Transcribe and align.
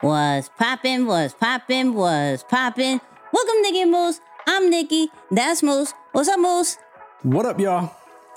Was 0.00 0.48
poppin', 0.56 1.06
was 1.06 1.34
poppin', 1.34 1.92
was 1.92 2.44
poppin'. 2.44 3.00
Welcome, 3.32 3.62
Nicky 3.62 3.84
Moose. 3.84 4.20
I'm 4.46 4.70
Nicky. 4.70 5.08
That's 5.32 5.60
Moose. 5.60 5.92
What's 6.12 6.28
up, 6.28 6.38
Moose? 6.38 6.78
What 7.24 7.44
up, 7.46 7.58
y'all? 7.58 7.90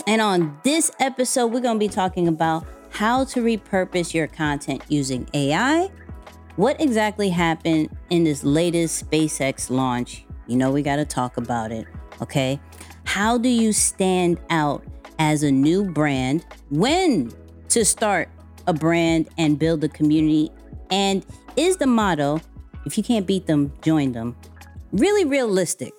And 0.07 0.23
on 0.23 0.59
this 0.63 0.89
episode, 0.99 1.53
we're 1.53 1.59
going 1.59 1.75
to 1.75 1.79
be 1.79 1.87
talking 1.87 2.27
about 2.27 2.65
how 2.89 3.25
to 3.25 3.41
repurpose 3.41 4.11
your 4.11 4.25
content 4.25 4.81
using 4.87 5.29
AI. 5.35 5.91
What 6.55 6.81
exactly 6.81 7.29
happened 7.29 7.95
in 8.09 8.23
this 8.23 8.43
latest 8.43 9.07
SpaceX 9.07 9.69
launch? 9.69 10.25
You 10.47 10.57
know, 10.57 10.71
we 10.71 10.81
got 10.81 10.95
to 10.95 11.05
talk 11.05 11.37
about 11.37 11.71
it, 11.71 11.85
okay? 12.23 12.59
How 13.03 13.37
do 13.37 13.49
you 13.49 13.71
stand 13.71 14.39
out 14.49 14.83
as 15.19 15.43
a 15.43 15.51
new 15.51 15.83
brand? 15.91 16.43
When 16.71 17.31
to 17.69 17.85
start 17.85 18.29
a 18.65 18.73
brand 18.73 19.29
and 19.37 19.59
build 19.59 19.83
a 19.83 19.89
community? 19.89 20.49
And 20.89 21.23
is 21.55 21.77
the 21.77 21.87
motto, 21.87 22.41
if 22.85 22.97
you 22.97 23.03
can't 23.03 23.25
beat 23.27 23.47
them, 23.47 23.73
join 23.81 24.11
them, 24.11 24.35
really 24.91 25.25
realistic? 25.25 25.93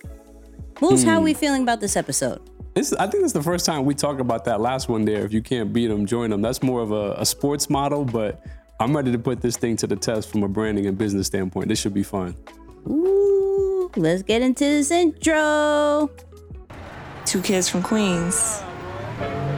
Moose, 0.80 1.04
how 1.04 1.18
are 1.18 1.22
we 1.22 1.34
feeling 1.34 1.62
about 1.62 1.80
this 1.80 1.96
episode? 1.96 2.40
It's, 2.74 2.92
I 2.94 3.06
think 3.06 3.22
it's 3.22 3.34
the 3.34 3.42
first 3.42 3.66
time 3.66 3.84
we 3.84 3.94
talk 3.94 4.18
about 4.18 4.44
that 4.46 4.60
last 4.60 4.88
one 4.88 5.04
there. 5.04 5.24
If 5.24 5.32
you 5.32 5.42
can't 5.42 5.72
beat 5.72 5.88
them, 5.88 6.06
join 6.06 6.30
them. 6.30 6.40
That's 6.42 6.62
more 6.62 6.80
of 6.80 6.90
a, 6.90 7.12
a 7.18 7.26
sports 7.26 7.68
model, 7.68 8.04
but 8.04 8.44
I'm 8.80 8.96
ready 8.96 9.12
to 9.12 9.18
put 9.18 9.40
this 9.40 9.56
thing 9.56 9.76
to 9.76 9.86
the 9.86 9.94
test 9.94 10.30
from 10.30 10.42
a 10.42 10.48
branding 10.48 10.86
and 10.86 10.96
business 10.96 11.26
standpoint. 11.26 11.68
This 11.68 11.78
should 11.78 11.94
be 11.94 12.02
fun. 12.02 12.34
Ooh, 12.88 13.90
let's 13.96 14.22
get 14.22 14.42
into 14.42 14.64
this 14.64 14.90
intro. 14.90 16.10
Two 17.24 17.42
kids 17.42 17.68
from 17.68 17.82
Queens, 17.82 18.60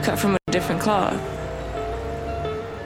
cut 0.03 0.19
from 0.19 0.35
a 0.35 0.51
different 0.51 0.81
cloth. 0.81 1.34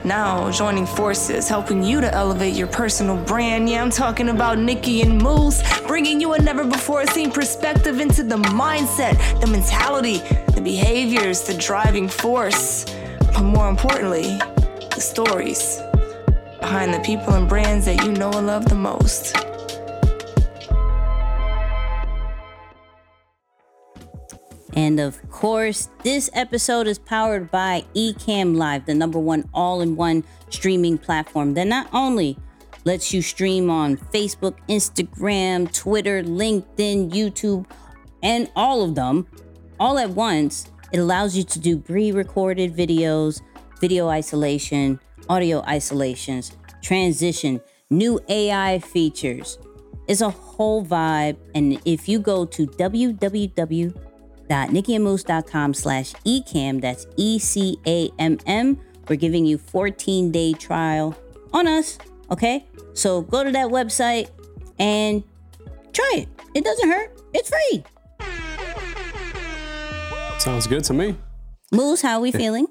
Now 0.04 0.50
joining 0.50 0.86
forces, 0.86 1.46
helping 1.46 1.82
you 1.82 2.00
to 2.00 2.12
elevate 2.14 2.54
your 2.54 2.68
personal 2.68 3.22
brand. 3.24 3.68
Yeah, 3.68 3.82
I'm 3.82 3.90
talking 3.90 4.30
about 4.30 4.58
Nicky 4.58 5.02
and 5.02 5.20
Moose, 5.20 5.62
bringing 5.86 6.20
you 6.20 6.32
a 6.32 6.38
never 6.40 6.64
before 6.64 7.06
seen 7.06 7.30
perspective 7.30 8.00
into 8.00 8.22
the 8.22 8.36
mindset, 8.36 9.18
the 9.42 9.46
mentality, 9.46 10.18
the 10.54 10.62
behaviors, 10.62 11.42
the 11.42 11.54
driving 11.54 12.08
force, 12.08 12.86
but 13.18 13.42
more 13.42 13.68
importantly, 13.68 14.38
the 14.94 15.00
stories 15.00 15.80
behind 16.60 16.94
the 16.94 17.00
people 17.00 17.34
and 17.34 17.46
brands 17.46 17.84
that 17.84 18.02
you 18.02 18.12
know 18.12 18.30
and 18.32 18.46
love 18.46 18.66
the 18.70 18.74
most. 18.74 19.49
And 24.80 24.98
of 24.98 25.20
course, 25.30 25.90
this 26.04 26.30
episode 26.32 26.86
is 26.86 26.98
powered 26.98 27.50
by 27.50 27.84
Ecamm 27.94 28.56
Live, 28.56 28.86
the 28.86 28.94
number 28.94 29.18
one 29.18 29.46
all 29.52 29.82
in 29.82 29.94
one 29.94 30.24
streaming 30.48 30.96
platform 30.96 31.52
that 31.52 31.66
not 31.66 31.86
only 31.92 32.38
lets 32.86 33.12
you 33.12 33.20
stream 33.20 33.68
on 33.68 33.98
Facebook, 33.98 34.56
Instagram, 34.70 35.70
Twitter, 35.70 36.22
LinkedIn, 36.22 37.10
YouTube, 37.10 37.66
and 38.22 38.50
all 38.56 38.82
of 38.82 38.94
them 38.94 39.26
all 39.78 39.98
at 39.98 40.08
once. 40.08 40.70
It 40.92 40.98
allows 40.98 41.36
you 41.36 41.44
to 41.44 41.58
do 41.58 41.76
pre 41.76 42.10
recorded 42.10 42.74
videos, 42.74 43.42
video 43.82 44.08
isolation, 44.08 44.98
audio 45.28 45.62
isolations, 45.68 46.52
transition, 46.80 47.60
new 47.90 48.18
AI 48.30 48.78
features. 48.78 49.58
It's 50.08 50.22
a 50.22 50.30
whole 50.30 50.82
vibe. 50.86 51.36
And 51.54 51.78
if 51.84 52.08
you 52.08 52.18
go 52.18 52.46
to 52.46 52.64
www.nickyandmoose.com 54.50 55.74
slash 55.74 56.12
ecamm. 56.26 56.80
that's 56.80 57.06
E-C-A-M-M, 57.16 58.80
we're 59.08 59.16
giving 59.16 59.46
you 59.46 59.58
14 59.58 60.30
day 60.30 60.52
trial 60.52 61.16
on 61.52 61.66
us. 61.66 61.98
Okay. 62.30 62.66
So 62.94 63.22
go 63.22 63.44
to 63.44 63.50
that 63.52 63.68
website 63.68 64.30
and 64.78 65.22
try 65.92 66.12
it. 66.18 66.28
It 66.54 66.64
doesn't 66.64 66.88
hurt. 66.88 67.20
It's 67.32 67.50
free. 67.50 67.84
Sounds 70.38 70.66
good 70.66 70.84
to 70.84 70.94
me. 70.94 71.16
Moose, 71.72 72.02
how 72.02 72.18
are 72.18 72.20
we 72.20 72.32
feeling? 72.32 72.66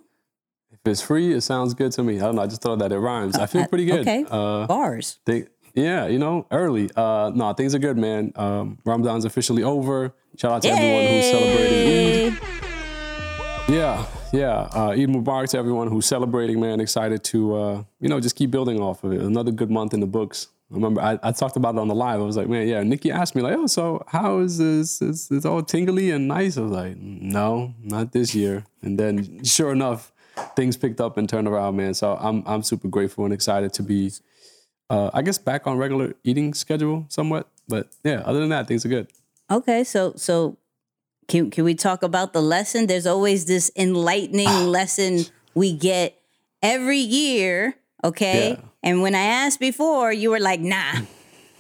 If 0.72 0.80
it's 0.86 1.02
free, 1.02 1.34
it 1.34 1.42
sounds 1.42 1.74
good 1.74 1.92
to 1.94 2.04
me. 2.04 2.18
I 2.18 2.24
don't 2.24 2.36
know. 2.36 2.42
I 2.42 2.48
just 2.48 2.62
thought 2.62 2.80
that 2.80 2.92
it 2.92 2.98
rhymes. 2.98 3.36
I 3.36 3.46
feel 3.46 3.68
pretty 3.68 3.86
good. 3.86 4.02
Okay. 4.02 4.26
Uh, 4.30 4.66
Bars. 4.66 5.20
Yeah, 5.80 6.08
you 6.08 6.20
know, 6.20 6.46
early. 6.52 6.90
Uh, 6.96 7.32
no, 7.34 7.54
things 7.54 7.74
are 7.74 7.80
good, 7.80 7.98
man. 7.98 8.32
Um, 8.36 8.78
Ramadan's 8.86 9.26
officially 9.26 9.64
over. 9.64 10.14
Shout 10.38 10.52
out 10.52 10.62
to 10.64 10.70
everyone 10.70 11.14
who's 11.14 11.26
celebrating 11.26 12.34
Eid. 12.34 12.60
Yeah, 13.70 14.06
yeah. 14.34 14.70
Uh, 14.74 14.90
Eid 14.90 15.10
Mubarak 15.10 15.50
to 15.50 15.58
everyone 15.58 15.88
who's 15.88 16.06
celebrating, 16.06 16.60
man. 16.60 16.80
Excited 16.80 17.24
to, 17.26 17.56
uh, 17.56 17.84
you 18.00 18.10
know, 18.10 18.20
just 18.20 18.36
keep 18.36 18.52
building 18.52 18.80
off 18.80 19.04
of 19.04 19.14
it. 19.14 19.22
Another 19.22 19.52
good 19.52 19.70
month 19.70 19.94
in 19.94 20.00
the 20.00 20.08
books. 20.08 20.48
I 20.72 20.76
remember 20.76 21.02
I, 21.02 21.18
I 21.24 21.32
talked 21.32 21.56
about 21.56 21.76
it 21.76 21.80
on 21.80 21.88
the 21.88 21.96
live. 21.96 22.20
I 22.20 22.24
was 22.24 22.38
like, 22.38 22.48
man, 22.48 22.68
yeah. 22.68 22.84
Nikki 22.84 23.12
asked 23.12 23.36
me, 23.36 23.42
like, 23.42 23.56
oh, 23.56 23.68
so 23.68 24.04
how 24.08 24.40
is 24.40 24.58
this? 24.58 25.02
It's, 25.02 25.32
it's 25.32 25.46
all 25.46 25.64
tingly 25.64 26.12
and 26.12 26.28
nice. 26.28 26.58
I 26.58 26.62
was 26.62 26.72
like, 26.72 26.98
no, 26.98 27.74
not 27.82 28.12
this 28.12 28.36
year. 28.36 28.66
And 28.82 29.00
then 29.00 29.44
sure 29.44 29.72
enough, 29.72 30.12
things 30.56 30.78
picked 30.78 31.02
up 31.02 31.18
and 31.18 31.28
turned 31.28 31.48
around, 31.48 31.76
man. 31.76 31.94
So 31.94 32.18
I'm, 32.20 32.44
I'm 32.46 32.64
super 32.64 32.88
grateful 32.88 33.26
and 33.26 33.34
excited 33.34 33.74
to 33.74 33.84
be 33.84 34.12
uh, 34.90 35.10
I 35.14 35.22
guess 35.22 35.38
back 35.38 35.68
on 35.68 35.78
regular 35.78 36.16
eating 36.24 36.54
schedule 36.54 37.06
somewhat. 37.10 37.48
But 37.68 37.88
yeah, 38.04 38.22
other 38.26 38.40
than 38.40 38.50
that, 38.50 38.68
things 38.68 38.86
are 38.86 38.90
good. 38.90 39.08
Okay, 39.52 39.84
so 39.84 40.14
so 40.16 40.58
can 41.28 41.50
can 41.52 41.64
we 41.64 41.76
talk 41.76 42.04
about 42.04 42.34
the 42.34 42.42
lesson? 42.42 42.88
There's 42.88 43.06
always 43.08 43.46
this 43.46 43.72
enlightening 43.76 44.48
lesson 44.68 45.26
we 45.54 45.74
get 45.74 46.20
every 46.62 46.98
year. 47.00 47.76
Okay, 48.04 48.52
Yeah. 48.52 48.62
and 48.84 49.02
when 49.02 49.14
I 49.14 49.22
asked 49.44 49.60
before, 49.60 50.12
you 50.14 50.30
were 50.32 50.40
like, 50.40 50.60
"Nah." 50.62 50.94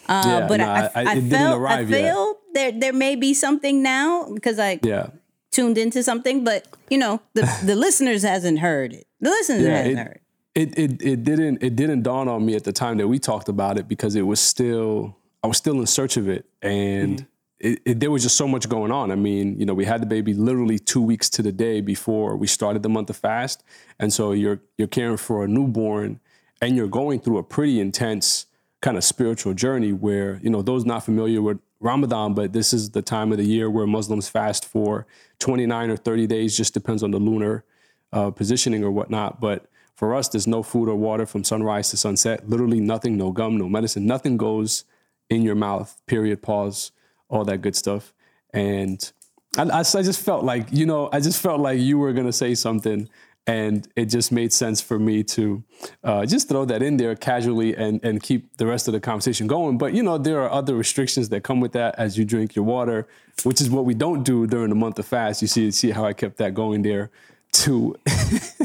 Uh, 0.10 0.24
Yeah, 0.26 0.48
but 0.48 0.58
no, 0.58 0.66
I, 0.66 0.80
I- 0.80 0.82
I, 0.82 1.02
it 1.02 1.08
I 1.08 1.14
didn't 1.16 1.30
felt 1.30 1.66
I 1.70 1.86
feel 1.86 2.36
there 2.56 2.72
there 2.72 2.94
may 2.94 3.16
be 3.16 3.36
something 3.36 3.84
now 3.84 4.26
because 4.34 4.58
I 4.58 4.80
Yeah. 4.82 5.12
tuned 5.52 5.78
into 5.78 6.02
something, 6.02 6.44
but 6.44 6.66
you 6.90 6.98
know 6.98 7.22
the 7.36 7.46
the 7.64 7.76
listeners 7.86 8.24
hasn't 8.24 8.58
heard 8.58 8.94
it. 8.94 9.06
The 9.22 9.30
listeners 9.30 9.62
Yeah, 9.62 9.78
hasn't 9.78 10.00
it- 10.00 10.08
heard. 10.08 10.19
It, 10.56 10.78
it 10.78 11.02
it 11.02 11.24
didn't 11.24 11.62
it 11.62 11.76
didn't 11.76 12.02
dawn 12.02 12.28
on 12.28 12.46
me 12.46 12.56
at 12.56 12.64
the 12.64 12.74
time 12.74 12.98
that 12.98 13.08
we 13.08 13.20
talked 13.20 13.50
about 13.50 13.78
it 13.78 13.88
because 13.88 14.16
it 14.16 14.24
was 14.24 14.40
still 14.40 15.16
I 15.44 15.48
was 15.48 15.58
still 15.58 15.80
in 15.80 15.86
search 15.86 16.18
of 16.18 16.28
it 16.28 16.46
and 16.62 17.26
it, 17.60 17.82
it, 17.86 18.00
there 18.00 18.10
was 18.10 18.24
just 18.24 18.38
so 18.38 18.48
much 18.48 18.70
going 18.70 18.92
on. 18.92 19.12
I 19.12 19.16
mean, 19.16 19.60
you 19.60 19.66
know, 19.66 19.74
we 19.74 19.86
had 19.86 20.02
the 20.02 20.06
baby 20.06 20.34
literally 20.34 20.80
two 20.80 21.02
weeks 21.02 21.30
to 21.32 21.42
the 21.42 21.52
day 21.52 21.82
before 21.82 22.36
we 22.38 22.48
started 22.48 22.84
the 22.84 22.90
month 22.90 23.10
of 23.10 23.18
fast, 23.18 23.64
and 24.00 24.12
so 24.14 24.32
you're 24.32 24.62
you're 24.78 24.88
caring 24.88 25.18
for 25.18 25.44
a 25.44 25.48
newborn 25.48 26.20
and 26.62 26.76
you're 26.76 26.88
going 26.88 27.20
through 27.20 27.38
a 27.38 27.44
pretty 27.44 27.80
intense 27.80 28.46
kind 28.82 28.98
of 28.98 29.04
spiritual 29.04 29.54
journey 29.54 29.92
where 29.92 30.40
you 30.42 30.50
know 30.50 30.62
those 30.62 30.86
not 30.86 31.04
familiar 31.04 31.42
with 31.42 31.60
Ramadan, 31.80 32.34
but 32.34 32.54
this 32.54 32.74
is 32.74 32.92
the 32.92 33.02
time 33.02 33.32
of 33.32 33.38
the 33.38 33.46
year 33.46 33.70
where 33.70 33.88
Muslims 33.88 34.28
fast 34.28 34.66
for 34.66 35.06
29 35.40 35.90
or 35.90 35.98
30 35.98 36.28
days, 36.28 36.58
just 36.58 36.74
depends 36.74 37.04
on 37.04 37.12
the 37.12 37.20
lunar 37.20 37.64
uh, 38.12 38.32
positioning 38.32 38.84
or 38.84 38.92
whatnot. 38.92 39.40
But 39.40 39.69
for 40.00 40.16
us, 40.16 40.30
there's 40.30 40.48
no 40.48 40.64
food 40.64 40.88
or 40.88 40.96
water 40.96 41.26
from 41.26 41.44
sunrise 41.44 41.90
to 41.90 41.98
sunset. 41.98 42.50
Literally 42.50 42.80
nothing, 42.80 43.18
no 43.18 43.34
gum, 43.34 43.58
no 43.58 43.68
medicine, 43.68 44.06
nothing 44.06 44.38
goes 44.38 44.86
in 45.30 45.42
your 45.42 45.56
mouth. 45.56 46.00
Period. 46.08 46.42
Pause. 46.42 46.94
All 47.28 47.44
that 47.44 47.58
good 47.58 47.76
stuff. 47.76 48.14
And 48.54 49.12
I, 49.58 49.80
I, 49.80 49.84
just 49.84 50.22
felt 50.22 50.46
like 50.46 50.68
you 50.72 50.86
know, 50.86 51.10
I 51.12 51.20
just 51.20 51.42
felt 51.42 51.60
like 51.60 51.82
you 51.82 51.98
were 51.98 52.14
gonna 52.14 52.32
say 52.32 52.56
something, 52.56 53.10
and 53.46 53.90
it 53.98 54.06
just 54.06 54.32
made 54.32 54.54
sense 54.54 54.80
for 54.80 54.98
me 54.98 55.22
to 55.36 55.66
uh, 56.06 56.26
just 56.26 56.48
throw 56.48 56.64
that 56.64 56.82
in 56.82 56.96
there 56.96 57.14
casually 57.14 57.76
and 57.76 58.00
and 58.02 58.24
keep 58.24 58.56
the 58.56 58.66
rest 58.66 58.88
of 58.88 58.94
the 58.94 59.02
conversation 59.02 59.48
going. 59.48 59.78
But 59.78 59.94
you 59.94 60.02
know, 60.02 60.18
there 60.18 60.42
are 60.42 60.50
other 60.50 60.76
restrictions 60.76 61.28
that 61.28 61.44
come 61.44 61.60
with 61.60 61.74
that 61.74 61.96
as 62.00 62.18
you 62.18 62.24
drink 62.24 62.56
your 62.56 62.64
water, 62.64 63.06
which 63.44 63.60
is 63.60 63.70
what 63.70 63.84
we 63.84 63.96
don't 63.96 64.24
do 64.24 64.48
during 64.48 64.70
the 64.70 64.76
month 64.76 64.98
of 64.98 65.08
fast. 65.08 65.42
You 65.42 65.50
see, 65.50 65.72
see 65.72 65.92
how 65.92 66.06
I 66.06 66.14
kept 66.14 66.38
that 66.38 66.54
going 66.54 66.84
there 66.84 67.12
to 67.52 67.98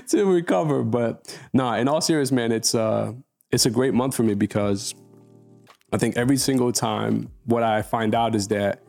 to 0.08 0.24
recover. 0.24 0.82
But 0.82 1.38
nah, 1.52 1.76
in 1.76 1.88
all 1.88 2.00
seriousness, 2.00 2.34
man, 2.34 2.52
it's 2.52 2.74
uh 2.74 3.12
it's 3.50 3.66
a 3.66 3.70
great 3.70 3.94
month 3.94 4.14
for 4.14 4.22
me 4.22 4.34
because 4.34 4.94
I 5.92 5.98
think 5.98 6.16
every 6.16 6.36
single 6.36 6.72
time 6.72 7.30
what 7.44 7.62
I 7.62 7.82
find 7.82 8.14
out 8.14 8.34
is 8.34 8.48
that 8.48 8.82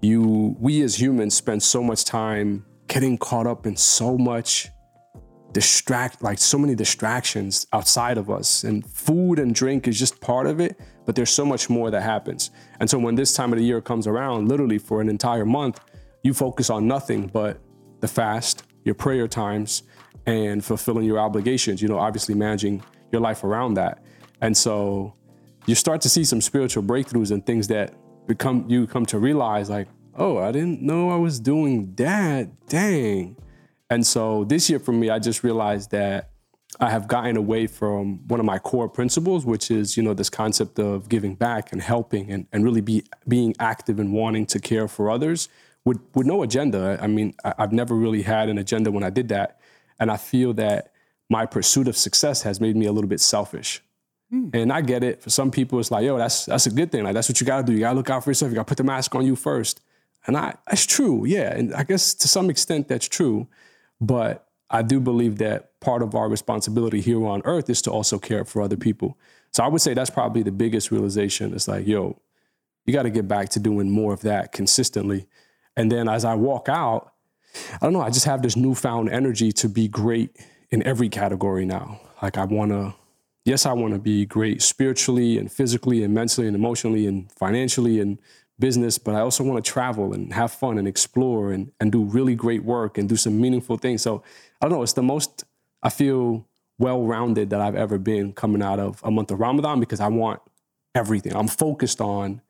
you 0.00 0.56
we 0.58 0.82
as 0.82 1.00
humans 1.00 1.34
spend 1.34 1.62
so 1.62 1.82
much 1.82 2.04
time 2.04 2.64
getting 2.88 3.18
caught 3.18 3.46
up 3.46 3.66
in 3.66 3.76
so 3.76 4.16
much 4.16 4.68
distract 5.52 6.22
like 6.22 6.38
so 6.38 6.58
many 6.58 6.74
distractions 6.74 7.66
outside 7.72 8.18
of 8.18 8.30
us 8.30 8.64
and 8.64 8.86
food 8.86 9.38
and 9.38 9.54
drink 9.54 9.88
is 9.88 9.98
just 9.98 10.20
part 10.20 10.46
of 10.46 10.60
it 10.60 10.78
but 11.06 11.14
there's 11.14 11.30
so 11.30 11.44
much 11.44 11.70
more 11.70 11.90
that 11.90 12.02
happens 12.02 12.50
and 12.80 12.88
so 12.88 12.98
when 12.98 13.14
this 13.14 13.34
time 13.34 13.50
of 13.52 13.58
the 13.58 13.64
year 13.64 13.80
comes 13.80 14.06
around 14.06 14.46
literally 14.46 14.78
for 14.78 15.00
an 15.00 15.08
entire 15.08 15.46
month 15.46 15.80
you 16.22 16.34
focus 16.34 16.68
on 16.68 16.86
nothing 16.86 17.26
but 17.28 17.60
the 18.00 18.08
fast 18.08 18.64
your 18.84 18.94
prayer 18.94 19.26
times 19.26 19.84
and 20.28 20.64
fulfilling 20.64 21.04
your 21.04 21.18
obligations 21.18 21.80
you 21.80 21.88
know 21.88 21.98
obviously 21.98 22.34
managing 22.34 22.82
your 23.12 23.20
life 23.20 23.44
around 23.44 23.74
that 23.74 24.02
and 24.40 24.56
so 24.56 25.14
you 25.66 25.74
start 25.74 26.00
to 26.00 26.08
see 26.08 26.24
some 26.24 26.40
spiritual 26.40 26.82
breakthroughs 26.82 27.30
and 27.30 27.44
things 27.46 27.68
that 27.68 27.94
become 28.26 28.64
you 28.68 28.86
come 28.86 29.06
to 29.06 29.18
realize 29.18 29.70
like 29.70 29.88
oh 30.16 30.38
i 30.38 30.52
didn't 30.52 30.82
know 30.82 31.10
i 31.10 31.16
was 31.16 31.40
doing 31.40 31.92
that 31.94 32.48
dang 32.68 33.36
and 33.90 34.06
so 34.06 34.44
this 34.44 34.68
year 34.68 34.78
for 34.78 34.92
me 34.92 35.08
i 35.10 35.18
just 35.18 35.42
realized 35.42 35.90
that 35.90 36.30
I 36.80 36.90
have 36.90 37.08
gotten 37.08 37.36
away 37.36 37.66
from 37.66 38.26
one 38.28 38.40
of 38.40 38.46
my 38.46 38.58
core 38.58 38.88
principles, 38.88 39.46
which 39.46 39.70
is, 39.70 39.96
you 39.96 40.02
know, 40.02 40.14
this 40.14 40.28
concept 40.30 40.78
of 40.78 41.08
giving 41.08 41.34
back 41.34 41.72
and 41.72 41.80
helping 41.80 42.30
and, 42.30 42.46
and 42.52 42.62
really 42.62 42.82
be 42.82 43.04
being 43.26 43.54
active 43.58 43.98
and 43.98 44.12
wanting 44.12 44.46
to 44.46 44.60
care 44.60 44.86
for 44.86 45.10
others 45.10 45.48
with, 45.84 45.98
with 46.14 46.26
no 46.26 46.42
agenda. 46.42 46.98
I 47.00 47.06
mean, 47.06 47.34
I, 47.42 47.54
I've 47.58 47.72
never 47.72 47.94
really 47.94 48.22
had 48.22 48.48
an 48.48 48.58
agenda 48.58 48.92
when 48.92 49.02
I 49.02 49.10
did 49.10 49.28
that. 49.30 49.57
And 49.98 50.10
I 50.10 50.16
feel 50.16 50.52
that 50.54 50.92
my 51.28 51.46
pursuit 51.46 51.88
of 51.88 51.96
success 51.96 52.42
has 52.42 52.60
made 52.60 52.76
me 52.76 52.86
a 52.86 52.92
little 52.92 53.08
bit 53.08 53.20
selfish. 53.20 53.82
Mm. 54.32 54.54
And 54.54 54.72
I 54.72 54.80
get 54.80 55.02
it. 55.02 55.22
For 55.22 55.30
some 55.30 55.50
people, 55.50 55.78
it's 55.80 55.90
like, 55.90 56.04
yo, 56.04 56.18
that's 56.18 56.46
that's 56.46 56.66
a 56.66 56.70
good 56.70 56.92
thing. 56.92 57.04
Like 57.04 57.14
that's 57.14 57.28
what 57.28 57.40
you 57.40 57.46
gotta 57.46 57.64
do. 57.64 57.72
You 57.72 57.80
gotta 57.80 57.96
look 57.96 58.10
out 58.10 58.24
for 58.24 58.30
yourself. 58.30 58.50
You 58.50 58.56
gotta 58.56 58.68
put 58.68 58.78
the 58.78 58.84
mask 58.84 59.14
on 59.14 59.24
you 59.24 59.36
first. 59.36 59.80
And 60.26 60.36
I 60.36 60.56
that's 60.66 60.86
true, 60.86 61.24
yeah. 61.24 61.54
And 61.54 61.74
I 61.74 61.84
guess 61.84 62.14
to 62.14 62.28
some 62.28 62.50
extent 62.50 62.88
that's 62.88 63.08
true. 63.08 63.48
But 64.00 64.46
I 64.70 64.82
do 64.82 65.00
believe 65.00 65.38
that 65.38 65.80
part 65.80 66.02
of 66.02 66.14
our 66.14 66.28
responsibility 66.28 67.00
here 67.00 67.24
on 67.26 67.42
earth 67.44 67.70
is 67.70 67.80
to 67.82 67.90
also 67.90 68.18
care 68.18 68.44
for 68.44 68.60
other 68.60 68.76
people. 68.76 69.16
So 69.52 69.64
I 69.64 69.68
would 69.68 69.80
say 69.80 69.94
that's 69.94 70.10
probably 70.10 70.42
the 70.42 70.52
biggest 70.52 70.90
realization. 70.90 71.54
It's 71.54 71.68
like, 71.68 71.86
yo, 71.86 72.20
you 72.84 72.92
got 72.92 73.04
to 73.04 73.10
get 73.10 73.26
back 73.26 73.48
to 73.50 73.60
doing 73.60 73.90
more 73.90 74.12
of 74.12 74.20
that 74.22 74.52
consistently. 74.52 75.26
And 75.76 75.90
then 75.90 76.08
as 76.08 76.24
I 76.24 76.34
walk 76.34 76.68
out, 76.68 77.14
I 77.74 77.78
don't 77.80 77.92
know, 77.92 78.00
I 78.00 78.10
just 78.10 78.26
have 78.26 78.42
this 78.42 78.56
newfound 78.56 79.10
energy 79.10 79.52
to 79.52 79.68
be 79.68 79.88
great 79.88 80.36
in 80.70 80.82
every 80.82 81.08
category 81.08 81.64
now. 81.64 82.00
Like 82.22 82.36
I 82.38 82.44
want 82.44 82.72
to 82.72 82.94
yes, 83.48 83.64
I 83.64 83.72
want 83.72 83.94
to 83.94 83.98
be 83.98 84.26
great 84.26 84.60
spiritually 84.60 85.38
and 85.38 85.50
physically 85.50 86.04
and 86.04 86.12
mentally 86.12 86.46
and 86.46 86.54
emotionally 86.54 87.06
and 87.06 87.32
financially 87.32 87.98
and 87.98 88.18
business, 88.58 88.98
but 88.98 89.14
I 89.14 89.20
also 89.20 89.42
want 89.42 89.64
to 89.64 89.70
travel 89.70 90.12
and 90.12 90.32
have 90.34 90.52
fun 90.52 90.78
and 90.78 90.86
explore 90.86 91.52
and, 91.52 91.72
and 91.80 91.90
do 91.90 92.02
really 92.02 92.34
great 92.34 92.62
work 92.64 92.98
and 92.98 93.08
do 93.08 93.16
some 93.16 93.40
meaningful 93.40 93.78
things. 93.78 94.02
So 94.02 94.22
I 94.60 94.66
don't 94.66 94.72
know, 94.72 94.82
it's 94.82 94.92
the 94.92 95.02
most 95.02 95.44
I 95.82 95.88
feel 95.88 96.46
well 96.78 97.02
rounded 97.04 97.50
that 97.50 97.60
I've 97.60 97.74
ever 97.74 97.98
been 97.98 98.32
coming 98.32 98.62
out 98.62 98.78
of 98.78 99.00
a 99.02 99.10
month 99.10 99.30
of 99.30 99.40
Ramadan 99.40 99.80
because 99.80 100.00
I 100.00 100.08
want 100.08 100.40
everything. 100.94 101.34
I'm 101.34 101.48
focused 101.48 102.00
on 102.00 102.42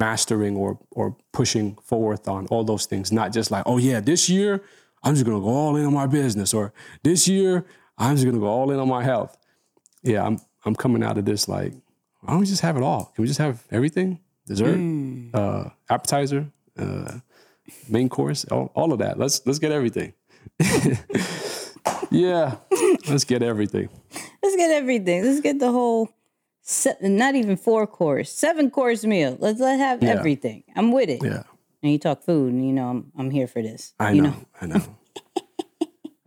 mastering 0.00 0.56
or 0.56 0.78
or 0.90 1.16
pushing 1.32 1.76
forth 1.76 2.26
on 2.26 2.46
all 2.46 2.64
those 2.64 2.86
things, 2.86 3.12
not 3.12 3.32
just 3.32 3.50
like, 3.50 3.62
oh 3.66 3.78
yeah, 3.78 4.00
this 4.00 4.28
year 4.28 4.62
I'm 5.04 5.14
just 5.14 5.26
gonna 5.26 5.40
go 5.40 5.48
all 5.48 5.76
in 5.76 5.84
on 5.84 5.94
my 5.94 6.06
business, 6.06 6.52
or 6.52 6.72
this 7.02 7.28
year 7.28 7.64
I'm 7.98 8.16
just 8.16 8.26
gonna 8.26 8.40
go 8.40 8.46
all 8.46 8.70
in 8.72 8.80
on 8.80 8.88
my 8.88 9.04
health. 9.04 9.36
Yeah, 10.02 10.26
I'm 10.26 10.38
I'm 10.64 10.74
coming 10.74 11.04
out 11.04 11.18
of 11.18 11.24
this 11.24 11.46
like, 11.46 11.74
why 12.20 12.32
don't 12.32 12.40
we 12.40 12.46
just 12.46 12.62
have 12.62 12.76
it 12.76 12.82
all? 12.82 13.12
Can 13.14 13.22
we 13.22 13.28
just 13.28 13.38
have 13.38 13.62
everything? 13.70 14.18
Dessert, 14.46 14.78
mm. 14.78 15.30
uh, 15.34 15.70
appetizer, 15.88 16.50
uh, 16.76 17.18
main 17.88 18.08
course, 18.08 18.44
all, 18.46 18.72
all 18.74 18.92
of 18.92 18.98
that. 18.98 19.18
Let's 19.18 19.46
let's 19.46 19.58
get 19.58 19.70
everything. 19.70 20.14
yeah, 22.10 22.56
let's 23.08 23.24
get 23.24 23.42
everything. 23.42 23.88
Let's 24.42 24.56
get 24.56 24.70
everything. 24.70 25.24
Let's 25.24 25.40
get 25.40 25.58
the 25.58 25.70
whole, 25.70 26.08
se- 26.62 26.96
not 27.02 27.34
even 27.34 27.56
four 27.56 27.86
course, 27.86 28.32
seven 28.32 28.70
course 28.70 29.04
meal. 29.04 29.36
Let's 29.38 29.60
let 29.60 29.78
have 29.78 30.02
yeah. 30.02 30.10
everything. 30.10 30.64
I'm 30.76 30.92
with 30.92 31.08
it. 31.08 31.22
Yeah. 31.22 31.42
And 31.82 31.92
you 31.92 31.98
talk 31.98 32.22
food, 32.22 32.52
and 32.52 32.66
you 32.66 32.72
know 32.72 32.88
I'm 32.88 33.12
I'm 33.16 33.30
here 33.30 33.46
for 33.46 33.62
this. 33.62 33.94
I 33.98 34.12
you 34.12 34.22
know, 34.22 34.30
know. 34.30 34.46
I 34.60 34.66
know. 34.66 34.80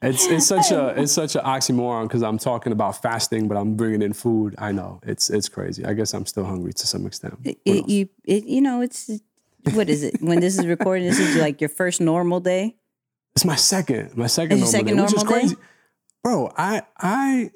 It's 0.04 0.26
it's 0.28 0.48
such 0.48 0.72
a 0.72 0.88
it's 1.02 1.14
such 1.14 1.36
an 1.36 1.44
oxymoron 1.44 2.04
because 2.04 2.24
I'm 2.24 2.38
talking 2.38 2.74
about 2.74 3.02
fasting, 3.02 3.48
but 3.48 3.56
I'm 3.56 3.76
bringing 3.76 4.02
in 4.02 4.14
food. 4.14 4.54
I 4.58 4.72
know 4.74 5.00
it's 5.04 5.30
it's 5.30 5.48
crazy. 5.48 5.86
I 5.86 5.94
guess 5.94 6.14
I'm 6.14 6.26
still 6.26 6.44
hungry 6.44 6.74
to 6.74 6.88
some 6.88 7.06
extent. 7.06 7.40
It, 7.44 7.58
it, 7.66 7.90
you 7.90 8.10
it, 8.26 8.44
you 8.44 8.62
know 8.62 8.82
it's 8.82 9.10
what 9.74 9.90
is 9.90 10.04
it 10.04 10.22
when 10.22 10.42
this 10.42 10.60
is 10.60 10.66
recorded? 10.66 11.10
This 11.10 11.20
is 11.20 11.36
like 11.42 11.62
your 11.62 11.70
first 11.70 12.02
normal 12.02 12.42
day. 12.42 12.76
It's 13.36 13.46
my 13.46 13.56
second 13.56 14.18
my 14.18 14.28
second, 14.28 14.58
normal, 14.58 14.72
second 14.72 14.88
day, 14.88 14.94
normal 14.94 15.14
which 15.14 15.24
is 15.24 15.24
crazy, 15.24 15.56
day? 15.56 15.62
bro. 16.22 16.52
I 16.58 16.82
I 16.98 17.52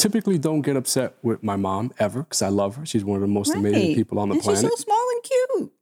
typically 0.00 0.38
don't 0.38 0.62
get 0.62 0.76
upset 0.76 1.14
with 1.22 1.42
my 1.42 1.56
mom 1.56 1.92
ever 1.98 2.22
because 2.22 2.42
I 2.42 2.48
love 2.48 2.76
her. 2.76 2.86
She's 2.86 3.04
one 3.04 3.16
of 3.16 3.22
the 3.22 3.28
most 3.28 3.50
right. 3.50 3.58
amazing 3.58 3.94
people 3.94 4.18
on 4.18 4.28
the 4.28 4.34
and 4.34 4.42
planet. 4.42 4.62
She's 4.62 4.70
so 4.70 4.76
small 4.76 5.08
and 5.12 5.22
cute. 5.22 5.72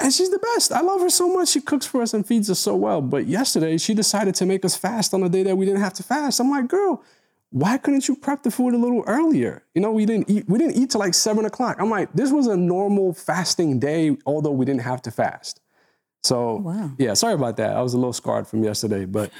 And 0.00 0.12
she's 0.12 0.30
the 0.30 0.38
best. 0.38 0.72
I 0.72 0.80
love 0.80 1.00
her 1.00 1.10
so 1.10 1.32
much. 1.32 1.48
She 1.48 1.60
cooks 1.60 1.86
for 1.86 2.02
us 2.02 2.14
and 2.14 2.26
feeds 2.26 2.50
us 2.50 2.58
so 2.58 2.74
well. 2.74 3.00
But 3.00 3.26
yesterday, 3.26 3.78
she 3.78 3.94
decided 3.94 4.34
to 4.36 4.46
make 4.46 4.64
us 4.64 4.76
fast 4.76 5.14
on 5.14 5.22
a 5.22 5.28
day 5.28 5.42
that 5.44 5.56
we 5.56 5.66
didn't 5.66 5.80
have 5.80 5.94
to 5.94 6.02
fast. 6.02 6.40
I'm 6.40 6.50
like, 6.50 6.68
girl, 6.68 7.02
why 7.50 7.78
couldn't 7.78 8.08
you 8.08 8.16
prep 8.16 8.42
the 8.42 8.50
food 8.50 8.74
a 8.74 8.76
little 8.76 9.04
earlier? 9.06 9.62
You 9.74 9.80
know, 9.80 9.92
we 9.92 10.04
didn't 10.06 10.28
eat. 10.28 10.48
We 10.48 10.58
didn't 10.58 10.76
eat 10.76 10.90
till 10.90 10.98
like 10.98 11.14
seven 11.14 11.44
o'clock. 11.44 11.76
I'm 11.78 11.90
like, 11.90 12.12
this 12.12 12.32
was 12.32 12.48
a 12.48 12.56
normal 12.56 13.14
fasting 13.14 13.78
day, 13.78 14.16
although 14.26 14.50
we 14.50 14.64
didn't 14.64 14.82
have 14.82 15.00
to 15.02 15.12
fast. 15.12 15.60
So 16.24 16.56
wow. 16.56 16.90
yeah, 16.98 17.14
sorry 17.14 17.34
about 17.34 17.56
that. 17.58 17.76
I 17.76 17.82
was 17.82 17.94
a 17.94 17.96
little 17.96 18.12
scarred 18.12 18.48
from 18.48 18.64
yesterday, 18.64 19.04
but 19.04 19.30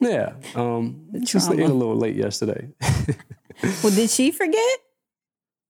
yeah, 0.00 0.34
um, 0.54 1.06
just 1.20 1.50
ate 1.50 1.60
a 1.60 1.72
little 1.72 1.96
late 1.96 2.16
yesterday. 2.16 2.68
well, 3.62 3.94
did 3.94 4.10
she 4.10 4.30
forget? 4.30 4.78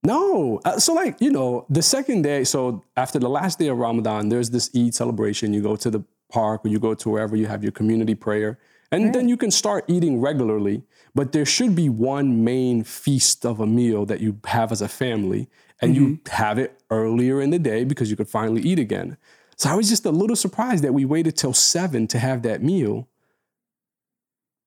No. 0.05 0.61
Uh, 0.65 0.79
so, 0.79 0.93
like, 0.93 1.17
you 1.21 1.31
know, 1.31 1.67
the 1.71 1.83
second 1.83 2.23
day, 2.23 2.45
so 2.45 2.85
after 2.97 3.19
the 3.19 3.29
last 3.29 3.59
day 3.59 3.69
of 3.69 3.79
Ramadan, 3.79 4.29
there's 4.29 4.51
this 4.51 4.71
Eid 4.77 4.95
celebration. 4.95 5.53
You 5.53 5.63
go 5.63 5.77
to 5.77 5.91
the 5.91 6.05
park 6.31 6.65
or 6.65 6.69
you 6.69 6.79
go 6.79 6.95
to 6.95 7.09
wherever 7.09 7.37
you 7.37 7.47
have 7.47 7.63
your 7.63 7.73
community 7.73 8.15
prayer. 8.15 8.59
And 8.93 9.05
right. 9.05 9.13
then 9.13 9.29
you 9.29 9.37
can 9.37 9.51
start 9.51 9.85
eating 9.89 10.21
regularly. 10.21 10.83
But 11.15 11.33
there 11.33 11.47
should 11.47 11.75
be 11.75 11.89
one 11.89 12.45
main 12.45 12.85
feast 12.85 13.47
of 13.47 13.61
a 13.61 13.67
meal 13.67 14.05
that 14.07 14.21
you 14.21 14.41
have 14.47 14.73
as 14.73 14.83
a 14.83 14.89
family. 14.89 15.49
And 15.81 15.95
mm-hmm. 15.95 16.05
you 16.05 16.21
have 16.31 16.59
it 16.59 16.81
earlier 16.91 17.41
in 17.41 17.51
the 17.51 17.59
day 17.59 17.85
because 17.85 18.11
you 18.11 18.17
could 18.17 18.29
finally 18.29 18.63
eat 18.63 18.79
again. 18.79 19.17
So 19.57 19.71
I 19.71 19.75
was 19.75 19.89
just 19.89 20.05
a 20.05 20.11
little 20.11 20.37
surprised 20.37 20.83
that 20.85 20.93
we 20.93 21.05
waited 21.05 21.37
till 21.37 21.53
seven 21.53 22.07
to 22.09 22.19
have 22.19 22.43
that 22.43 22.63
meal. 22.63 23.09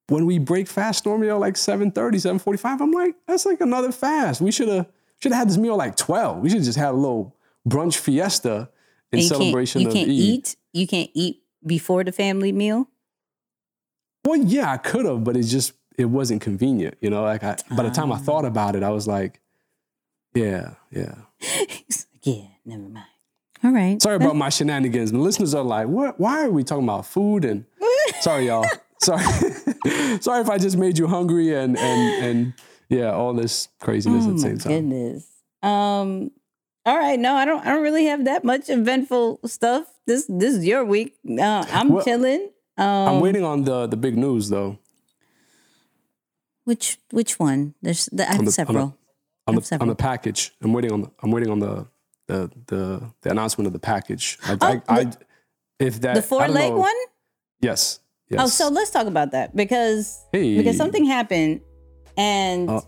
When 0.09 0.25
we 0.25 0.39
break 0.39 0.68
fast 0.68 1.06
normally 1.06 1.30
at 1.30 1.39
like 1.39 1.56
7.30, 1.56 1.94
7.45, 1.94 2.81
I'm 2.81 2.92
like, 2.92 3.15
that's 3.27 3.45
like 3.45 3.59
another 3.59 3.92
fast. 3.92 4.39
We 4.39 4.51
should 4.51 4.69
have 4.69 4.88
should 5.19 5.31
have 5.31 5.39
had 5.39 5.50
this 5.50 5.57
meal 5.57 5.75
like 5.75 5.98
12. 5.98 6.39
We 6.39 6.50
should 6.50 6.63
just 6.63 6.77
have 6.77 6.94
a 6.94 6.98
little 6.98 7.36
brunch 7.68 7.98
fiesta 7.98 8.69
in 9.12 9.21
celebration 9.21 9.81
you 9.81 9.88
of 9.88 9.94
can't 9.94 10.09
Eid. 10.09 10.15
eat. 10.15 10.56
You 10.74 10.88
can't 10.88 11.09
eat 11.13 11.42
before 11.65 12.04
the 12.04 12.12
family 12.12 12.51
meal. 12.51 12.88
Well, 14.25 14.38
yeah, 14.38 14.71
I 14.71 14.77
could 14.77 15.06
have, 15.06 15.24
but 15.24 15.36
it 15.36 15.44
just 15.44 15.74
it 15.98 16.06
wasn't 16.06 16.42
convenient. 16.42 16.95
You 17.01 17.10
know, 17.10 17.24
like 17.24 17.44
I, 17.44 17.57
by 17.75 17.83
the 17.83 17.89
time 17.89 18.12
I 18.12 18.18
thought 18.18 18.45
about 18.45 18.75
it, 18.75 18.83
I 18.83 18.89
was 18.89 19.07
like, 19.07 19.42
yeah, 20.33 20.75
yeah. 20.92 21.15
yeah, 22.24 22.44
never 22.65 22.83
mind. 22.83 23.06
All 23.63 23.71
right. 23.71 24.01
Sorry 24.01 24.15
about 24.15 24.36
my 24.36 24.50
shenanigans. 24.50 25.12
The 25.12 25.18
listeners 25.18 25.56
are 25.56 25.63
like, 25.63 25.88
what? 25.88 26.19
Why 26.19 26.45
are 26.45 26.51
we 26.51 26.63
talking 26.63 26.83
about 26.83 27.06
food? 27.06 27.44
And 27.44 27.65
sorry, 28.21 28.48
y'all. 28.48 28.65
Sorry. 29.00 29.24
sorry 30.22 30.42
if 30.42 30.50
I 30.50 30.57
just 30.57 30.78
made 30.78 30.98
you 30.98 31.07
hungry 31.07 31.54
and 31.54 31.78
and 31.78 32.25
and 32.25 32.54
yeah, 32.89 33.12
all 33.12 33.34
this 33.34 33.69
craziness 33.80 34.25
oh 34.25 34.30
at 34.30 34.36
the 34.36 34.42
same 34.42 34.57
time. 34.57 34.72
Goodness. 34.72 35.30
Um. 35.62 36.31
All 36.86 36.98
right. 36.98 37.20
No, 37.20 37.36
I 37.36 37.46
don't. 37.46 37.65
I 37.65 37.70
don't 37.70 37.84
really 37.84 38.06
have 38.06 38.25
that 38.25 38.44
much 38.44 38.70
eventful 38.70 39.41
stuff. 39.46 39.88
This 40.06 40.25
this 40.29 40.56
is 40.56 40.65
your 40.65 40.86
week. 40.86 41.15
Uh, 41.27 41.65
I'm 41.70 41.89
well, 41.89 42.03
chilling. 42.03 42.51
Um, 42.77 42.86
I'm 42.86 43.20
waiting 43.20 43.44
on 43.44 43.63
the 43.63 43.88
the 43.88 43.98
big 43.98 44.17
news 44.17 44.50
though. 44.50 44.79
Which 46.63 46.98
which 47.12 47.39
one? 47.39 47.75
There's 47.82 48.08
the, 48.08 48.29
I 48.29 48.34
have 48.34 48.46
the, 48.46 48.51
several. 48.51 48.98
On 49.48 49.56
the, 49.56 49.62
on 49.62 49.77
the, 49.77 49.77
on 49.82 49.88
the 49.88 49.96
package. 49.96 50.51
I'm 50.62 50.74
waiting 50.74 50.91
on 50.91 51.01
the 51.01 51.12
I'm 51.24 51.32
waiting 51.32 51.50
on 51.50 51.60
the 51.60 51.88
the 52.27 52.51
the, 52.67 53.12
the 53.22 53.32
announcement 53.32 53.67
of 53.67 53.74
the 53.74 53.79
package. 53.79 54.38
I, 54.44 54.58
oh, 54.60 54.67
I, 54.67 54.82
I, 54.88 55.12
if 55.79 56.01
that 56.01 56.15
the 56.15 56.22
four 56.22 56.48
leg 56.48 56.72
know, 56.72 56.79
one. 56.79 56.96
Yes. 57.62 58.00
Yes. 58.29 58.41
Oh, 58.41 58.48
so 58.48 58.69
let's 58.69 58.89
talk 58.89 59.07
about 59.07 59.31
that 59.31 59.55
because 59.55 60.25
hey. 60.34 60.57
because 60.57 60.75
something 60.75 61.05
happened 61.05 61.62
and 62.17 62.69
uh, 62.69 62.81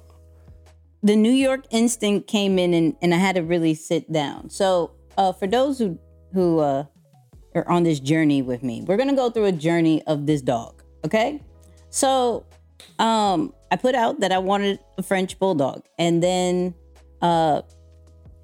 the 1.02 1.16
New 1.16 1.32
York 1.32 1.66
instinct 1.72 2.28
came 2.28 2.60
in 2.60 2.74
and, 2.74 2.96
and 3.02 3.14
I 3.14 3.18
had 3.18 3.36
to 3.36 3.42
really 3.42 3.74
sit 3.74 4.12
down. 4.12 4.50
So 4.50 4.92
uh, 5.18 5.32
for 5.32 5.48
those 5.48 5.80
who 5.80 5.98
who 6.34 6.60
uh, 6.60 6.86
are 7.56 7.68
on 7.70 7.84
this 7.84 8.00
journey 8.00 8.42
with 8.42 8.64
me, 8.64 8.84
we're 8.86 8.98
gonna 8.98 9.16
go 9.16 9.30
through 9.30 9.46
a 9.46 9.52
journey 9.52 10.04
of 10.08 10.26
this 10.26 10.42
dog. 10.42 10.84
Okay, 11.06 11.42
so 11.90 12.46
um, 12.98 13.54
I 13.72 13.78
put 13.78 13.96
out 13.96 14.20
that 14.20 14.32
I 14.32 14.40
wanted 14.40 14.80
a 14.98 15.04
French 15.04 15.40
bulldog, 15.40 15.86
and 15.98 16.22
then 16.22 16.74
uh, 17.22 17.62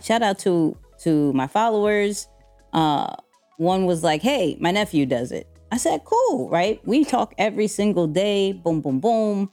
shout 0.01 0.21
out 0.21 0.39
to 0.39 0.77
to 1.03 1.33
my 1.33 1.47
followers. 1.47 2.27
Uh, 2.71 3.15
one 3.57 3.85
was 3.85 4.03
like, 4.03 4.21
"Hey, 4.21 4.57
my 4.61 4.71
nephew 4.71 5.05
does 5.05 5.31
it." 5.31 5.47
I 5.72 5.77
said, 5.77 6.03
"Cool, 6.05 6.50
right? 6.50 6.79
We 6.86 7.03
talk 7.05 7.34
every 7.38 7.67
single 7.67 8.07
day. 8.07 8.53
Boom, 8.53 8.81
boom, 8.81 9.00
boom. 9.00 9.51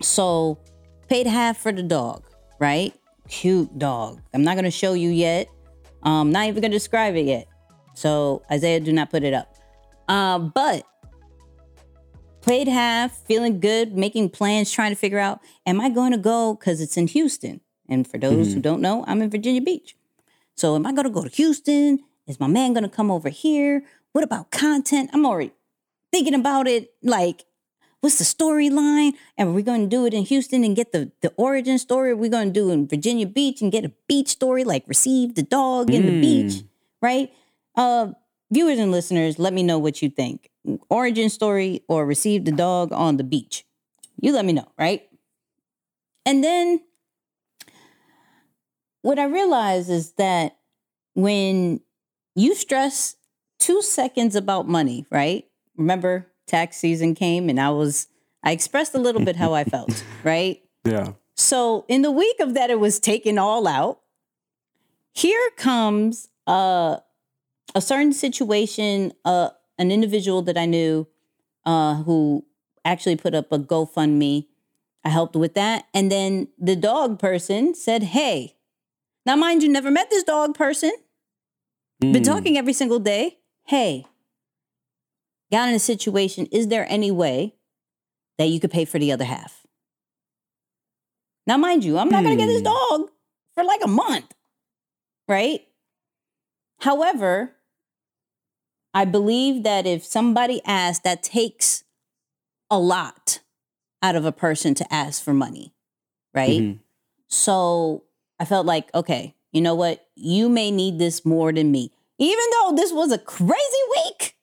So 0.00 0.58
paid 1.08 1.26
half 1.26 1.58
for 1.58 1.72
the 1.72 1.82
dog, 1.82 2.24
right? 2.58 2.94
Cute 3.28 3.78
dog. 3.78 4.20
I'm 4.34 4.42
not 4.42 4.56
gonna 4.56 4.70
show 4.70 4.94
you 4.94 5.10
yet. 5.10 5.48
Um, 6.02 6.32
not 6.32 6.46
even 6.46 6.62
gonna 6.62 6.72
describe 6.72 7.14
it 7.16 7.26
yet. 7.26 7.46
So 7.94 8.42
Isaiah, 8.50 8.80
do 8.80 8.92
not 8.92 9.10
put 9.10 9.24
it 9.24 9.34
up. 9.34 9.54
Uh, 10.08 10.38
but 10.38 10.84
paid 12.42 12.68
half, 12.68 13.12
feeling 13.26 13.60
good, 13.60 13.96
making 13.96 14.30
plans, 14.30 14.70
trying 14.70 14.90
to 14.90 14.96
figure 14.96 15.18
out, 15.18 15.40
am 15.66 15.80
I 15.80 15.90
going 15.90 16.12
to 16.12 16.18
go? 16.18 16.54
Because 16.54 16.80
it's 16.80 16.96
in 16.96 17.06
Houston. 17.08 17.60
And 17.88 18.06
for 18.06 18.18
those 18.18 18.48
mm-hmm. 18.48 18.54
who 18.54 18.60
don't 18.60 18.80
know, 18.80 19.04
I'm 19.06 19.22
in 19.22 19.30
Virginia 19.30 19.60
Beach. 19.60 19.96
So 20.54 20.74
am 20.74 20.86
I 20.86 20.92
going 20.92 21.04
to 21.04 21.10
go 21.10 21.22
to 21.22 21.28
Houston? 21.28 22.00
Is 22.26 22.40
my 22.40 22.46
man 22.46 22.72
going 22.72 22.84
to 22.84 22.88
come 22.88 23.10
over 23.10 23.28
here? 23.28 23.84
What 24.12 24.24
about 24.24 24.50
content? 24.50 25.10
I'm 25.12 25.24
already 25.24 25.52
thinking 26.12 26.34
about 26.34 26.66
it 26.66 26.92
like 27.02 27.44
what's 28.00 28.18
the 28.18 28.24
storyline? 28.24 29.12
And 29.36 29.48
we're 29.48 29.56
we 29.56 29.62
going 29.62 29.82
to 29.82 29.86
do 29.88 30.06
it 30.06 30.14
in 30.14 30.24
Houston 30.24 30.64
and 30.64 30.74
get 30.74 30.92
the, 30.92 31.12
the 31.20 31.32
origin 31.36 31.78
story? 31.78 32.14
We're 32.14 32.22
we 32.22 32.28
going 32.28 32.48
to 32.48 32.52
do 32.52 32.70
it 32.70 32.74
in 32.74 32.88
Virginia 32.88 33.26
Beach 33.26 33.60
and 33.60 33.70
get 33.70 33.84
a 33.84 33.92
beach 34.08 34.28
story 34.28 34.64
like 34.64 34.84
receive 34.86 35.34
the 35.34 35.42
dog 35.42 35.90
in 35.90 36.06
the 36.06 36.20
beach, 36.20 36.64
right? 37.02 37.32
Uh, 37.76 38.12
viewers 38.50 38.78
and 38.78 38.90
listeners, 38.90 39.38
let 39.38 39.52
me 39.52 39.62
know 39.62 39.78
what 39.78 40.02
you 40.02 40.08
think. 40.08 40.50
Origin 40.88 41.28
story 41.28 41.82
or 41.88 42.06
receive 42.06 42.44
the 42.44 42.52
dog 42.52 42.92
on 42.92 43.16
the 43.16 43.24
beach. 43.24 43.64
You 44.20 44.32
let 44.32 44.44
me 44.44 44.52
know, 44.52 44.70
right? 44.78 45.02
And 46.26 46.44
then 46.44 46.80
what 49.02 49.18
I 49.18 49.24
realize 49.24 49.88
is 49.88 50.12
that 50.12 50.56
when 51.14 51.80
you 52.34 52.54
stress 52.54 53.16
two 53.60 53.80
seconds 53.82 54.34
about 54.34 54.66
money, 54.68 55.06
right? 55.10 55.46
Remember, 55.76 56.26
tax 56.46 56.76
season 56.78 57.14
came 57.14 57.48
and 57.48 57.60
I 57.60 57.70
was, 57.70 58.08
I 58.42 58.50
expressed 58.50 58.94
a 58.94 58.98
little 58.98 59.24
bit 59.24 59.36
how 59.36 59.54
I 59.54 59.62
felt, 59.74 60.02
right? 60.24 60.60
Yeah. 60.84 61.12
So 61.36 61.84
in 61.88 62.02
the 62.02 62.10
week 62.10 62.40
of 62.40 62.54
that, 62.54 62.70
it 62.70 62.80
was 62.80 62.98
taken 62.98 63.38
all 63.38 63.68
out. 63.68 64.00
Here 65.12 65.50
comes 65.56 66.28
uh, 66.46 66.98
a 67.74 67.80
certain 67.80 68.12
situation, 68.12 69.12
uh, 69.24 69.50
an 69.78 69.90
individual 69.90 70.42
that 70.42 70.58
I 70.58 70.66
knew 70.66 71.06
uh, 71.64 72.02
who 72.02 72.44
actually 72.84 73.16
put 73.16 73.34
up 73.34 73.52
a 73.52 73.58
GoFundMe. 73.58 74.46
I 75.04 75.08
helped 75.08 75.36
with 75.36 75.54
that. 75.54 75.84
And 75.94 76.10
then 76.12 76.48
the 76.58 76.76
dog 76.76 77.18
person 77.18 77.74
said, 77.74 78.02
Hey, 78.02 78.56
now 79.26 79.36
mind 79.36 79.62
you, 79.62 79.68
never 79.68 79.90
met 79.90 80.10
this 80.10 80.22
dog 80.24 80.54
person, 80.54 80.92
been 82.00 82.22
Mm. 82.22 82.24
talking 82.24 82.56
every 82.58 82.72
single 82.72 82.98
day. 82.98 83.38
Hey, 83.70 84.04
got 85.52 85.68
in 85.68 85.76
a 85.76 85.78
situation. 85.78 86.46
Is 86.46 86.66
there 86.66 86.84
any 86.88 87.12
way 87.12 87.54
that 88.36 88.46
you 88.46 88.58
could 88.58 88.72
pay 88.72 88.84
for 88.84 88.98
the 88.98 89.12
other 89.12 89.24
half? 89.24 89.64
Now, 91.46 91.56
mind 91.56 91.84
you, 91.84 91.96
I'm 91.96 92.08
not 92.08 92.24
going 92.24 92.36
to 92.36 92.42
get 92.44 92.48
this 92.48 92.62
Hmm. 92.62 92.98
dog 92.98 93.10
for 93.54 93.62
like 93.62 93.80
a 93.84 93.86
month, 93.86 94.34
right? 95.28 95.60
However, 96.80 97.54
I 98.92 99.04
believe 99.04 99.62
that 99.62 99.86
if 99.86 100.04
somebody 100.04 100.60
asks, 100.64 101.04
that 101.04 101.22
takes 101.22 101.84
a 102.72 102.78
lot 102.80 103.38
out 104.02 104.16
of 104.16 104.24
a 104.24 104.32
person 104.32 104.74
to 104.74 104.92
ask 104.92 105.22
for 105.22 105.32
money, 105.32 105.72
right? 106.34 106.60
Mhm. 106.62 106.80
So 107.28 108.02
I 108.40 108.46
felt 108.46 108.66
like, 108.66 108.92
okay, 108.96 109.36
you 109.52 109.60
know 109.60 109.76
what? 109.76 110.08
You 110.16 110.48
may 110.48 110.72
need 110.72 110.98
this 110.98 111.24
more 111.24 111.52
than 111.52 111.70
me. 111.70 111.92
Even 112.20 112.44
though 112.52 112.76
this 112.76 112.92
was 112.92 113.10
a 113.10 113.18
crazy 113.18 113.82
week, 113.96 114.36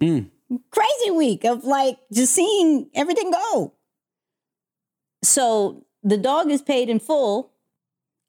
Mm. 0.00 0.30
crazy 0.70 1.10
week 1.10 1.44
of 1.44 1.64
like 1.64 1.98
just 2.12 2.32
seeing 2.34 2.90
everything 2.94 3.30
go. 3.30 3.72
So 5.24 5.86
the 6.02 6.16
dog 6.16 6.50
is 6.50 6.62
paid 6.62 6.88
in 6.90 6.98
full, 7.00 7.52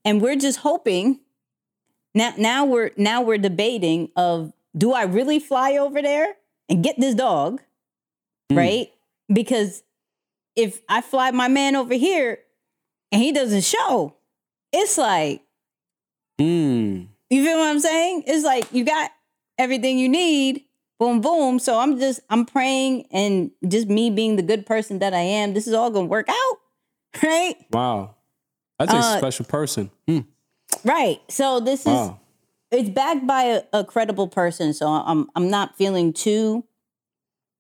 and 0.06 0.22
we're 0.22 0.36
just 0.36 0.60
hoping. 0.60 1.20
Now, 2.16 2.34
now 2.38 2.66
we're 2.66 2.92
now 2.98 3.22
we're 3.22 3.38
debating 3.38 4.10
of 4.16 4.54
do 4.78 4.94
I 4.94 5.04
really 5.04 5.40
fly 5.40 5.74
over 5.78 6.02
there 6.02 6.36
and 6.70 6.84
get 6.84 7.00
this 7.00 7.16
dog, 7.16 7.62
Mm. 8.52 8.58
right? 8.58 8.94
Because 9.32 9.84
if 10.56 10.82
I 10.90 11.02
fly 11.02 11.32
my 11.32 11.48
man 11.48 11.76
over 11.76 11.94
here 11.94 12.40
and 13.12 13.22
he 13.22 13.32
doesn't 13.32 13.64
show, 13.64 14.16
it's 14.72 14.98
like 14.98 15.44
Mm. 16.40 17.09
You 17.30 17.44
feel 17.44 17.58
what 17.58 17.68
I'm 17.68 17.80
saying? 17.80 18.24
It's 18.28 18.44
like 18.44 18.72
you 18.74 18.84
got 18.86 19.12
everything 19.58 20.00
you 20.00 20.10
need. 20.10 20.64
Boom, 21.00 21.22
boom. 21.22 21.60
So 21.60 21.80
I'm 21.80 21.98
just 22.00 22.20
I'm 22.30 22.46
praying 22.46 23.06
and 23.12 23.52
just 23.68 23.88
me 23.88 24.10
being 24.10 24.36
the 24.36 24.42
good 24.42 24.66
person 24.66 25.00
that 25.00 25.14
I 25.14 25.20
am. 25.22 25.54
This 25.54 25.68
is 25.68 25.74
all 25.74 25.90
gonna 25.92 26.08
work 26.08 26.28
out, 26.30 26.58
right? 27.24 27.56
Wow. 27.72 28.16
That's 28.78 28.94
a 28.94 28.98
Uh, 28.98 29.18
special 29.18 29.46
person. 29.46 29.92
Mm. 30.08 30.26
Right. 30.84 31.22
So 31.30 31.60
this 31.60 31.86
is 31.86 32.10
it's 32.72 32.90
backed 32.90 33.26
by 33.26 33.44
a, 33.44 33.62
a 33.74 33.84
credible 33.86 34.28
person. 34.28 34.74
So 34.74 34.88
I'm 34.88 35.30
I'm 35.36 35.50
not 35.50 35.78
feeling 35.78 36.14
too, 36.14 36.66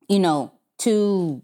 you 0.07 0.19
know, 0.19 0.51
too 0.77 1.41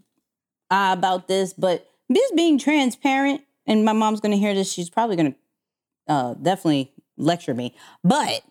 uh, 0.70 0.94
about 0.96 1.28
this, 1.28 1.52
but 1.52 1.88
just 2.14 2.36
being 2.36 2.58
transparent. 2.58 3.42
And 3.66 3.84
my 3.84 3.92
mom's 3.92 4.20
gonna 4.20 4.36
hear 4.36 4.54
this. 4.54 4.72
She's 4.72 4.90
probably 4.90 5.16
gonna 5.16 5.34
uh, 6.08 6.34
definitely 6.34 6.92
lecture 7.16 7.54
me. 7.54 7.74
But 8.04 8.42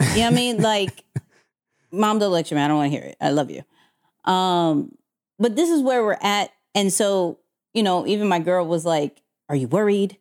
you 0.00 0.06
know 0.06 0.22
what 0.22 0.26
I 0.26 0.30
mean? 0.30 0.62
Like, 0.62 1.04
mom, 1.92 2.18
don't 2.18 2.32
lecture 2.32 2.54
me. 2.54 2.62
I 2.62 2.68
don't 2.68 2.76
want 2.76 2.92
to 2.92 2.98
hear 2.98 3.06
it. 3.08 3.16
I 3.20 3.30
love 3.30 3.50
you. 3.50 3.62
Um, 4.30 4.94
but 5.38 5.56
this 5.56 5.70
is 5.70 5.82
where 5.82 6.04
we're 6.04 6.18
at. 6.20 6.50
And 6.74 6.92
so, 6.92 7.38
you 7.74 7.82
know, 7.82 8.06
even 8.06 8.28
my 8.28 8.38
girl 8.38 8.66
was 8.66 8.84
like, 8.84 9.22
Are 9.48 9.56
you 9.56 9.68
worried? 9.68 10.18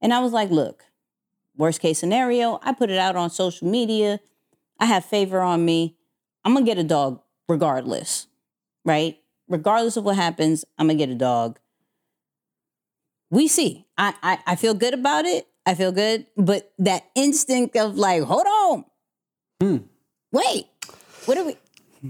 And 0.00 0.12
I 0.14 0.20
was 0.20 0.32
like, 0.32 0.50
Look, 0.50 0.84
worst 1.56 1.80
case 1.80 1.98
scenario, 1.98 2.60
I 2.62 2.72
put 2.72 2.90
it 2.90 2.98
out 2.98 3.16
on 3.16 3.30
social 3.30 3.68
media. 3.68 4.20
I 4.80 4.86
have 4.86 5.04
favor 5.04 5.40
on 5.40 5.64
me. 5.64 5.96
I'm 6.44 6.54
gonna 6.54 6.64
get 6.64 6.78
a 6.78 6.84
dog 6.84 7.20
regardless, 7.48 8.26
right? 8.84 9.18
Regardless 9.48 9.96
of 9.96 10.04
what 10.04 10.16
happens, 10.16 10.64
I'm 10.78 10.86
gonna 10.86 10.98
get 10.98 11.08
a 11.08 11.14
dog. 11.14 11.58
We 13.30 13.48
see. 13.48 13.86
I, 13.98 14.14
I 14.22 14.38
I 14.46 14.56
feel 14.56 14.74
good 14.74 14.94
about 14.94 15.24
it. 15.24 15.48
I 15.68 15.74
feel 15.74 15.92
good, 15.92 16.26
but 16.36 16.72
that 16.78 17.04
instinct 17.14 17.76
of 17.76 17.96
like, 17.96 18.22
hold 18.22 18.46
on, 18.46 18.84
Hmm. 19.60 19.76
wait, 20.32 20.66
what 21.26 21.36
are 21.38 21.44
we? 21.44 21.56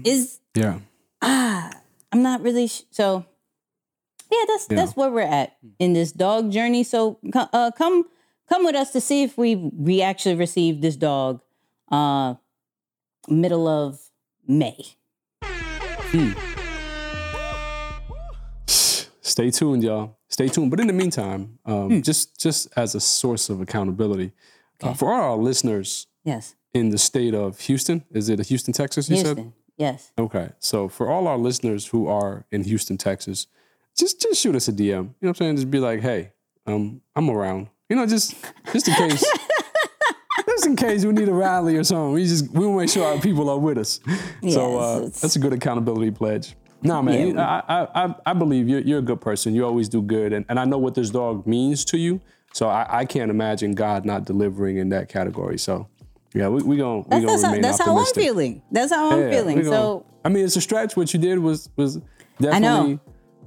Is 0.03 0.39
Yeah. 0.55 0.79
ah, 1.21 1.71
I'm 2.11 2.21
not 2.23 2.41
really 2.41 2.67
sh- 2.67 2.83
so. 2.91 3.25
Yeah, 4.31 4.45
that's 4.47 4.67
Yeah. 4.69 4.75
that's 4.77 4.95
where 4.95 5.09
we're 5.09 5.21
at 5.27 5.57
in 5.79 5.93
this 5.93 6.11
dog 6.11 6.51
journey. 6.51 6.83
So 6.83 7.17
uh, 7.33 7.71
come 7.75 8.05
come 8.47 8.63
with 8.63 8.75
us 8.75 8.91
to 8.91 9.01
see 9.01 9.23
if 9.23 9.37
we 9.37 9.55
we 9.55 10.01
actually 10.01 10.35
received 10.35 10.81
this 10.81 10.95
dog, 10.95 11.41
uh, 11.91 12.35
middle 13.27 13.67
of 13.67 13.99
May. 14.47 14.95
Stay 19.29 19.51
tuned, 19.51 19.83
y'all. 19.83 20.17
Stay 20.27 20.47
tuned. 20.47 20.71
But 20.71 20.79
in 20.79 20.87
the 20.87 20.93
meantime, 20.93 21.59
um, 21.65 21.89
Hmm. 21.89 22.01
just 22.01 22.39
just 22.39 22.67
as 22.75 22.95
a 22.95 22.99
source 22.99 23.49
of 23.49 23.61
accountability, 23.61 24.31
uh, 24.81 24.93
for 24.93 25.13
all 25.13 25.21
our 25.33 25.37
listeners 25.37 26.07
Yes, 26.23 26.55
in 26.73 26.89
the 26.89 26.97
state 26.97 27.33
of 27.35 27.59
Houston, 27.61 28.03
is 28.11 28.29
it 28.29 28.39
Houston, 28.47 28.73
Texas? 28.73 29.09
You 29.09 29.17
said. 29.17 29.25
Houston. 29.37 29.53
Yes, 29.77 30.11
Okay. 30.17 30.49
So 30.59 30.89
for 30.89 31.09
all 31.09 31.25
our 31.27 31.37
listeners 31.37 31.87
who 31.87 32.07
are 32.07 32.45
in 32.51 32.63
Houston, 32.65 32.97
Texas, 32.97 33.47
just 33.97 34.19
just 34.21 34.41
shoot 34.41 34.55
us 34.55 34.67
a 34.67 34.73
DM. 34.73 34.79
You 34.81 34.93
know 34.97 35.07
what 35.21 35.29
I'm 35.29 35.35
saying? 35.35 35.55
Just 35.57 35.71
be 35.71 35.79
like, 35.79 36.01
hey, 36.01 36.31
um, 36.67 37.01
I'm 37.15 37.29
around. 37.29 37.67
You 37.89 37.95
know, 37.95 38.05
just 38.05 38.35
just 38.73 38.87
in 38.89 38.93
case. 38.95 39.23
just 40.49 40.65
in 40.65 40.75
case 40.75 41.05
we 41.05 41.13
need 41.13 41.29
a 41.29 41.33
rally 41.33 41.75
or 41.75 41.83
something. 41.83 42.13
We 42.13 42.25
just 42.25 42.49
we 42.51 42.65
want 42.65 42.73
to 42.79 42.83
make 42.83 42.89
sure 42.89 43.05
our 43.05 43.19
people 43.21 43.49
are 43.49 43.57
with 43.59 43.77
us. 43.77 43.99
so 44.05 44.09
Yes, 44.41 44.55
uh, 44.57 44.99
that's 45.21 45.35
a 45.35 45.39
good 45.39 45.53
accountability 45.53 46.11
pledge. 46.11 46.55
No, 46.81 47.01
man, 47.01 47.13
Yeah. 47.19 47.25
you- 47.25 47.39
I, 47.39 47.63
I 47.67 48.05
I 48.05 48.15
I 48.27 48.33
believe 48.33 48.69
you're 48.69 48.79
you're 48.81 48.99
a 48.99 49.03
good 49.03 49.21
person. 49.21 49.53
You 49.53 49.65
always 49.65 49.89
do 49.89 50.01
good, 50.01 50.31
and, 50.33 50.45
and 50.49 50.59
I 50.59 50.65
know 50.65 50.77
what 50.77 50.95
this 50.95 51.09
dog 51.09 51.45
means 51.45 51.83
to 51.85 51.97
you. 51.97 52.21
So 52.53 52.67
I, 52.67 52.87
I 53.01 53.05
can't 53.05 53.29
imagine 53.29 53.73
God 53.75 54.05
not 54.05 54.25
delivering 54.25 54.77
in 54.77 54.89
that 54.89 55.09
category. 55.09 55.57
So 55.59 55.87
yeah, 56.33 56.47
we 56.47 56.63
we 56.63 56.77
gonna 56.77 56.99
we 56.99 57.03
that's, 57.09 57.25
gonna 57.25 57.27
that's, 57.27 57.43
how, 57.43 57.47
remain 57.49 57.61
that's 57.61 57.81
how 57.83 57.97
I'm 57.99 58.05
feeling. 58.13 58.61
That's 58.71 58.91
how 58.93 59.11
I'm 59.11 59.19
Yeah, 59.21 59.29
feeling. 59.31 59.57
gonna- 59.57 59.69
So 59.69 60.05
I 60.25 60.29
mean, 60.29 60.45
it's 60.45 60.55
a 60.55 60.61
stretch. 60.61 60.95
What 60.95 61.13
you 61.13 61.19
did 61.19 61.39
was 61.39 61.69
was 61.75 61.97
know. 61.97 62.03
definitely. 62.39 62.99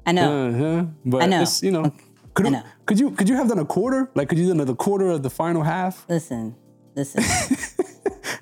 I 0.06 0.12
know. 0.12 0.48
Uh-huh. 0.48 0.84
But 1.04 1.22
I 1.22 1.26
know. 1.26 1.42
it's 1.42 1.62
you 1.62 1.70
know. 1.70 1.92
Could 2.34 2.46
I 2.46 2.48
you, 2.50 2.54
know. 2.56 2.62
could 2.86 2.98
you 3.00 3.10
could 3.12 3.28
you 3.28 3.36
have 3.36 3.48
done 3.48 3.58
a 3.60 3.64
quarter? 3.64 4.10
Like 4.14 4.28
could 4.28 4.38
you 4.38 4.48
have 4.48 4.56
done 4.58 4.66
the 4.66 4.74
quarter 4.74 5.08
of 5.08 5.22
the 5.22 5.30
final 5.30 5.62
half? 5.62 6.04
listen, 6.08 6.54
listen. 6.94 7.22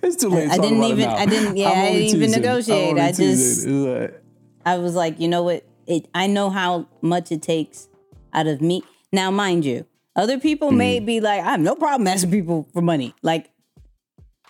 It's 0.02 0.16
too 0.16 0.28
late. 0.30 0.46
to 0.46 0.52
I 0.52 0.56
talk 0.56 0.64
didn't 0.64 0.78
about 0.78 0.90
it 0.90 0.92
even- 0.92 1.08
now. 1.08 1.16
I 1.16 1.26
didn't- 1.26 1.56
yeah, 1.56 1.68
I'm 1.70 1.76
I 1.78 1.80
only 1.88 1.92
didn't 2.00 2.16
even 2.16 2.20
teasing. 2.20 2.34
I'm 2.34 2.40
negotiate. 2.40 2.88
only 2.88 3.00
I 3.02 3.12
just- 3.12 3.58
It's 3.58 3.66
like- 3.66 4.22
I 4.64 4.78
was 4.78 4.94
like, 4.94 5.18
you 5.20 5.28
know 5.28 5.42
what? 5.42 5.64
It 5.86 6.08
I 6.14 6.26
know 6.26 6.50
how 6.50 6.86
much 7.00 7.32
it 7.32 7.42
takes 7.42 7.88
out 8.32 8.46
of 8.46 8.60
me. 8.60 8.82
Now, 9.12 9.30
mind 9.30 9.64
you, 9.64 9.86
other 10.14 10.38
people 10.38 10.70
may 10.70 11.00
be 11.00 11.20
like, 11.20 11.40
I 11.40 11.50
have 11.52 11.60
no 11.60 11.74
problem 11.74 12.06
asking 12.06 12.30
people 12.30 12.68
for 12.72 12.82
money. 12.82 13.14
Like 13.22 13.50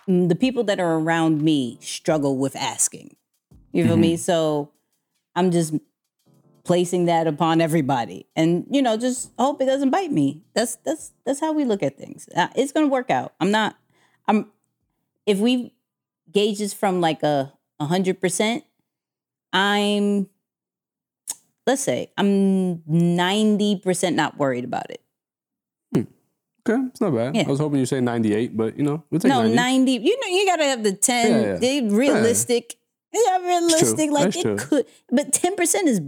mm, 0.07 0.29
the 0.29 0.35
people 0.35 0.63
that 0.65 0.79
are 0.79 0.95
around 0.99 1.41
me 1.41 1.77
struggle 1.81 2.37
with 2.37 2.55
asking. 2.55 3.15
You 3.71 3.85
feel 3.85 3.97
me? 3.97 4.17
So 4.17 4.71
I'm 5.35 5.49
just 5.51 5.73
placing 6.63 7.05
that 7.05 7.25
upon 7.25 7.61
everybody, 7.61 8.27
and 8.35 8.65
you 8.69 8.81
know, 8.81 8.97
just 8.97 9.31
hope 9.39 9.61
it 9.61 9.65
doesn't 9.65 9.89
bite 9.89 10.11
me. 10.11 10.43
That's 10.53 10.75
that's 10.77 11.13
that's 11.25 11.39
how 11.39 11.53
we 11.53 11.63
look 11.65 11.81
at 11.81 11.97
things. 11.97 12.27
Uh, 12.35 12.49
It's 12.55 12.71
gonna 12.71 12.87
work 12.87 13.09
out. 13.09 13.33
I'm 13.39 13.49
not. 13.51 13.77
I'm. 14.27 14.51
If 15.25 15.39
we 15.39 15.73
gauge 16.31 16.59
this 16.59 16.73
from 16.73 16.99
like 17.01 17.23
a 17.23 17.53
a 17.79 17.85
hundred 17.85 18.19
percent, 18.19 18.63
I'm 19.53 20.27
let's 21.67 21.81
say 21.81 22.11
I'm 22.17 22.77
90% 22.79 24.15
not 24.15 24.37
worried 24.37 24.63
about 24.63 24.89
it. 24.91 25.01
Okay, 26.63 26.79
it's 26.89 27.01
not 27.01 27.15
bad. 27.15 27.35
Yeah. 27.35 27.45
I 27.47 27.49
was 27.49 27.59
hoping 27.59 27.79
you 27.79 27.87
say 27.87 28.01
98, 28.01 28.55
but 28.55 28.77
you 28.77 28.83
know, 28.83 29.03
we'll 29.09 29.19
take 29.19 29.29
No, 29.29 29.41
90. 29.41 29.55
90. 29.55 29.91
You 29.93 30.19
know, 30.19 30.27
you 30.27 30.45
gotta 30.45 30.65
have 30.65 30.83
the 30.83 30.93
10. 30.93 31.31
Yeah, 31.31 31.41
yeah. 31.53 31.55
They 31.55 31.81
realistic. 31.81 32.75
Yeah, 33.11 33.39
realistic. 33.39 34.11
Like 34.11 34.25
That's 34.25 34.37
it 34.37 34.41
true. 34.43 34.55
could, 34.57 34.85
but 35.11 35.31
10% 35.31 35.59
is 35.59 36.01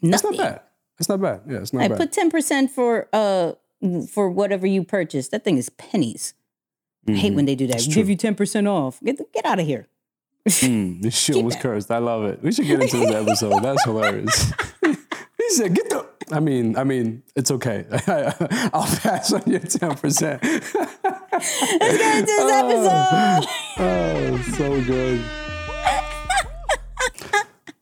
That's 0.00 0.22
nothing. 0.22 0.30
not 0.30 0.38
bad. 0.38 0.60
That's 0.96 1.08
not 1.08 1.20
bad. 1.20 1.40
Yeah, 1.48 1.58
it's 1.58 1.72
not 1.72 1.82
I 1.82 1.88
bad. 1.88 1.98
put 1.98 2.12
ten 2.12 2.30
percent 2.30 2.70
for 2.70 3.08
uh 3.12 3.52
for 4.12 4.30
whatever 4.30 4.66
you 4.66 4.82
purchase. 4.84 5.28
That 5.28 5.42
thing 5.44 5.56
is 5.56 5.70
pennies. 5.70 6.34
I 7.08 7.12
hate 7.12 7.34
when 7.34 7.44
they 7.44 7.54
do 7.56 7.66
that. 7.68 7.78
Give 7.78 8.02
Mm-hmm. 8.04 8.10
you 8.10 8.16
ten 8.16 8.34
percent 8.36 8.66
off. 8.68 9.00
Get 9.04 9.18
the, 9.18 9.26
get 9.34 9.44
out 9.44 9.58
of 9.60 9.66
here. 9.66 9.86
Mm, 10.48 11.02
this 11.02 11.16
shit 11.16 11.36
Keep 11.36 11.44
was 11.44 11.56
cursed. 11.56 11.90
I 11.90 11.98
love 11.98 12.24
it. 12.24 12.42
We 12.42 12.52
should 12.52 12.66
get 12.66 12.80
into 12.82 12.98
this 12.98 13.10
episode. 13.14 13.62
That's 13.62 13.84
hilarious. 13.84 14.52
he 14.82 15.50
said, 15.50 15.74
"Get 15.74 15.90
the." 15.90 16.06
I 16.30 16.40
mean, 16.40 16.76
I 16.76 16.84
mean, 16.84 17.22
it's 17.36 17.50
okay. 17.50 17.86
I'll 18.72 18.86
pass 18.98 19.32
on 19.32 19.42
your 19.46 19.60
ten 19.60 19.94
percent. 19.96 20.42
Let's 20.42 20.72
get 20.72 22.18
into 22.18 22.26
this 22.26 22.52
episode. 22.52 23.46
Oh, 23.78 24.38
so 24.56 24.82
good. 24.84 25.24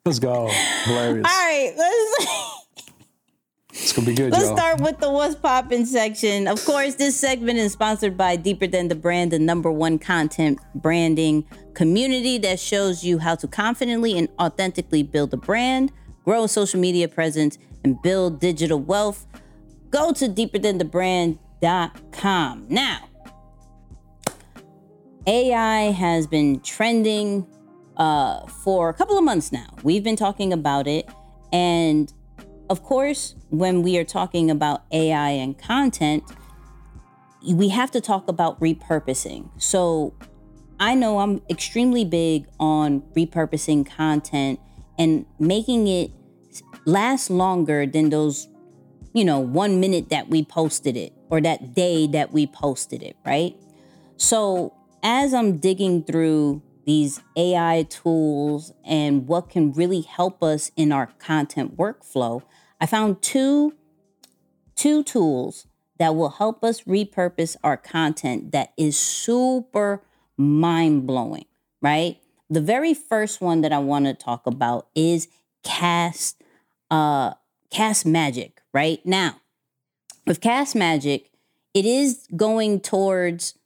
Let's 0.04 0.20
go. 0.20 0.48
Hilarious. 0.84 1.26
All 1.26 1.32
right, 1.32 1.72
let's. 1.76 2.52
It's 3.72 3.92
gonna 3.92 4.06
be 4.06 4.14
good, 4.14 4.32
Let's 4.32 4.46
y'all. 4.46 4.56
start 4.56 4.80
with 4.80 4.98
the 5.00 5.10
what's 5.10 5.34
poppin' 5.34 5.84
section. 5.84 6.46
Of 6.48 6.64
course, 6.64 6.94
this 6.94 7.14
segment 7.16 7.58
is 7.58 7.72
sponsored 7.72 8.16
by 8.16 8.36
Deeper 8.36 8.66
Than 8.66 8.88
the 8.88 8.94
Brand, 8.94 9.32
the 9.32 9.38
number 9.38 9.70
one 9.70 9.98
content 9.98 10.58
branding 10.74 11.44
community 11.76 12.38
that 12.38 12.58
shows 12.58 13.04
you 13.04 13.18
how 13.18 13.36
to 13.36 13.46
confidently 13.46 14.18
and 14.18 14.28
authentically 14.40 15.02
build 15.02 15.34
a 15.34 15.36
brand, 15.36 15.92
grow 16.24 16.44
a 16.44 16.48
social 16.48 16.80
media 16.80 17.06
presence, 17.06 17.58
and 17.84 18.00
build 18.02 18.40
digital 18.40 18.80
wealth. 18.80 19.26
Go 19.90 20.14
to 20.14 20.26
deeperthanthebrand.com. 20.26 22.66
Now, 22.70 23.10
AI 25.26 25.92
has 25.92 26.26
been 26.26 26.60
trending 26.60 27.46
uh, 27.98 28.46
for 28.46 28.88
a 28.88 28.94
couple 28.94 29.18
of 29.18 29.24
months 29.24 29.52
now. 29.52 29.66
We've 29.82 30.02
been 30.02 30.16
talking 30.16 30.54
about 30.54 30.86
it. 30.86 31.06
And 31.52 32.10
of 32.70 32.82
course, 32.82 33.34
when 33.50 33.82
we 33.82 33.98
are 33.98 34.04
talking 34.04 34.50
about 34.50 34.84
AI 34.92 35.28
and 35.30 35.58
content, 35.58 36.24
we 37.46 37.68
have 37.68 37.90
to 37.90 38.00
talk 38.00 38.28
about 38.28 38.58
repurposing. 38.60 39.50
So 39.58 40.14
I 40.78 40.94
know 40.94 41.20
I'm 41.20 41.40
extremely 41.48 42.04
big 42.04 42.46
on 42.60 43.02
repurposing 43.16 43.86
content 43.86 44.60
and 44.98 45.24
making 45.38 45.88
it 45.88 46.10
last 46.84 47.30
longer 47.30 47.86
than 47.86 48.10
those, 48.10 48.48
you 49.12 49.24
know, 49.24 49.38
one 49.38 49.80
minute 49.80 50.10
that 50.10 50.28
we 50.28 50.44
posted 50.44 50.96
it 50.96 51.12
or 51.30 51.40
that 51.40 51.74
day 51.74 52.06
that 52.08 52.32
we 52.32 52.46
posted 52.46 53.02
it, 53.02 53.16
right? 53.24 53.56
So 54.16 54.74
as 55.02 55.32
I'm 55.32 55.56
digging 55.56 56.04
through 56.04 56.62
these 56.84 57.20
AI 57.36 57.84
tools 57.88 58.72
and 58.84 59.26
what 59.26 59.50
can 59.50 59.72
really 59.72 60.02
help 60.02 60.42
us 60.42 60.70
in 60.76 60.92
our 60.92 61.06
content 61.18 61.76
workflow, 61.76 62.42
I 62.80 62.86
found 62.86 63.22
two 63.22 63.74
two 64.74 65.02
tools 65.02 65.66
that 65.98 66.14
will 66.14 66.28
help 66.28 66.62
us 66.62 66.82
repurpose 66.82 67.56
our 67.64 67.78
content 67.78 68.52
that 68.52 68.72
is 68.76 68.98
super 68.98 70.02
mind-blowing, 70.36 71.46
right? 71.82 72.18
The 72.48 72.60
very 72.60 72.94
first 72.94 73.40
one 73.40 73.60
that 73.62 73.72
I 73.72 73.78
want 73.78 74.04
to 74.06 74.14
talk 74.14 74.46
about 74.46 74.88
is 74.94 75.28
Cast 75.64 76.42
uh 76.90 77.34
Castmagic, 77.72 78.52
right? 78.72 79.04
Now, 79.04 79.40
with 80.26 80.40
Castmagic, 80.40 81.26
it 81.74 81.84
is 81.84 82.26
going 82.36 82.80
towards 82.80 83.58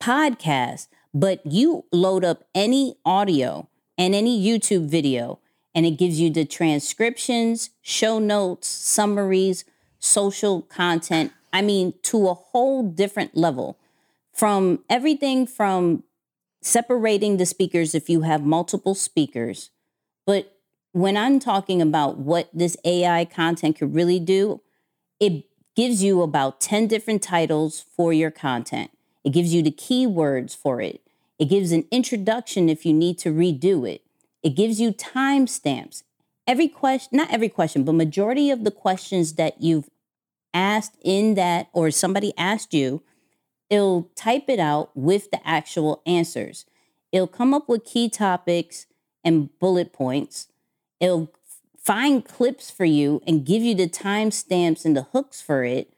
podcast, 0.00 0.88
but 1.12 1.44
you 1.44 1.84
load 1.92 2.24
up 2.24 2.44
any 2.54 2.96
audio 3.04 3.68
and 3.98 4.14
any 4.14 4.40
YouTube 4.42 4.88
video, 4.88 5.38
and 5.74 5.84
it 5.84 5.92
gives 5.92 6.18
you 6.18 6.30
the 6.30 6.44
transcriptions, 6.44 7.70
show 7.82 8.18
notes, 8.18 8.68
summaries, 8.68 9.64
social 9.98 10.62
content. 10.62 11.32
I 11.52 11.62
mean, 11.62 11.94
to 12.04 12.28
a 12.28 12.34
whole 12.34 12.82
different 12.82 13.36
level 13.36 13.78
from 14.36 14.84
everything 14.90 15.46
from 15.46 16.04
separating 16.60 17.38
the 17.38 17.46
speakers 17.46 17.94
if 17.94 18.10
you 18.10 18.22
have 18.22 18.44
multiple 18.44 18.94
speakers. 18.94 19.70
But 20.26 20.58
when 20.92 21.16
I'm 21.16 21.38
talking 21.38 21.80
about 21.80 22.18
what 22.18 22.50
this 22.52 22.76
AI 22.84 23.24
content 23.24 23.78
could 23.78 23.94
really 23.94 24.20
do, 24.20 24.60
it 25.20 25.44
gives 25.74 26.02
you 26.02 26.22
about 26.22 26.60
10 26.60 26.86
different 26.86 27.22
titles 27.22 27.84
for 27.96 28.12
your 28.12 28.30
content. 28.30 28.90
It 29.24 29.30
gives 29.30 29.54
you 29.54 29.62
the 29.62 29.70
keywords 29.70 30.56
for 30.56 30.80
it. 30.80 31.00
It 31.38 31.46
gives 31.46 31.72
an 31.72 31.84
introduction 31.90 32.68
if 32.68 32.84
you 32.84 32.92
need 32.92 33.18
to 33.18 33.32
redo 33.32 33.88
it. 33.88 34.02
It 34.42 34.50
gives 34.50 34.80
you 34.80 34.92
timestamps. 34.92 36.02
Every 36.46 36.68
question, 36.68 37.16
not 37.16 37.32
every 37.32 37.48
question, 37.48 37.84
but 37.84 37.92
majority 37.92 38.50
of 38.50 38.64
the 38.64 38.70
questions 38.70 39.34
that 39.34 39.60
you've 39.60 39.90
asked 40.54 40.96
in 41.02 41.34
that 41.34 41.68
or 41.72 41.90
somebody 41.90 42.32
asked 42.38 42.72
you, 42.72 43.02
it'll 43.70 44.10
type 44.14 44.44
it 44.48 44.58
out 44.58 44.90
with 44.96 45.30
the 45.30 45.46
actual 45.46 46.02
answers. 46.06 46.66
It'll 47.12 47.26
come 47.26 47.54
up 47.54 47.68
with 47.68 47.84
key 47.84 48.08
topics 48.08 48.86
and 49.24 49.56
bullet 49.58 49.92
points. 49.92 50.48
It'll 51.00 51.32
find 51.78 52.24
clips 52.24 52.70
for 52.70 52.84
you 52.84 53.22
and 53.26 53.44
give 53.44 53.62
you 53.62 53.74
the 53.74 53.88
timestamps 53.88 54.84
and 54.84 54.96
the 54.96 55.06
hooks 55.12 55.40
for 55.40 55.64
it. 55.64 55.92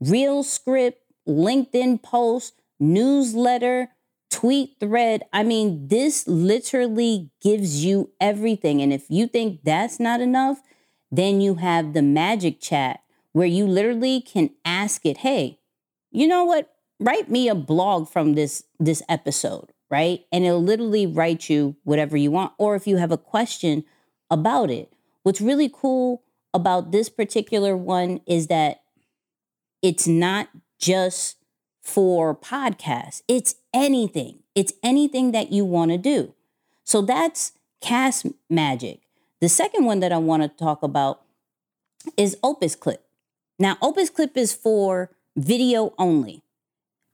Real 0.00 0.42
script, 0.42 1.02
LinkedIn 1.26 2.02
post, 2.02 2.54
newsletter, 2.78 3.88
tweet 4.30 4.76
thread. 4.80 5.22
I 5.32 5.42
mean, 5.42 5.88
this 5.88 6.26
literally 6.26 7.30
gives 7.42 7.84
you 7.84 8.10
everything. 8.20 8.80
And 8.80 8.92
if 8.92 9.10
you 9.10 9.26
think 9.26 9.60
that's 9.64 9.98
not 10.00 10.20
enough, 10.20 10.60
then 11.10 11.40
you 11.40 11.56
have 11.56 11.92
the 11.92 12.02
magic 12.02 12.60
chat 12.60 13.00
where 13.32 13.46
you 13.46 13.66
literally 13.66 14.20
can 14.20 14.50
ask 14.64 15.04
it, 15.04 15.18
hey, 15.18 15.58
you 16.10 16.26
know 16.26 16.44
what? 16.44 16.72
Write 17.00 17.30
me 17.30 17.48
a 17.48 17.54
blog 17.54 18.08
from 18.08 18.34
this 18.34 18.64
this 18.78 19.02
episode, 19.08 19.72
right? 19.90 20.20
And 20.30 20.44
it'll 20.44 20.62
literally 20.62 21.06
write 21.06 21.48
you 21.48 21.76
whatever 21.82 22.16
you 22.16 22.30
want. 22.30 22.52
Or 22.58 22.76
if 22.76 22.86
you 22.86 22.98
have 22.98 23.10
a 23.10 23.18
question 23.18 23.84
about 24.30 24.70
it. 24.70 24.92
What's 25.22 25.40
really 25.40 25.70
cool 25.72 26.22
about 26.52 26.92
this 26.92 27.08
particular 27.08 27.76
one 27.76 28.20
is 28.26 28.48
that 28.48 28.82
it's 29.82 30.06
not 30.06 30.48
just 30.78 31.36
for 31.82 32.34
podcasts. 32.34 33.22
It's 33.28 33.54
anything. 33.72 34.40
It's 34.54 34.72
anything 34.82 35.32
that 35.32 35.50
you 35.52 35.64
want 35.64 35.90
to 35.92 35.98
do. 35.98 36.34
So 36.84 37.00
that's 37.00 37.52
Cast 37.80 38.26
Magic. 38.50 39.00
The 39.40 39.48
second 39.48 39.86
one 39.86 40.00
that 40.00 40.12
I 40.12 40.18
want 40.18 40.42
to 40.42 40.48
talk 40.48 40.82
about 40.82 41.22
is 42.16 42.36
Opus 42.42 42.76
Clip. 42.76 43.02
Now, 43.58 43.78
Opus 43.80 44.10
Clip 44.10 44.36
is 44.36 44.52
for 44.52 45.10
video 45.36 45.94
only. 45.98 46.42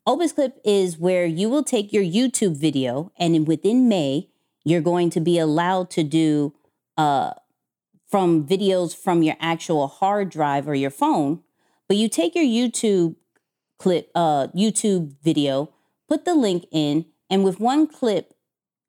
Opus 0.09 0.31
Clip 0.31 0.61
is 0.65 0.99
where 0.99 1.27
you 1.27 1.49
will 1.51 1.65
take 1.65 1.93
your 1.93 2.05
YouTube 2.05 2.57
video, 2.57 3.11
and 3.19 3.45
within 3.45 3.89
May, 3.89 4.29
you're 4.65 4.81
going 4.81 5.11
to 5.11 5.21
be 5.21 5.37
allowed 5.37 5.91
to 5.91 6.05
do 6.05 6.55
uh, 6.97 7.33
from 8.09 8.47
videos 8.47 8.97
from 8.97 9.25
your 9.25 9.35
actual 9.41 9.89
hard 9.89 10.31
drive 10.31 10.69
or 10.69 10.77
your 10.77 10.91
phone. 10.91 11.41
But 11.89 11.97
you 11.97 12.09
take 12.09 12.37
your 12.37 12.45
YouTube 12.45 13.17
clip, 13.81 14.13
uh, 14.15 14.47
YouTube 14.49 15.17
video, 15.25 15.73
put 16.09 16.25
the 16.25 16.37
link 16.37 16.67
in, 16.71 17.07
and 17.29 17.43
with 17.43 17.59
one 17.59 17.89
clip, 17.89 18.33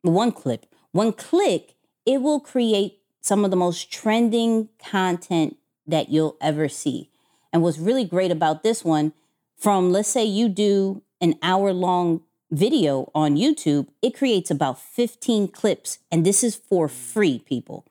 one 0.03 0.31
clip, 0.31 0.67
one 0.91 1.13
click, 1.13 1.73
it 2.05 2.21
will 2.21 2.39
create 2.39 2.99
some 3.21 3.43
of 3.43 3.49
the 3.49 3.57
most 3.57 3.91
trending 3.91 4.69
content 4.77 5.57
that 5.87 6.09
you'll 6.09 6.37
ever 6.39 6.69
see. 6.69 7.09
And 7.51 7.63
what's 7.63 7.79
really 7.79 8.05
great 8.05 8.29
about 8.29 8.61
this 8.61 8.85
one, 8.85 9.13
from 9.57 9.91
let's 9.91 10.09
say 10.09 10.23
you 10.23 10.47
do 10.47 11.01
an 11.21 11.35
hour 11.41 11.73
long 11.73 12.21
video 12.51 13.11
on 13.13 13.35
YouTube, 13.35 13.87
it 14.01 14.15
creates 14.15 14.49
about 14.49 14.79
15 14.79 15.49
clips. 15.49 15.99
And 16.11 16.25
this 16.25 16.43
is 16.43 16.55
for 16.55 16.87
free, 16.87 17.39
people. 17.39 17.85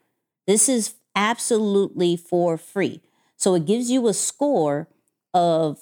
This 0.47 0.69
is 0.69 0.95
absolutely 1.15 2.17
for 2.17 2.57
free. 2.57 3.03
So 3.37 3.55
it 3.55 3.67
gives 3.67 3.91
you 3.91 4.09
a 4.09 4.15
score 4.15 4.89
of, 5.35 5.81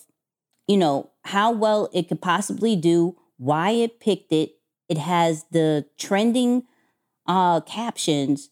you 0.66 0.76
know, 0.76 1.10
how 1.24 1.52
well 1.52 1.88
it 1.92 2.08
could 2.08 2.20
possibly 2.20 2.76
do, 2.76 3.16
why 3.36 3.70
it 3.70 4.00
picked 4.00 4.32
it. 4.32 4.56
It 4.88 4.98
has 4.98 5.44
the 5.50 5.86
trending 5.98 6.64
uh, 7.26 7.60
captions 7.60 8.50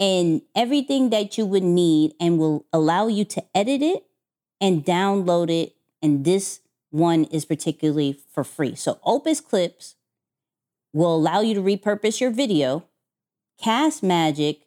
and 0.00 0.42
everything 0.56 1.10
that 1.10 1.38
you 1.38 1.46
would 1.46 1.62
need 1.62 2.14
and 2.18 2.38
will 2.38 2.66
allow 2.72 3.06
you 3.06 3.24
to 3.24 3.44
edit 3.54 3.82
it 3.82 4.04
and 4.60 4.84
download 4.84 5.50
it. 5.50 5.74
And 6.02 6.24
this 6.24 6.60
one 6.92 7.24
is 7.24 7.44
particularly 7.44 8.18
for 8.32 8.44
free. 8.44 8.74
So 8.74 9.00
Opus 9.04 9.40
Clips 9.40 9.96
will 10.92 11.16
allow 11.16 11.40
you 11.40 11.54
to 11.54 11.62
repurpose 11.62 12.20
your 12.20 12.30
video. 12.30 12.84
Castmagic 13.62 14.58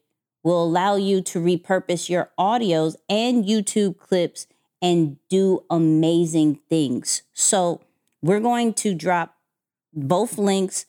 will 0.43 0.63
allow 0.63 0.95
you 0.95 1.21
to 1.21 1.39
repurpose 1.39 2.09
your 2.09 2.31
audios 2.37 2.95
and 3.09 3.45
YouTube 3.45 3.97
clips 3.97 4.47
and 4.81 5.17
do 5.29 5.63
amazing 5.69 6.59
things. 6.69 7.21
So 7.33 7.81
we're 8.21 8.39
going 8.39 8.73
to 8.75 8.93
drop 8.93 9.35
both 9.93 10.37
links 10.37 10.85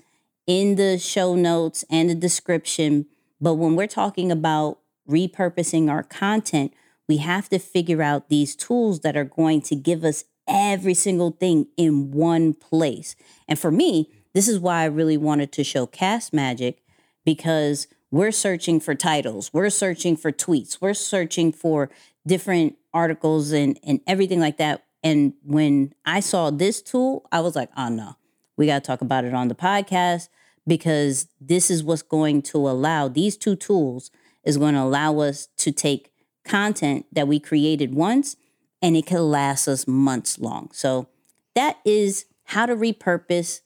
in 0.46 0.76
the 0.76 0.98
show 0.98 1.34
notes 1.34 1.84
and 1.90 2.08
the 2.08 2.14
description. 2.14 3.06
But 3.40 3.54
when 3.54 3.76
we're 3.76 3.86
talking 3.86 4.32
about 4.32 4.78
repurposing 5.08 5.90
our 5.90 6.02
content, 6.02 6.72
we 7.08 7.18
have 7.18 7.48
to 7.50 7.58
figure 7.58 8.02
out 8.02 8.28
these 8.28 8.56
tools 8.56 9.00
that 9.00 9.16
are 9.16 9.24
going 9.24 9.60
to 9.62 9.76
give 9.76 10.04
us 10.04 10.24
every 10.48 10.94
single 10.94 11.32
thing 11.32 11.66
in 11.76 12.10
one 12.10 12.54
place. 12.54 13.16
And 13.48 13.58
for 13.58 13.70
me, 13.70 14.10
this 14.32 14.48
is 14.48 14.58
why 14.58 14.82
I 14.82 14.86
really 14.86 15.16
wanted 15.16 15.52
to 15.52 15.64
show 15.64 15.86
Castmagic 15.86 16.76
because 17.24 17.88
we're 18.10 18.32
searching 18.32 18.80
for 18.80 18.94
titles, 18.94 19.52
we're 19.52 19.70
searching 19.70 20.16
for 20.16 20.30
tweets, 20.30 20.78
we're 20.80 20.94
searching 20.94 21.52
for 21.52 21.90
different 22.26 22.76
articles 22.94 23.52
and, 23.52 23.78
and 23.82 24.00
everything 24.06 24.40
like 24.40 24.58
that. 24.58 24.84
And 25.02 25.34
when 25.42 25.92
I 26.04 26.20
saw 26.20 26.50
this 26.50 26.82
tool, 26.82 27.26
I 27.30 27.40
was 27.40 27.56
like, 27.56 27.70
ah, 27.76 27.86
oh 27.86 27.94
no, 27.94 28.16
we 28.56 28.66
got 28.66 28.82
to 28.82 28.86
talk 28.86 29.00
about 29.00 29.24
it 29.24 29.34
on 29.34 29.48
the 29.48 29.54
podcast 29.54 30.28
because 30.66 31.28
this 31.40 31.70
is 31.70 31.84
what's 31.84 32.02
going 32.02 32.42
to 32.42 32.58
allow 32.58 33.08
these 33.08 33.36
two 33.36 33.56
tools 33.56 34.10
is 34.44 34.56
going 34.56 34.74
to 34.74 34.80
allow 34.80 35.18
us 35.20 35.48
to 35.58 35.72
take 35.72 36.12
content 36.44 37.06
that 37.12 37.28
we 37.28 37.40
created 37.40 37.94
once 37.94 38.36
and 38.82 38.96
it 38.96 39.06
can 39.06 39.30
last 39.30 39.68
us 39.68 39.86
months 39.86 40.38
long. 40.38 40.70
So 40.72 41.08
that 41.54 41.78
is 41.84 42.26
how 42.44 42.66
to 42.66 42.76
repurpose 42.76 43.60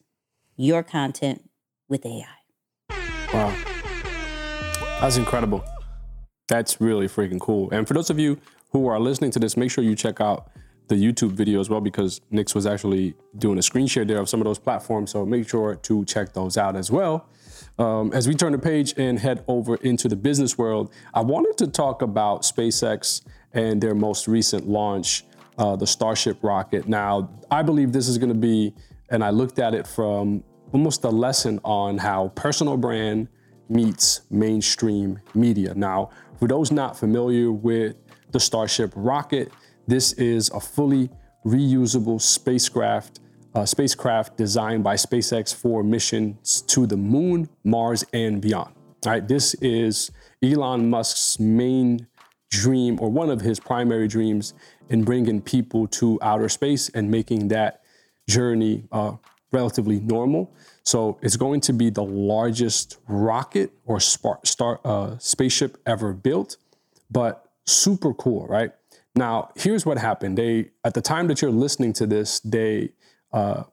your 0.56 0.82
content 0.82 1.48
with 1.88 2.04
AI. 2.06 2.24
Wow. 3.32 3.56
That's 5.00 5.16
incredible. 5.16 5.64
That's 6.48 6.80
really 6.80 7.06
freaking 7.06 7.40
cool. 7.40 7.70
And 7.70 7.86
for 7.86 7.94
those 7.94 8.10
of 8.10 8.18
you 8.18 8.38
who 8.72 8.86
are 8.86 9.00
listening 9.00 9.30
to 9.32 9.38
this, 9.38 9.56
make 9.56 9.70
sure 9.70 9.82
you 9.82 9.94
check 9.94 10.20
out 10.20 10.50
the 10.88 10.96
YouTube 10.96 11.30
video 11.32 11.60
as 11.60 11.70
well 11.70 11.80
because 11.80 12.20
Nix 12.30 12.54
was 12.54 12.66
actually 12.66 13.14
doing 13.38 13.58
a 13.58 13.62
screen 13.62 13.86
share 13.86 14.04
there 14.04 14.18
of 14.18 14.28
some 14.28 14.40
of 14.40 14.44
those 14.44 14.58
platforms. 14.58 15.12
So 15.12 15.24
make 15.24 15.48
sure 15.48 15.76
to 15.76 16.04
check 16.04 16.32
those 16.32 16.58
out 16.58 16.76
as 16.76 16.90
well. 16.90 17.28
Um, 17.78 18.12
as 18.12 18.28
we 18.28 18.34
turn 18.34 18.52
the 18.52 18.58
page 18.58 18.92
and 18.98 19.18
head 19.18 19.44
over 19.48 19.76
into 19.76 20.08
the 20.08 20.16
business 20.16 20.58
world, 20.58 20.92
I 21.14 21.22
wanted 21.22 21.56
to 21.58 21.66
talk 21.68 22.02
about 22.02 22.42
SpaceX 22.42 23.22
and 23.52 23.80
their 23.80 23.94
most 23.94 24.28
recent 24.28 24.68
launch, 24.68 25.24
uh, 25.58 25.76
the 25.76 25.86
Starship 25.86 26.38
rocket. 26.42 26.88
Now, 26.88 27.30
I 27.50 27.62
believe 27.62 27.92
this 27.92 28.08
is 28.08 28.18
going 28.18 28.32
to 28.32 28.38
be, 28.38 28.74
and 29.10 29.24
I 29.24 29.30
looked 29.30 29.58
at 29.58 29.74
it 29.74 29.86
from 29.86 30.42
almost 30.72 31.04
a 31.04 31.08
lesson 31.10 31.60
on 31.64 31.98
how 31.98 32.28
personal 32.34 32.76
brand 32.76 33.28
meets 33.68 34.22
mainstream 34.30 35.18
media. 35.34 35.74
Now, 35.74 36.10
for 36.38 36.48
those 36.48 36.72
not 36.72 36.96
familiar 36.98 37.52
with 37.52 37.96
the 38.30 38.40
Starship 38.40 38.92
rocket, 38.96 39.52
this 39.86 40.12
is 40.14 40.50
a 40.50 40.60
fully 40.60 41.10
reusable 41.44 42.20
spacecraft, 42.20 43.20
uh, 43.54 43.66
spacecraft 43.66 44.36
designed 44.36 44.84
by 44.84 44.94
SpaceX 44.94 45.54
for 45.54 45.82
missions 45.82 46.62
to 46.62 46.86
the 46.86 46.96
moon, 46.96 47.48
Mars, 47.64 48.04
and 48.12 48.40
beyond. 48.40 48.74
All 49.06 49.12
right, 49.12 49.26
this 49.26 49.54
is 49.54 50.10
Elon 50.42 50.90
Musk's 50.90 51.40
main 51.40 52.06
dream, 52.50 52.98
or 53.00 53.10
one 53.10 53.30
of 53.30 53.40
his 53.40 53.60
primary 53.60 54.08
dreams, 54.08 54.54
in 54.88 55.04
bringing 55.04 55.40
people 55.40 55.86
to 55.86 56.18
outer 56.20 56.48
space 56.48 56.88
and 56.90 57.10
making 57.10 57.48
that 57.48 57.82
journey 58.28 58.84
uh, 58.92 59.12
relatively 59.52 60.00
normal. 60.00 60.52
So 60.82 61.18
it's 61.22 61.36
going 61.36 61.60
to 61.62 61.72
be 61.72 61.90
the 61.90 62.02
largest 62.04 62.98
rocket 63.06 63.72
or 63.84 64.00
star, 64.00 64.40
star 64.44 64.80
uh, 64.84 65.18
spaceship 65.18 65.78
ever 65.86 66.12
built, 66.12 66.56
but 67.10 67.50
super 67.66 68.14
cool, 68.14 68.46
right? 68.46 68.72
Now, 69.14 69.50
here's 69.56 69.84
what 69.84 69.98
happened. 69.98 70.38
They, 70.38 70.70
at 70.84 70.94
the 70.94 71.02
time 71.02 71.26
that 71.28 71.42
you're 71.42 71.50
listening 71.50 71.92
to 71.94 72.06
this, 72.06 72.40
they 72.40 72.90
uh, 73.32 73.64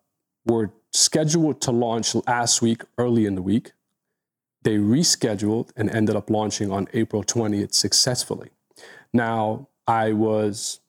were 0.46 0.72
scheduled 0.92 1.62
to 1.62 1.72
launch 1.72 2.16
last 2.28 2.62
week, 2.62 2.84
early 2.98 3.26
in 3.26 3.36
the 3.36 3.42
week. 3.42 3.72
They 4.64 4.78
rescheduled 4.78 5.70
and 5.76 5.90
ended 5.90 6.16
up 6.16 6.30
launching 6.30 6.72
on 6.72 6.88
April 6.94 7.24
20th 7.24 7.74
successfully. 7.74 8.50
Now, 9.14 9.68
I 9.88 10.14
was 10.14 10.80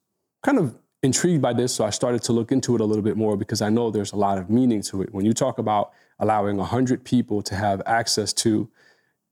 kind 0.43 0.59
of 0.59 0.77
intrigued 1.03 1.43
by 1.43 1.53
this, 1.53 1.75
so 1.75 1.85
I 1.85 1.91
started 1.91 2.23
to 2.25 2.33
look 2.33 2.53
into 2.53 2.75
it 2.75 2.81
a 2.81 2.85
little 2.85 3.03
bit 3.03 3.17
more 3.17 3.37
because 3.37 3.63
I 3.63 3.69
know 3.69 3.91
there's 3.91 4.13
a 4.13 4.17
lot 4.17 4.39
of 4.39 4.51
meaning 4.51 4.83
to 4.83 5.03
it. 5.03 5.15
When 5.15 5.25
you 5.25 5.33
talk 5.33 5.59
about 5.59 5.93
allowing 6.19 6.57
100 6.57 7.05
people 7.05 7.43
to 7.43 7.55
have 7.55 7.81
access 7.87 8.33
to 8.35 8.69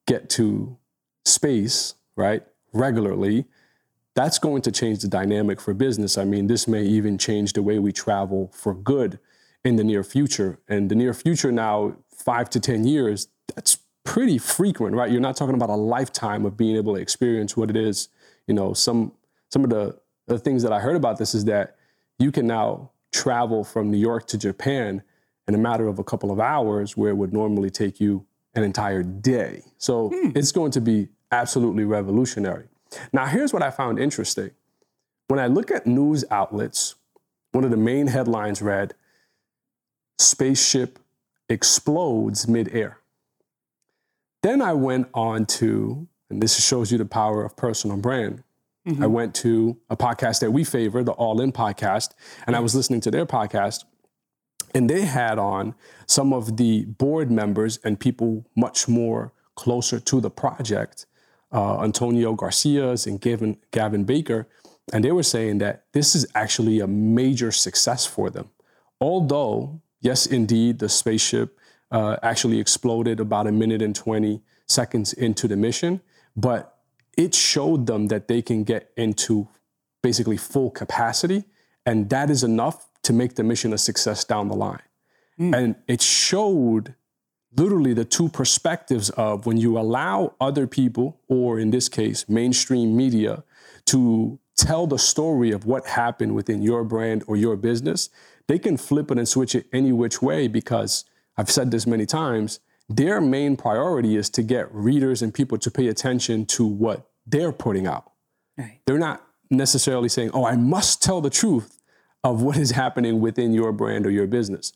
get 0.07 0.31
to 0.31 0.77
space, 1.25 1.95
right, 2.17 2.45
regularly, 2.73 3.47
that's 4.15 4.39
going 4.39 4.63
to 4.63 4.73
change 4.73 5.01
the 5.01 5.09
dynamic 5.09 5.61
for 5.61 5.75
business. 5.75 6.17
I 6.17 6.25
mean, 6.25 6.47
this 6.47 6.67
may 6.67 6.83
even 6.85 7.19
change 7.19 7.53
the 7.53 7.63
way 7.63 7.79
we 7.79 7.93
travel 7.93 8.51
for 8.55 8.73
good 8.73 9.19
in 9.65 9.77
the 9.77 9.85
near 9.85 10.03
future. 10.05 10.59
And 10.69 10.89
the 10.91 10.95
near 10.95 11.13
future 11.13 11.53
now, 11.53 11.97
five 12.15 12.49
to 12.51 12.61
10 12.61 12.87
years, 12.87 13.29
that's 13.55 13.79
pretty 14.05 14.39
frequent, 14.39 14.95
right? 14.95 15.11
You're 15.11 15.21
not 15.21 15.37
talking 15.37 15.55
about 15.55 15.69
a 15.69 15.77
lifetime 15.77 16.47
of 16.47 16.57
being 16.57 16.77
able 16.77 16.95
to 16.95 17.01
experience 17.01 17.57
what 17.57 17.69
it 17.69 17.77
is. 17.77 18.09
You 18.47 18.55
know, 18.55 18.73
some 18.73 19.13
some 19.51 19.65
of 19.65 19.71
the, 19.71 19.99
the 20.27 20.39
things 20.39 20.63
that 20.63 20.73
I 20.73 20.81
heard 20.81 20.97
about 20.97 21.19
this 21.19 21.35
is 21.35 21.45
that 21.45 21.77
you 22.19 22.33
can 22.33 22.47
now 22.47 22.91
travel 23.13 23.65
from 23.65 23.91
New 23.91 23.99
York 23.99 24.27
to 24.29 24.39
Japan 24.39 25.03
in 25.47 25.55
a 25.55 25.59
matter 25.59 25.87
of 25.87 25.99
a 25.99 26.05
couple 26.05 26.31
of 26.31 26.41
hours 26.41 26.97
where 26.97 27.11
it 27.11 27.17
would 27.17 27.33
normally 27.33 27.71
take 27.71 28.01
you 28.01 28.27
an 28.55 28.63
entire 28.63 29.03
day. 29.03 29.63
So 29.79 30.09
hmm. 30.09 30.31
it's 30.35 30.53
going 30.53 30.73
to 30.73 30.81
be 30.81 31.09
absolutely 31.31 31.85
revolutionary. 31.85 32.67
Now, 33.13 33.27
here's 33.27 33.53
what 33.53 33.63
I 33.63 33.71
found 33.71 33.99
interesting. 33.99 34.51
When 35.29 35.39
I 35.39 35.47
look 35.47 35.71
at 35.71 35.87
news 35.87 36.25
outlets, 36.31 36.95
one 37.53 37.65
of 37.65 37.71
the 37.71 37.77
main 37.77 38.07
headlines 38.07 38.63
read, 38.63 38.95
Spaceship 40.19 40.99
explodes 41.49 42.49
midair. 42.49 42.99
Then 44.43 44.63
I 44.63 44.73
went 44.73 45.09
on 45.15 45.47
to, 45.47 46.07
and 46.31 46.43
this 46.43 46.63
shows 46.65 46.91
you 46.93 46.99
the 46.99 47.05
power 47.05 47.45
of 47.45 47.57
personal 47.57 47.97
brand. 47.97 48.43
Mm-hmm. 48.87 49.03
I 49.03 49.07
went 49.07 49.35
to 49.37 49.77
a 49.91 49.97
podcast 49.97 50.41
that 50.41 50.53
we 50.53 50.63
favor, 50.63 51.03
the 51.03 51.13
All 51.13 51.41
In 51.41 51.53
podcast, 51.53 52.15
and 52.47 52.55
I 52.55 52.61
was 52.61 52.75
listening 52.75 53.01
to 53.03 53.11
their 53.11 53.27
podcast. 53.27 53.85
And 54.75 54.91
they 54.91 55.03
had 55.03 55.39
on 55.39 55.75
some 56.07 56.33
of 56.33 56.57
the 56.57 56.85
board 56.85 57.31
members 57.31 57.79
and 57.83 57.99
people 57.99 58.47
much 58.57 58.89
more 58.89 59.33
closer 59.55 59.99
to 59.99 60.21
the 60.21 60.31
project 60.31 61.07
uh, 61.53 61.81
Antonio 61.83 62.35
Gracias 62.35 63.07
and 63.07 63.21
Gavin, 63.21 63.57
Gavin 63.71 64.05
Baker, 64.05 64.49
and 64.93 65.05
they 65.05 65.13
were 65.13 65.23
saying 65.23 65.59
that 65.59 65.85
this 65.93 66.15
is 66.15 66.27
actually 66.35 66.81
a 66.81 66.87
major 66.87 67.51
success 67.51 68.07
for 68.07 68.31
them. 68.31 68.51
Although, 69.01 69.81
yes, 70.01 70.27
indeed, 70.27 70.79
the 70.79 70.89
spaceship 70.89 71.59
uh, 71.91 72.17
actually 72.23 72.61
exploded 72.61 73.21
about 73.21 73.47
a 73.47 73.53
minute 73.53 73.83
and 73.83 73.95
20 73.95 74.43
seconds 74.67 75.13
into 75.13 75.49
the 75.49 75.57
mission, 75.57 76.01
but 76.37 76.79
it 77.17 77.35
showed 77.35 77.87
them 77.87 78.09
that 78.09 78.29
they 78.29 78.43
can 78.43 78.63
get 78.63 78.91
into 78.97 79.49
basically 80.03 80.37
full 80.37 80.71
capacity, 80.71 81.45
and 81.85 82.11
that 82.11 82.31
is 82.31 82.45
enough 82.45 82.89
to 83.03 83.13
make 83.13 83.35
the 83.37 83.43
mission 83.43 83.73
a 83.73 83.79
success 83.79 84.25
down 84.25 84.49
the 84.49 84.55
line. 84.55 84.83
Mm. 85.39 85.57
And 85.57 85.75
it 85.87 86.03
showed 86.03 86.95
literally 87.57 87.95
the 87.95 88.05
two 88.05 88.29
perspectives 88.29 89.11
of 89.11 89.47
when 89.47 89.57
you 89.57 89.79
allow 89.79 90.35
other 90.41 90.67
people, 90.67 91.21
or 91.29 91.59
in 91.59 91.71
this 91.71 91.89
case, 91.89 92.29
mainstream 92.29 92.97
media, 92.97 93.45
to 93.87 94.39
tell 94.57 94.87
the 94.87 94.99
story 94.99 95.51
of 95.51 95.65
what 95.65 95.87
happened 95.87 96.35
within 96.35 96.63
your 96.63 96.85
brand 96.85 97.25
or 97.27 97.37
your 97.37 97.57
business, 97.57 98.11
they 98.47 98.59
can 98.59 98.77
flip 98.77 99.11
it 99.11 99.19
and 99.19 99.29
switch 99.29 99.55
it 99.55 99.67
any 99.73 99.93
which 99.93 100.21
way 100.23 100.49
because 100.49 101.05
I've 101.37 101.51
said 101.51 101.71
this 101.71 101.87
many 101.87 102.07
times. 102.07 102.61
Their 102.89 103.21
main 103.21 103.57
priority 103.57 104.17
is 104.17 104.31
to 104.31 104.43
get 104.43 104.73
readers 104.73 105.23
and 105.23 105.35
people 105.35 105.59
to 105.59 105.71
pay 105.71 105.89
attention 105.89 106.47
to 106.47 106.65
what 106.67 107.11
they're 107.27 107.53
putting 107.53 107.87
out. 107.87 108.13
Right. 108.57 108.81
They're 108.87 108.99
not 108.99 109.25
necessarily 109.51 110.09
saying, 110.09 110.31
oh, 110.35 110.45
I 110.45 110.57
must 110.57 111.03
tell 111.03 111.21
the 111.21 111.31
truth 111.31 111.81
of 112.23 112.43
what 112.43 112.57
is 112.57 112.73
happening 112.73 113.21
within 113.21 113.53
your 113.53 113.73
brand 113.73 114.07
or 114.07 114.11
your 114.11 114.27
business. 114.27 114.73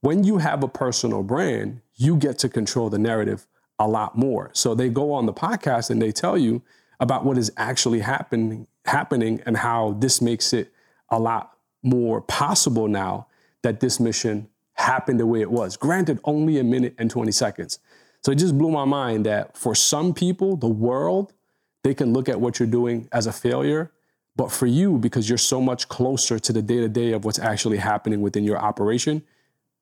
When 0.00 0.24
you 0.24 0.38
have 0.38 0.62
a 0.62 0.68
personal 0.68 1.22
brand, 1.22 1.80
you 1.96 2.16
get 2.16 2.38
to 2.40 2.48
control 2.48 2.90
the 2.90 2.98
narrative 2.98 3.46
a 3.78 3.88
lot 3.88 4.16
more. 4.16 4.50
So 4.52 4.74
they 4.74 4.88
go 4.88 5.12
on 5.12 5.26
the 5.26 5.32
podcast 5.32 5.90
and 5.90 6.00
they 6.00 6.12
tell 6.12 6.36
you 6.36 6.62
about 7.00 7.24
what 7.24 7.38
is 7.38 7.52
actually 7.56 8.00
happening 8.00 8.66
happening 8.84 9.40
and 9.46 9.56
how 9.56 9.96
this 9.98 10.20
makes 10.20 10.52
it 10.52 10.72
a 11.08 11.18
lot 11.18 11.56
more 11.82 12.20
possible 12.20 12.86
now 12.86 13.26
that 13.62 13.80
this 13.80 13.98
mission 13.98 14.48
happened 14.74 15.18
the 15.20 15.26
way 15.26 15.40
it 15.40 15.50
was. 15.50 15.76
Granted, 15.76 16.20
only 16.24 16.58
a 16.58 16.64
minute 16.64 16.94
and 16.98 17.10
20 17.10 17.32
seconds. 17.32 17.78
So 18.22 18.32
it 18.32 18.36
just 18.36 18.56
blew 18.56 18.70
my 18.70 18.84
mind 18.84 19.26
that 19.26 19.56
for 19.56 19.74
some 19.74 20.14
people, 20.14 20.56
the 20.56 20.68
world, 20.68 21.32
they 21.82 21.94
can 21.94 22.12
look 22.12 22.28
at 22.28 22.40
what 22.40 22.58
you're 22.58 22.68
doing 22.68 23.08
as 23.12 23.26
a 23.26 23.32
failure. 23.32 23.92
But 24.36 24.50
for 24.50 24.66
you, 24.66 24.98
because 24.98 25.28
you're 25.28 25.38
so 25.38 25.60
much 25.60 25.88
closer 25.88 26.38
to 26.38 26.52
the 26.52 26.62
day 26.62 26.78
to 26.78 26.88
day 26.88 27.12
of 27.12 27.24
what's 27.24 27.38
actually 27.38 27.76
happening 27.78 28.20
within 28.20 28.42
your 28.42 28.58
operation, 28.58 29.22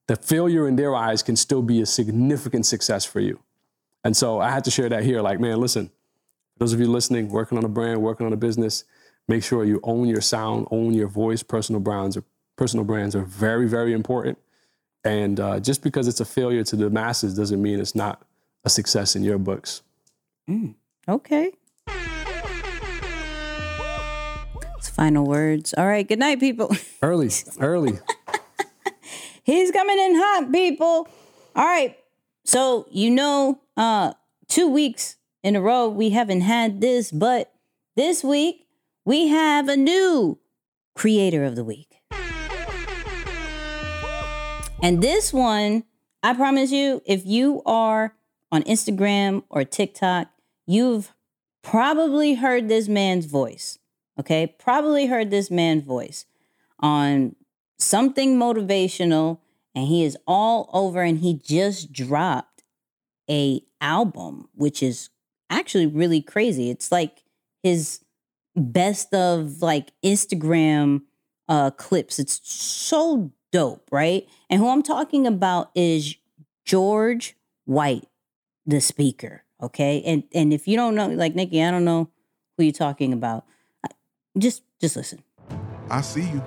the 0.08 0.16
failure 0.16 0.66
in 0.68 0.76
their 0.76 0.94
eyes 0.94 1.22
can 1.22 1.36
still 1.36 1.62
be 1.62 1.80
a 1.80 1.86
significant 1.86 2.66
success 2.66 3.04
for 3.04 3.20
you. 3.20 3.40
And 4.04 4.16
so 4.16 4.40
I 4.40 4.50
had 4.50 4.64
to 4.64 4.70
share 4.70 4.88
that 4.88 5.04
here. 5.04 5.22
Like, 5.22 5.40
man, 5.40 5.60
listen, 5.60 5.90
those 6.58 6.72
of 6.72 6.80
you 6.80 6.86
listening, 6.86 7.28
working 7.28 7.56
on 7.56 7.64
a 7.64 7.68
brand, 7.68 8.02
working 8.02 8.26
on 8.26 8.32
a 8.32 8.36
business, 8.36 8.84
make 9.28 9.44
sure 9.44 9.64
you 9.64 9.80
own 9.84 10.08
your 10.08 10.20
sound, 10.20 10.66
own 10.70 10.92
your 10.92 11.08
voice. 11.08 11.42
Personal 11.42 11.80
brands 11.80 12.16
are, 12.16 12.24
personal 12.56 12.84
brands 12.84 13.14
are 13.14 13.22
very, 13.22 13.68
very 13.68 13.92
important. 13.92 14.36
And 15.04 15.40
uh, 15.40 15.60
just 15.60 15.82
because 15.82 16.06
it's 16.06 16.20
a 16.20 16.24
failure 16.24 16.62
to 16.64 16.76
the 16.76 16.90
masses 16.90 17.34
doesn't 17.34 17.60
mean 17.60 17.80
it's 17.80 17.94
not 17.94 18.22
a 18.64 18.70
success 18.70 19.16
in 19.16 19.24
your 19.24 19.38
books. 19.38 19.82
Mm, 20.48 20.74
okay. 21.08 21.52
Final 24.92 25.24
words. 25.24 25.74
All 25.76 25.86
right. 25.86 26.06
Good 26.06 26.18
night, 26.18 26.38
people. 26.38 26.70
Early, 27.02 27.30
early. 27.58 27.98
He's 29.42 29.70
coming 29.70 29.98
in 29.98 30.14
hot, 30.14 30.52
people. 30.52 31.08
All 31.56 31.64
right. 31.64 31.96
So, 32.44 32.86
you 32.90 33.10
know, 33.10 33.60
uh, 33.76 34.12
two 34.48 34.68
weeks 34.68 35.16
in 35.42 35.56
a 35.56 35.60
row, 35.60 35.88
we 35.88 36.10
haven't 36.10 36.42
had 36.42 36.80
this, 36.80 37.10
but 37.10 37.52
this 37.96 38.22
week 38.22 38.66
we 39.04 39.28
have 39.28 39.68
a 39.68 39.76
new 39.76 40.38
creator 40.94 41.42
of 41.42 41.56
the 41.56 41.64
week. 41.64 41.91
And 44.82 45.00
this 45.00 45.32
one, 45.32 45.84
I 46.24 46.34
promise 46.34 46.72
you, 46.72 47.02
if 47.06 47.24
you 47.24 47.62
are 47.64 48.14
on 48.50 48.64
Instagram 48.64 49.44
or 49.48 49.64
TikTok, 49.64 50.28
you've 50.66 51.14
probably 51.62 52.34
heard 52.34 52.68
this 52.68 52.88
man's 52.88 53.26
voice. 53.26 53.78
Okay. 54.18 54.54
Probably 54.58 55.06
heard 55.06 55.30
this 55.30 55.50
man's 55.50 55.84
voice 55.84 56.26
on 56.80 57.36
something 57.78 58.36
motivational 58.38 59.38
and 59.74 59.86
he 59.86 60.04
is 60.04 60.16
all 60.26 60.68
over 60.72 61.02
and 61.02 61.20
he 61.20 61.34
just 61.34 61.92
dropped 61.92 62.62
a 63.30 63.62
album 63.80 64.48
which 64.54 64.82
is 64.82 65.10
actually 65.50 65.86
really 65.86 66.20
crazy 66.20 66.70
it's 66.70 66.92
like 66.92 67.22
his 67.62 68.04
best 68.54 69.12
of 69.12 69.62
like 69.62 69.92
instagram 70.04 71.02
uh 71.48 71.70
clips 71.72 72.18
it's 72.18 72.40
so 72.44 73.32
dope 73.52 73.86
right 73.92 74.26
and 74.50 74.60
who 74.60 74.68
i'm 74.68 74.82
talking 74.82 75.26
about 75.26 75.70
is 75.74 76.16
george 76.64 77.36
white 77.64 78.04
the 78.66 78.80
speaker 78.80 79.44
okay 79.62 80.02
and 80.04 80.24
and 80.34 80.52
if 80.52 80.66
you 80.66 80.76
don't 80.76 80.94
know 80.94 81.08
like 81.08 81.34
nikki 81.34 81.62
i 81.62 81.70
don't 81.70 81.84
know 81.84 82.08
who 82.56 82.64
you're 82.64 82.72
talking 82.72 83.12
about 83.12 83.44
just 84.38 84.62
just 84.80 84.96
listen 84.96 85.22
I 85.92 86.00
see 86.00 86.22
you. 86.22 86.42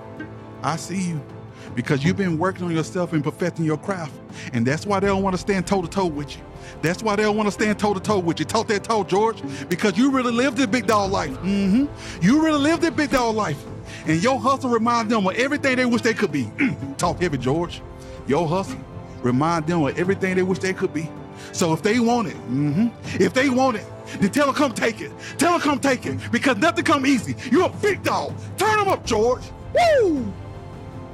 I 0.60 0.74
see 0.74 1.00
you. 1.10 1.35
Because 1.74 2.04
you've 2.04 2.16
been 2.16 2.38
working 2.38 2.64
on 2.64 2.70
yourself 2.74 3.12
and 3.12 3.22
perfecting 3.22 3.64
your 3.64 3.76
craft. 3.76 4.14
And 4.52 4.66
that's 4.66 4.86
why 4.86 5.00
they 5.00 5.06
don't 5.06 5.22
want 5.22 5.34
to 5.34 5.38
stand 5.40 5.66
toe 5.66 5.82
to 5.82 5.88
toe 5.88 6.06
with 6.06 6.36
you. 6.36 6.42
That's 6.82 7.02
why 7.02 7.16
they 7.16 7.22
don't 7.22 7.36
want 7.36 7.46
to 7.46 7.52
stand 7.52 7.78
toe 7.78 7.94
to 7.94 8.00
toe 8.00 8.18
with 8.18 8.38
you. 8.38 8.44
Talk 8.44 8.68
that 8.68 8.84
toe, 8.84 9.04
George. 9.04 9.42
Because 9.68 9.96
you 9.96 10.10
really 10.10 10.32
lived 10.32 10.56
this 10.56 10.66
big 10.66 10.86
dog 10.86 11.10
life. 11.10 11.32
Mm-hmm. 11.38 11.86
You 12.22 12.42
really 12.44 12.60
lived 12.60 12.82
this 12.82 12.90
big 12.90 13.10
dog 13.10 13.34
life. 13.34 13.62
And 14.06 14.22
your 14.22 14.38
hustle 14.38 14.70
reminds 14.70 15.10
them 15.12 15.26
of 15.26 15.34
everything 15.36 15.76
they 15.76 15.86
wish 15.86 16.02
they 16.02 16.14
could 16.14 16.32
be. 16.32 16.50
Talk 16.98 17.20
heavy, 17.20 17.38
George. 17.38 17.82
Your 18.26 18.46
hustle 18.46 18.78
remind 19.22 19.66
them 19.66 19.82
of 19.82 19.98
everything 19.98 20.36
they 20.36 20.42
wish 20.42 20.58
they 20.58 20.72
could 20.72 20.92
be. 20.92 21.08
So 21.52 21.72
if 21.72 21.82
they 21.82 22.00
want 22.00 22.28
it, 22.28 22.36
mhm, 22.48 22.90
if 23.20 23.32
they 23.32 23.48
want 23.48 23.76
it, 23.76 23.86
then 24.20 24.30
tell 24.30 24.46
them 24.46 24.54
come 24.54 24.72
take 24.72 25.00
it. 25.00 25.10
Tell 25.38 25.52
them 25.52 25.60
come 25.60 25.78
take 25.78 26.06
it 26.06 26.18
because 26.30 26.56
nothing 26.58 26.84
come 26.84 27.06
easy. 27.06 27.34
You're 27.50 27.66
a 27.66 27.76
big 27.82 28.02
dog. 28.02 28.34
Turn 28.56 28.78
them 28.78 28.88
up, 28.88 29.04
George. 29.04 29.42
Woo! 29.74 30.32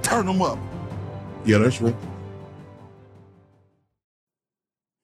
Turn 0.03 0.27
them 0.27 0.43
up. 0.43 0.59
Yeah, 1.45 1.59
that's 1.59 1.81
right. 1.81 1.95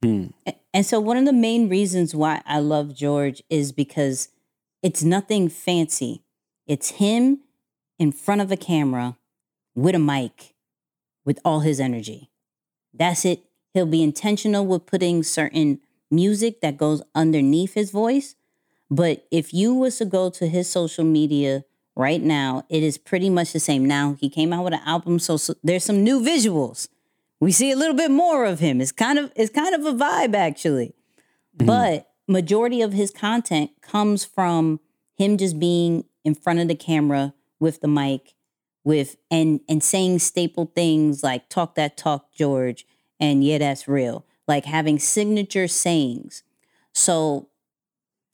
Hmm. 0.03 0.27
And 0.73 0.87
so 0.87 1.01
one 1.01 1.17
of 1.17 1.25
the 1.25 1.33
main 1.33 1.69
reasons 1.69 2.15
why 2.15 2.43
I 2.47 2.61
love 2.61 2.95
George 2.95 3.43
is 3.51 3.73
because 3.73 4.29
it's 4.83 5.03
nothing 5.03 5.49
fancy. 5.49 6.23
It's 6.67 6.91
him 6.91 7.41
in 7.99 8.13
front 8.13 8.41
of 8.41 8.53
a 8.53 8.57
camera 8.57 9.17
with 9.75 9.95
a 9.95 9.99
mic 9.99 10.55
with 11.25 11.41
all 11.45 11.61
his 11.61 11.81
energy. 11.81 12.31
That's 12.95 13.25
it. 13.25 13.45
He'll 13.75 13.87
be 13.87 14.03
intentional 14.03 14.67
with 14.67 14.87
putting 14.87 15.23
certain 15.23 15.81
music 16.11 16.61
that 16.61 16.79
goes 16.79 17.03
underneath 17.15 17.75
his 17.75 17.91
voice. 17.91 18.35
But 18.91 19.27
if 19.31 19.53
you 19.53 19.75
was 19.75 19.99
to 19.99 20.05
go 20.05 20.31
to 20.31 20.47
his 20.47 20.71
social 20.71 21.05
media 21.05 21.65
right 21.99 22.23
now, 22.23 22.65
it 22.71 22.83
is 22.83 22.97
pretty 22.97 23.29
much 23.29 23.53
the 23.53 23.61
same. 23.61 23.85
Now 23.85 24.17
he 24.19 24.31
came 24.31 24.53
out 24.53 24.65
with 24.65 24.73
an 24.73 24.81
album, 24.87 25.19
so, 25.19 25.37
so 25.37 25.55
there's 25.63 25.85
some 25.85 26.05
new 26.05 26.21
visuals. 26.21 26.89
We 27.41 27.53
see 27.53 27.73
a 27.73 27.77
little 27.77 27.97
bit 27.97 28.11
more 28.11 28.45
of 28.45 28.61
him. 28.61 28.81
It's 28.81 28.93
kind 28.93 29.19
of 29.19 29.33
it's 29.37 29.53
kind 29.53 29.75
of 29.75 29.85
a 29.85 29.93
vibe 29.93 30.35
actually. 30.35 30.95
Mm-hmm. 31.57 31.67
But 31.67 32.11
majority 32.27 32.81
of 32.83 32.93
his 32.93 33.11
content 33.11 33.71
comes 33.83 34.25
from 34.25 34.81
him 35.17 35.37
just 35.37 35.59
being 35.59 36.05
in 36.25 36.35
front 36.35 36.61
of 36.61 36.69
the 36.69 36.75
camera 36.75 37.35
with 37.61 37.81
the 37.81 37.89
mic 37.89 38.35
with 38.85 39.17
and 39.31 39.61
and 39.69 39.83
saying 39.83 40.21
staple 40.21 40.73
things 40.75 41.23
like 41.23 41.49
talk 41.49 41.75
that 41.75 41.97
talk 41.97 42.33
George 42.33 42.87
and 43.21 43.45
yeah 43.45 43.59
that's 43.59 43.87
real. 43.87 44.25
Like 44.47 44.65
having 44.65 44.99
signature 44.99 45.69
sayings. 45.69 46.43
So 46.93 47.49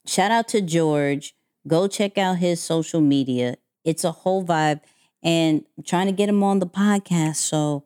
shout 0.05 0.31
out 0.31 0.47
to 0.49 0.61
George. 0.61 1.34
Go 1.67 1.87
check 1.87 2.17
out 2.17 2.37
his 2.37 2.61
social 2.61 3.01
media. 3.01 3.57
It's 3.83 4.03
a 4.03 4.11
whole 4.11 4.43
vibe. 4.43 4.81
And 5.23 5.65
I'm 5.77 5.83
trying 5.83 6.05
to 6.07 6.11
get 6.11 6.29
him 6.29 6.43
on 6.43 6.59
the 6.59 6.67
podcast. 6.67 7.37
So 7.37 7.83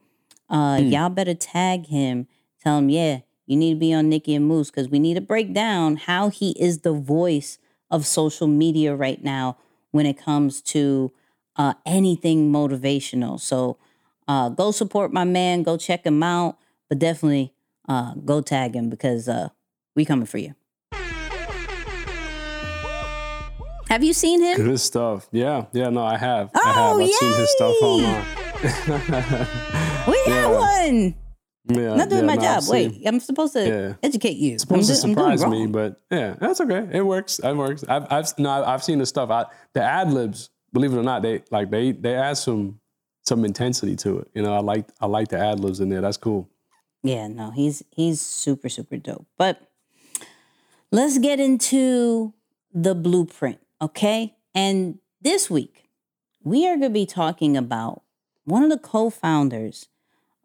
uh, 0.49 0.79
y'all 0.83 1.09
better 1.09 1.33
tag 1.33 1.87
him. 1.87 2.27
Tell 2.61 2.77
him, 2.79 2.89
yeah, 2.89 3.19
you 3.45 3.55
need 3.55 3.75
to 3.75 3.79
be 3.79 3.93
on 3.93 4.09
Nicky 4.09 4.35
and 4.35 4.45
Moose 4.45 4.69
because 4.69 4.89
we 4.89 4.99
need 4.99 5.13
to 5.13 5.21
break 5.21 5.53
down 5.53 5.95
how 5.95 6.29
he 6.29 6.51
is 6.51 6.79
the 6.79 6.91
voice 6.93 7.57
of 7.89 8.05
social 8.05 8.47
media 8.47 8.95
right 8.95 9.23
now 9.23 9.57
when 9.91 10.05
it 10.05 10.17
comes 10.17 10.61
to 10.61 11.11
uh, 11.55 11.73
anything 11.85 12.51
motivational. 12.51 13.39
So 13.39 13.77
uh, 14.27 14.49
go 14.49 14.71
support 14.71 15.13
my 15.13 15.23
man. 15.23 15.63
Go 15.63 15.77
check 15.77 16.05
him 16.05 16.21
out. 16.21 16.57
But 16.89 16.99
definitely 16.99 17.53
uh, 17.87 18.15
go 18.25 18.41
tag 18.41 18.75
him 18.75 18.89
because 18.89 19.29
uh, 19.29 19.49
we 19.95 20.05
coming 20.05 20.25
for 20.25 20.37
you. 20.37 20.55
Have 23.89 24.03
you 24.03 24.13
seen 24.13 24.41
him? 24.41 24.55
Good 24.57 24.79
stuff. 24.79 25.27
Yeah, 25.31 25.65
yeah. 25.73 25.89
No, 25.89 26.03
I 26.03 26.17
have. 26.17 26.51
I 26.53 26.59
Oh, 26.63 26.99
have. 26.99 27.07
I've 27.07 27.13
seen 27.13 27.33
his 27.33 27.51
stuff 27.51 27.75
online. 27.81 28.25
We 30.07 30.13
got 30.25 30.27
Yeah. 30.27 30.47
one. 30.87 31.15
Yeah, 31.71 31.95
Not 31.95 32.09
doing 32.09 32.21
yeah, 32.21 32.27
my 32.27 32.35
no, 32.35 32.41
job. 32.41 32.63
Wait, 32.67 32.91
seen- 32.93 33.07
I'm 33.07 33.19
supposed 33.19 33.53
to 33.53 33.67
Yeah. 33.67 33.93
educate 34.01 34.37
you. 34.37 34.53
I'm, 34.53 34.59
supposed 34.59 34.87
to 34.89 34.93
do- 34.95 34.99
surprise 35.09 35.45
me, 35.45 35.67
but 35.67 36.01
yeah, 36.09 36.35
that's 36.39 36.59
okay. 36.61 36.87
It 36.91 37.05
works. 37.05 37.37
It 37.39 37.53
works. 37.55 37.83
I've 37.87 38.11
I've 38.11 38.39
no, 38.39 38.63
I've 38.63 38.83
seen 38.83 38.97
the 38.99 39.05
stuff. 39.05 39.29
I, 39.29 39.45
the 39.73 39.83
ad 39.83 40.11
libs, 40.11 40.49
believe 40.73 40.93
it 40.93 40.97
or 40.97 41.03
not, 41.03 41.21
they 41.21 41.43
like 41.51 41.69
they 41.69 41.91
they 41.91 42.15
add 42.15 42.37
some 42.37 42.79
some 43.23 43.45
intensity 43.45 43.95
to 43.97 44.19
it. 44.19 44.29
You 44.33 44.41
know, 44.41 44.53
I 44.53 44.59
like 44.61 44.87
I 44.99 45.05
like 45.05 45.27
the 45.27 45.37
ad 45.39 45.59
libs 45.59 45.79
in 45.79 45.89
there. 45.89 46.01
That's 46.01 46.17
cool. 46.17 46.49
Yeah, 47.03 47.27
no, 47.27 47.51
he's 47.51 47.83
he's 47.91 48.19
super 48.21 48.69
super 48.69 48.97
dope. 48.97 49.27
But 49.37 49.61
let's 50.91 51.19
get 51.19 51.39
into 51.39 52.33
the 52.73 52.95
blueprint, 52.95 53.59
okay? 53.81 54.35
And 54.53 54.99
this 55.21 55.49
week 55.49 55.89
we 56.43 56.65
are 56.67 56.77
going 56.77 56.81
to 56.81 56.89
be 56.89 57.05
talking 57.05 57.57
about 57.57 58.03
one 58.45 58.63
of 58.63 58.69
the 58.69 58.77
co-founders 58.77 59.87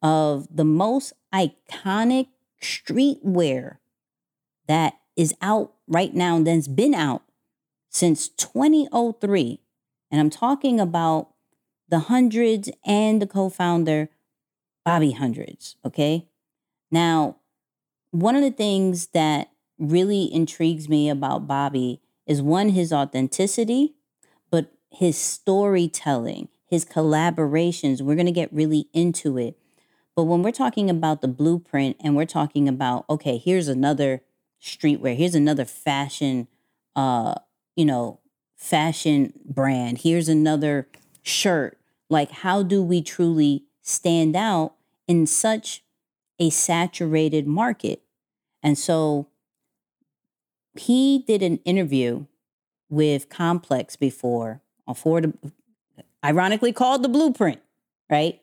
of 0.03 0.47
the 0.55 0.65
most 0.65 1.13
iconic 1.33 2.29
streetwear 2.61 3.79
that 4.67 4.95
is 5.17 5.35
out 5.41 5.73
right 5.87 6.15
now 6.15 6.37
and 6.37 6.47
that's 6.47 6.69
been 6.69 6.95
out 6.95 7.23
since 7.89 8.29
2003. 8.29 9.61
And 10.11 10.21
I'm 10.21 10.31
talking 10.31 10.81
about 10.81 11.31
the 11.89 12.01
hundreds 12.01 12.71
and 12.85 13.23
the 13.23 13.27
co-founder 13.27 14.11
Bobby 14.85 15.13
Hundreds, 15.13 15.77
okay? 15.85 16.29
Now, 16.91 17.37
one 18.11 18.37
of 18.37 18.43
the 18.43 18.51
things 18.51 19.09
that 19.09 19.51
really 19.79 20.33
intrigues 20.33 20.89
me 20.89 21.09
about 21.09 21.47
Bobby 21.47 22.01
is 22.27 22.43
one, 22.43 22.71
his 22.71 22.93
authenticity, 22.93 23.95
but 24.51 24.73
his 24.91 25.17
storytelling, 25.17 26.49
his 26.67 26.85
collaborations. 26.85 28.01
We're 28.01 28.15
going 28.15 28.27
to 28.27 28.33
get 28.33 28.53
really 28.53 28.89
into 28.93 29.39
it. 29.39 29.59
But 30.17 30.25
when 30.25 30.43
we're 30.43 30.53
talking 30.53 30.89
about 30.89 31.23
the 31.23 31.29
blueprint 31.29 31.97
and 32.01 32.15
we're 32.15 32.25
talking 32.25 32.69
about, 32.69 33.05
okay, 33.11 33.37
here's 33.37 33.69
another 33.69 34.23
streetwear, 34.63 35.17
here's 35.17 35.35
another 35.35 35.65
fashion, 35.65 36.47
uh, 36.95 37.35
you 37.75 37.85
know, 37.85 38.21
fashion 38.57 39.33
brand, 39.45 39.99
here's 39.99 40.29
another 40.29 40.89
shirt. 41.23 41.79
Like, 42.09 42.31
how 42.31 42.63
do 42.63 42.83
we 42.83 43.03
truly 43.03 43.65
stand 43.83 44.37
out 44.37 44.75
in 45.09 45.27
such 45.27 45.83
a 46.39 46.51
saturated 46.51 47.47
market? 47.47 48.03
And 48.63 48.79
so 48.79 49.29
he 50.77 51.25
did 51.27 51.43
an 51.43 51.59
interview 51.65 52.27
with 52.89 53.29
Complex 53.29 53.97
before, 53.97 54.61
ironically 56.25 56.73
called 56.73 57.03
the 57.03 57.09
Blueprint, 57.09 57.61
right? 58.11 58.41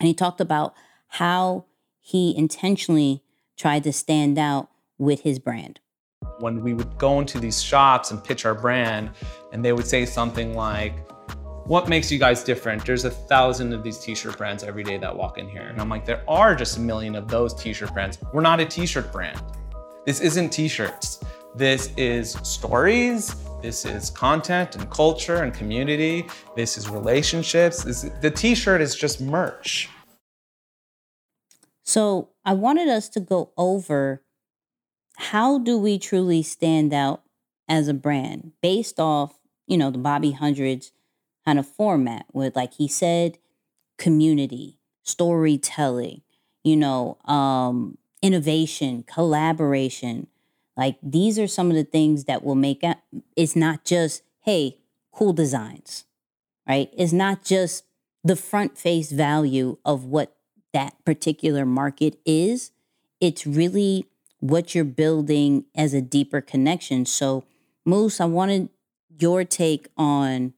And 0.00 0.06
he 0.06 0.14
talked 0.14 0.40
about 0.40 0.74
how 1.08 1.64
he 2.00 2.36
intentionally 2.36 3.22
tried 3.56 3.84
to 3.84 3.92
stand 3.92 4.38
out 4.38 4.68
with 4.98 5.22
his 5.22 5.38
brand. 5.38 5.80
when 6.40 6.62
we 6.62 6.74
would 6.74 6.98
go 6.98 7.20
into 7.20 7.38
these 7.40 7.62
shops 7.62 8.10
and 8.10 8.22
pitch 8.22 8.44
our 8.44 8.54
brand, 8.54 9.10
and 9.52 9.64
they 9.64 9.72
would 9.72 9.86
say 9.86 10.04
something 10.04 10.54
like, 10.54 10.94
What 11.66 11.88
makes 11.88 12.10
you 12.10 12.18
guys 12.18 12.42
different? 12.44 12.84
There's 12.84 13.04
a 13.04 13.10
thousand 13.10 13.72
of 13.72 13.82
these 13.82 13.98
t 13.98 14.14
shirt 14.14 14.36
brands 14.38 14.62
every 14.64 14.82
day 14.84 14.98
that 14.98 15.14
walk 15.16 15.38
in 15.38 15.48
here. 15.48 15.62
And 15.62 15.80
I'm 15.80 15.88
like, 15.88 16.04
There 16.04 16.22
are 16.28 16.54
just 16.54 16.76
a 16.76 16.80
million 16.80 17.14
of 17.14 17.28
those 17.28 17.54
t 17.54 17.72
shirt 17.72 17.92
brands. 17.94 18.18
We're 18.32 18.42
not 18.42 18.60
a 18.60 18.66
t 18.66 18.86
shirt 18.86 19.12
brand. 19.12 19.40
This 20.06 20.20
isn't 20.20 20.50
t 20.50 20.68
shirts. 20.68 21.20
This 21.58 21.90
is 21.96 22.36
stories, 22.44 23.34
This 23.62 23.84
is 23.84 24.10
content 24.10 24.76
and 24.76 24.88
culture 24.90 25.42
and 25.42 25.52
community. 25.52 26.28
This 26.54 26.78
is 26.78 26.88
relationships. 26.88 27.82
This, 27.82 28.02
the 28.20 28.30
t 28.30 28.54
shirt 28.54 28.80
is 28.80 28.94
just 28.94 29.20
merch. 29.20 29.88
So 31.82 32.28
I 32.44 32.52
wanted 32.52 32.86
us 32.86 33.08
to 33.08 33.18
go 33.18 33.50
over 33.56 34.22
how 35.16 35.58
do 35.58 35.76
we 35.76 35.98
truly 35.98 36.44
stand 36.44 36.94
out 36.94 37.22
as 37.68 37.88
a 37.88 37.94
brand 37.94 38.52
based 38.62 39.00
off, 39.00 39.40
you 39.66 39.76
know, 39.76 39.90
the 39.90 39.98
Bobby 39.98 40.30
Hundreds 40.30 40.92
kind 41.44 41.58
of 41.58 41.66
format 41.66 42.26
with, 42.32 42.54
like 42.54 42.74
he 42.74 42.86
said, 42.86 43.36
community, 43.98 44.78
storytelling, 45.02 46.22
you 46.62 46.76
know, 46.76 47.18
um, 47.24 47.98
innovation, 48.22 49.02
collaboration. 49.02 50.28
Like 50.78 50.96
these 51.02 51.40
are 51.40 51.48
some 51.48 51.70
of 51.70 51.76
the 51.76 51.84
things 51.84 52.24
that 52.24 52.44
will 52.44 52.54
make 52.54 52.84
it. 52.84 52.98
It's 53.36 53.56
not 53.56 53.84
just, 53.84 54.22
hey, 54.44 54.78
cool 55.12 55.32
designs, 55.32 56.04
right? 56.68 56.88
It's 56.96 57.12
not 57.12 57.44
just 57.44 57.84
the 58.22 58.36
front 58.36 58.78
face 58.78 59.10
value 59.10 59.78
of 59.84 60.04
what 60.04 60.36
that 60.72 60.94
particular 61.04 61.66
market 61.66 62.20
is. 62.24 62.70
It's 63.20 63.44
really 63.44 64.06
what 64.38 64.76
you're 64.76 64.84
building 64.84 65.64
as 65.74 65.94
a 65.94 66.00
deeper 66.00 66.40
connection. 66.40 67.04
So, 67.06 67.42
Moose, 67.84 68.20
I 68.20 68.26
wanted 68.26 68.68
your 69.18 69.42
take 69.42 69.88
on, 69.96 70.54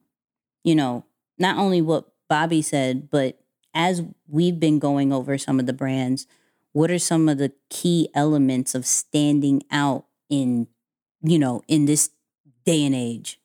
you 0.62 0.74
know, 0.74 1.06
not 1.38 1.56
only 1.56 1.80
what 1.80 2.12
Bobby 2.28 2.61
said, 2.61 3.09
but 3.11 3.40
as 3.72 4.02
we've 4.28 4.61
been 4.61 4.78
going 4.78 5.14
over 5.14 5.38
some 5.38 5.59
of 5.59 5.64
the 5.64 5.72
brands, 5.72 6.26
what 6.72 6.90
are 6.90 6.98
some 6.98 7.26
of 7.26 7.38
the 7.38 7.52
key 7.70 8.11
elements 8.14 8.74
of 8.74 8.85
standing 8.85 9.62
out 9.70 10.04
in, 10.31 10.69
you 11.23 11.38
know, 11.38 11.62
in 11.69 11.85
this 11.85 12.11
day 12.64 12.85
and 12.85 12.95
age? 12.95 13.38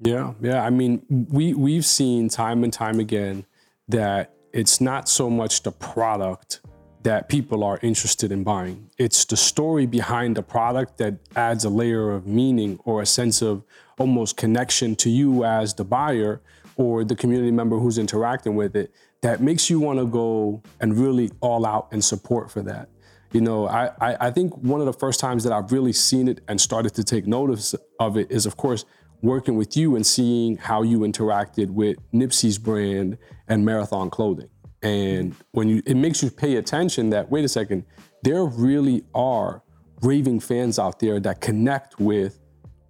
Yeah, 0.00 0.34
yeah. 0.40 0.64
I 0.64 0.70
mean, 0.70 1.06
we 1.30 1.54
we've 1.54 1.86
seen 1.86 2.28
time 2.28 2.64
and 2.64 2.72
time 2.72 2.98
again 2.98 3.46
that 3.88 4.34
it's 4.52 4.80
not 4.80 5.08
so 5.08 5.30
much 5.30 5.62
the 5.62 5.72
product 5.72 6.60
that 7.02 7.28
people 7.28 7.64
are 7.64 7.78
interested 7.82 8.30
in 8.30 8.44
buying. 8.44 8.90
It's 8.98 9.24
the 9.24 9.36
story 9.36 9.86
behind 9.86 10.36
the 10.36 10.42
product 10.42 10.98
that 10.98 11.14
adds 11.34 11.64
a 11.64 11.68
layer 11.68 12.10
of 12.10 12.26
meaning 12.26 12.78
or 12.84 13.02
a 13.02 13.06
sense 13.06 13.42
of 13.42 13.64
almost 13.98 14.36
connection 14.36 14.94
to 14.96 15.10
you 15.10 15.44
as 15.44 15.74
the 15.74 15.84
buyer 15.84 16.40
or 16.76 17.04
the 17.04 17.16
community 17.16 17.50
member 17.50 17.78
who's 17.78 17.98
interacting 17.98 18.54
with 18.54 18.76
it 18.76 18.92
that 19.20 19.40
makes 19.40 19.70
you 19.70 19.78
want 19.80 19.98
to 19.98 20.06
go 20.06 20.62
and 20.80 20.96
really 20.96 21.30
all 21.40 21.66
out 21.66 21.88
and 21.92 22.04
support 22.04 22.50
for 22.50 22.62
that. 22.62 22.88
You 23.32 23.40
know, 23.40 23.66
I, 23.66 23.90
I, 24.00 24.16
I 24.26 24.30
think 24.30 24.56
one 24.58 24.80
of 24.80 24.86
the 24.86 24.92
first 24.92 25.18
times 25.18 25.44
that 25.44 25.52
I've 25.52 25.72
really 25.72 25.92
seen 25.92 26.28
it 26.28 26.42
and 26.48 26.60
started 26.60 26.94
to 26.94 27.04
take 27.04 27.26
notice 27.26 27.74
of 27.98 28.16
it 28.16 28.30
is, 28.30 28.44
of 28.44 28.56
course, 28.56 28.84
working 29.22 29.56
with 29.56 29.76
you 29.76 29.96
and 29.96 30.06
seeing 30.06 30.56
how 30.56 30.82
you 30.82 31.00
interacted 31.00 31.70
with 31.70 31.96
Nipsey's 32.12 32.58
brand 32.58 33.16
and 33.48 33.64
Marathon 33.64 34.10
Clothing. 34.10 34.50
And 34.82 35.34
when 35.52 35.68
you, 35.68 35.82
it 35.86 35.96
makes 35.96 36.22
you 36.22 36.30
pay 36.30 36.56
attention 36.56 37.10
that, 37.10 37.30
wait 37.30 37.44
a 37.44 37.48
second, 37.48 37.84
there 38.22 38.44
really 38.44 39.04
are 39.14 39.62
raving 40.02 40.40
fans 40.40 40.78
out 40.78 40.98
there 40.98 41.20
that 41.20 41.40
connect 41.40 42.00
with 42.00 42.40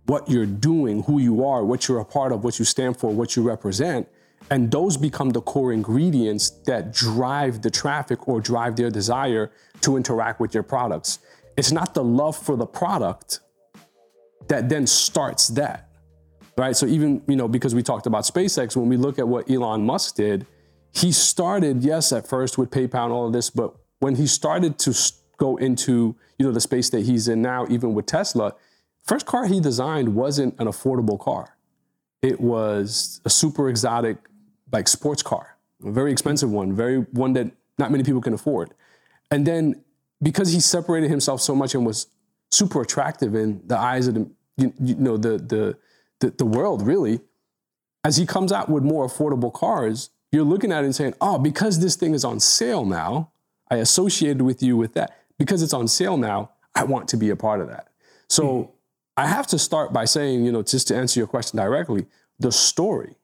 what 0.06 0.28
you're 0.28 0.46
doing, 0.46 1.02
who 1.04 1.18
you 1.20 1.44
are, 1.44 1.64
what 1.64 1.86
you're 1.86 2.00
a 2.00 2.04
part 2.04 2.32
of, 2.32 2.42
what 2.42 2.58
you 2.58 2.64
stand 2.64 2.96
for, 2.96 3.12
what 3.12 3.36
you 3.36 3.42
represent. 3.42 4.08
And 4.52 4.70
those 4.70 4.96
become 4.96 5.30
the 5.30 5.40
core 5.40 5.72
ingredients 5.72 6.50
that 6.66 6.92
drive 6.92 7.62
the 7.62 7.70
traffic 7.70 8.28
or 8.28 8.40
drive 8.40 8.76
their 8.76 8.90
desire 8.90 9.50
to 9.80 9.96
interact 9.96 10.40
with 10.40 10.52
your 10.54 10.62
products. 10.62 11.18
It's 11.56 11.72
not 11.72 11.94
the 11.94 12.04
love 12.04 12.36
for 12.36 12.56
the 12.56 12.66
product 12.66 13.40
that 14.48 14.68
then 14.68 14.86
starts 14.86 15.48
that 15.48 15.88
right? 16.56 16.76
So 16.76 16.86
even, 16.86 17.22
you 17.26 17.36
know, 17.36 17.48
because 17.48 17.74
we 17.74 17.82
talked 17.82 18.06
about 18.06 18.24
SpaceX, 18.24 18.76
when 18.76 18.88
we 18.88 18.96
look 18.96 19.18
at 19.18 19.26
what 19.26 19.50
Elon 19.50 19.84
Musk 19.84 20.16
did, 20.16 20.46
he 20.92 21.12
started, 21.12 21.82
yes, 21.82 22.12
at 22.12 22.28
first 22.28 22.58
with 22.58 22.70
PayPal 22.70 23.04
and 23.04 23.12
all 23.12 23.26
of 23.26 23.32
this, 23.32 23.48
but 23.50 23.74
when 24.00 24.16
he 24.16 24.26
started 24.26 24.78
to 24.80 24.94
go 25.38 25.56
into, 25.56 26.14
you 26.38 26.46
know, 26.46 26.52
the 26.52 26.60
space 26.60 26.90
that 26.90 27.06
he's 27.06 27.28
in 27.28 27.40
now, 27.40 27.66
even 27.70 27.94
with 27.94 28.06
Tesla, 28.06 28.54
first 29.02 29.26
car 29.26 29.46
he 29.46 29.60
designed 29.60 30.14
wasn't 30.14 30.54
an 30.58 30.66
affordable 30.66 31.18
car. 31.18 31.56
It 32.20 32.40
was 32.40 33.20
a 33.24 33.30
super 33.30 33.68
exotic, 33.68 34.18
like 34.72 34.88
sports 34.88 35.22
car, 35.22 35.56
a 35.84 35.90
very 35.90 36.10
expensive 36.12 36.50
one, 36.50 36.72
very 36.72 36.98
one 37.12 37.34
that 37.34 37.50
not 37.78 37.90
many 37.90 38.04
people 38.04 38.20
can 38.20 38.34
afford. 38.34 38.74
And 39.30 39.46
then 39.46 39.82
because 40.22 40.52
he 40.52 40.60
separated 40.60 41.10
himself 41.10 41.40
so 41.40 41.54
much 41.54 41.74
and 41.74 41.86
was 41.86 42.06
super 42.50 42.82
attractive 42.82 43.34
in 43.34 43.62
the 43.66 43.78
eyes 43.78 44.06
of 44.06 44.14
the, 44.14 44.30
you, 44.56 44.72
you 44.80 44.94
know, 44.96 45.16
the 45.16 45.38
the 45.38 45.76
the, 46.20 46.30
the 46.30 46.44
world, 46.44 46.86
really, 46.86 47.20
as 48.04 48.16
he 48.16 48.26
comes 48.26 48.52
out 48.52 48.68
with 48.68 48.82
more 48.82 49.06
affordable 49.06 49.52
cars, 49.52 50.10
you're 50.30 50.44
looking 50.44 50.72
at 50.72 50.82
it 50.82 50.86
and 50.86 50.94
saying, 50.94 51.14
oh, 51.20 51.38
because 51.38 51.80
this 51.80 51.96
thing 51.96 52.14
is 52.14 52.24
on 52.24 52.40
sale 52.40 52.84
now, 52.84 53.32
I 53.70 53.76
associated 53.76 54.42
with 54.42 54.62
you 54.62 54.76
with 54.76 54.94
that. 54.94 55.18
Because 55.38 55.62
it's 55.62 55.74
on 55.74 55.88
sale 55.88 56.16
now, 56.16 56.50
I 56.74 56.84
want 56.84 57.08
to 57.08 57.16
be 57.16 57.30
a 57.30 57.36
part 57.36 57.60
of 57.60 57.68
that. 57.68 57.88
So 58.28 58.44
mm-hmm. 58.44 58.70
I 59.16 59.26
have 59.26 59.46
to 59.48 59.58
start 59.58 59.92
by 59.92 60.04
saying, 60.04 60.44
you 60.44 60.52
know, 60.52 60.62
just 60.62 60.88
to 60.88 60.96
answer 60.96 61.18
your 61.18 61.26
question 61.26 61.58
directly, 61.58 62.06
the 62.38 62.52
story. 62.52 63.16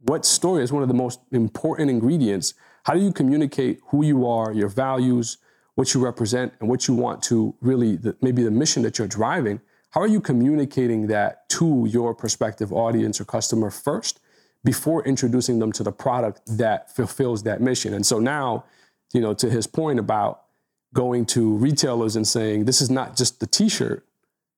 What 0.00 0.24
story 0.24 0.62
is 0.62 0.72
one 0.72 0.82
of 0.82 0.88
the 0.88 0.94
most 0.94 1.20
important 1.30 1.90
ingredients? 1.90 2.54
How 2.84 2.94
do 2.94 3.00
you 3.00 3.12
communicate 3.12 3.80
who 3.88 4.04
you 4.04 4.26
are, 4.26 4.52
your 4.52 4.68
values, 4.68 5.38
what 5.74 5.92
you 5.94 6.02
represent, 6.02 6.52
and 6.60 6.68
what 6.68 6.88
you 6.88 6.94
want 6.94 7.22
to 7.24 7.54
really, 7.60 7.96
the, 7.96 8.16
maybe 8.22 8.42
the 8.42 8.50
mission 8.50 8.82
that 8.82 8.98
you're 8.98 9.08
driving? 9.08 9.60
How 9.90 10.00
are 10.00 10.06
you 10.06 10.20
communicating 10.20 11.08
that 11.08 11.48
to 11.50 11.86
your 11.90 12.14
prospective 12.14 12.72
audience 12.72 13.20
or 13.20 13.24
customer 13.24 13.70
first 13.70 14.20
before 14.64 15.04
introducing 15.04 15.58
them 15.58 15.72
to 15.72 15.82
the 15.82 15.92
product 15.92 16.42
that 16.46 16.94
fulfills 16.94 17.42
that 17.42 17.60
mission? 17.60 17.92
And 17.92 18.06
so 18.06 18.18
now, 18.18 18.64
you 19.12 19.20
know, 19.20 19.34
to 19.34 19.50
his 19.50 19.66
point 19.66 19.98
about 19.98 20.44
going 20.94 21.26
to 21.26 21.56
retailers 21.56 22.16
and 22.16 22.26
saying, 22.26 22.64
this 22.64 22.80
is 22.80 22.90
not 22.90 23.16
just 23.16 23.40
the 23.40 23.46
t-shirt, 23.46 24.06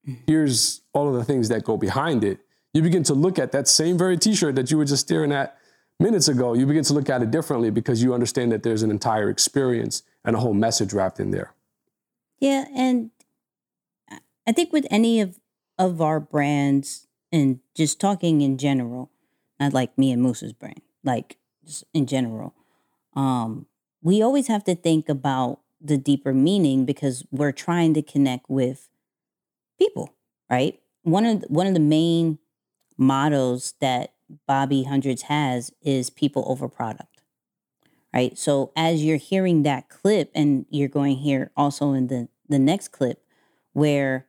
mm-hmm. 0.06 0.20
here's 0.26 0.82
all 0.92 1.08
of 1.08 1.14
the 1.14 1.24
things 1.24 1.48
that 1.48 1.64
go 1.64 1.76
behind 1.76 2.24
it. 2.24 2.38
You 2.74 2.82
begin 2.82 3.02
to 3.04 3.14
look 3.14 3.38
at 3.38 3.52
that 3.52 3.68
same 3.68 3.98
very 3.98 4.16
t-shirt 4.16 4.54
that 4.54 4.70
you 4.70 4.78
were 4.78 4.84
just 4.84 5.06
staring 5.06 5.32
at 5.32 5.58
minutes 6.00 6.28
ago. 6.28 6.54
You 6.54 6.66
begin 6.66 6.84
to 6.84 6.94
look 6.94 7.10
at 7.10 7.22
it 7.22 7.30
differently 7.30 7.70
because 7.70 8.02
you 8.02 8.14
understand 8.14 8.52
that 8.52 8.62
there's 8.62 8.82
an 8.82 8.90
entire 8.90 9.28
experience 9.28 10.02
and 10.24 10.36
a 10.36 10.40
whole 10.40 10.54
message 10.54 10.92
wrapped 10.92 11.20
in 11.20 11.30
there. 11.30 11.52
Yeah, 12.40 12.64
and 12.74 13.10
I 14.46 14.52
think 14.52 14.72
with 14.72 14.86
any 14.90 15.20
of 15.20 15.38
of 15.78 16.00
our 16.00 16.20
brands 16.20 17.06
and 17.30 17.60
just 17.74 18.00
talking 18.00 18.40
in 18.40 18.58
general, 18.58 19.10
not 19.58 19.72
like 19.72 19.96
me 19.96 20.12
and 20.12 20.22
Moose's 20.22 20.52
brand, 20.52 20.82
like 21.02 21.38
just 21.64 21.84
in 21.94 22.06
general, 22.06 22.54
um, 23.14 23.66
we 24.02 24.22
always 24.22 24.48
have 24.48 24.64
to 24.64 24.74
think 24.74 25.08
about 25.08 25.60
the 25.80 25.96
deeper 25.96 26.32
meaning 26.32 26.84
because 26.84 27.24
we're 27.30 27.52
trying 27.52 27.94
to 27.94 28.02
connect 28.02 28.48
with 28.48 28.88
people, 29.78 30.14
right? 30.50 30.80
One 31.02 31.24
of 31.26 31.40
the, 31.40 31.46
one 31.48 31.66
of 31.66 31.74
the 31.74 31.80
main 31.80 32.38
mottos 33.02 33.74
that 33.80 34.14
Bobby 34.46 34.84
Hundreds 34.84 35.22
has 35.22 35.72
is 35.82 36.10
people 36.10 36.44
over 36.46 36.68
product. 36.68 37.22
Right? 38.14 38.36
So 38.36 38.72
as 38.76 39.02
you're 39.04 39.16
hearing 39.16 39.62
that 39.62 39.88
clip 39.88 40.30
and 40.34 40.66
you're 40.68 40.88
going 40.88 41.16
here 41.18 41.50
also 41.56 41.92
in 41.92 42.08
the 42.08 42.28
the 42.48 42.58
next 42.58 42.88
clip 42.88 43.24
where 43.72 44.26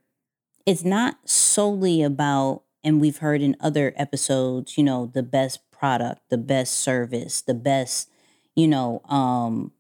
it's 0.66 0.86
not 0.86 1.18
solely 1.26 2.02
about, 2.02 2.64
and 2.84 3.02
we've 3.02 3.18
heard 3.18 3.42
in 3.42 3.58
other 3.60 3.94
episodes, 3.98 4.78
you 4.78 4.84
know, 4.84 5.12
the 5.14 5.24
best 5.24 5.60
product, 5.72 6.22
the 6.30 6.38
best 6.38 6.76
service, 6.76 7.42
the 7.42 7.54
best, 7.54 8.10
you 8.56 8.68
know, 8.68 9.02
um, 9.10 9.74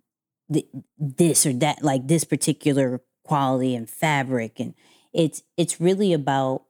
this 1.00 1.46
or 1.46 1.54
that, 1.54 1.82
like 1.82 2.08
this 2.08 2.26
particular 2.26 3.02
quality 3.24 3.74
and 3.76 3.90
fabric, 3.90 4.60
and 4.60 4.74
it's 5.14 5.44
it's 5.56 5.80
really 5.80 6.12
about 6.12 6.64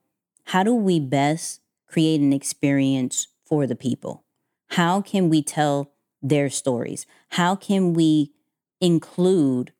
how 0.46 0.62
do 0.62 0.76
we 0.76 1.00
best 1.00 1.62
create 1.94 2.22
an 2.22 2.34
experience 2.34 3.28
for 3.46 3.68
the 3.68 3.76
people? 3.76 4.24
How 4.72 5.02
can 5.02 5.30
we 5.30 5.42
tell 5.42 5.94
their 6.22 6.50
stories? 6.50 7.06
How 7.30 7.56
can 7.56 7.94
we 7.94 8.34
include 8.82 9.72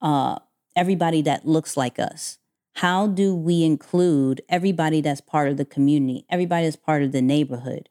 uh, 0.00 0.38
everybody 0.74 1.22
that 1.22 1.46
looks 1.46 1.76
like 1.76 1.98
us? 1.98 2.38
how 2.78 3.08
do 3.08 3.34
we 3.34 3.64
include 3.64 4.40
everybody 4.48 5.00
that's 5.00 5.20
part 5.20 5.48
of 5.48 5.56
the 5.56 5.64
community, 5.64 6.24
everybody 6.30 6.64
that's 6.64 6.76
part 6.76 7.02
of 7.02 7.10
the 7.10 7.20
neighborhood 7.20 7.88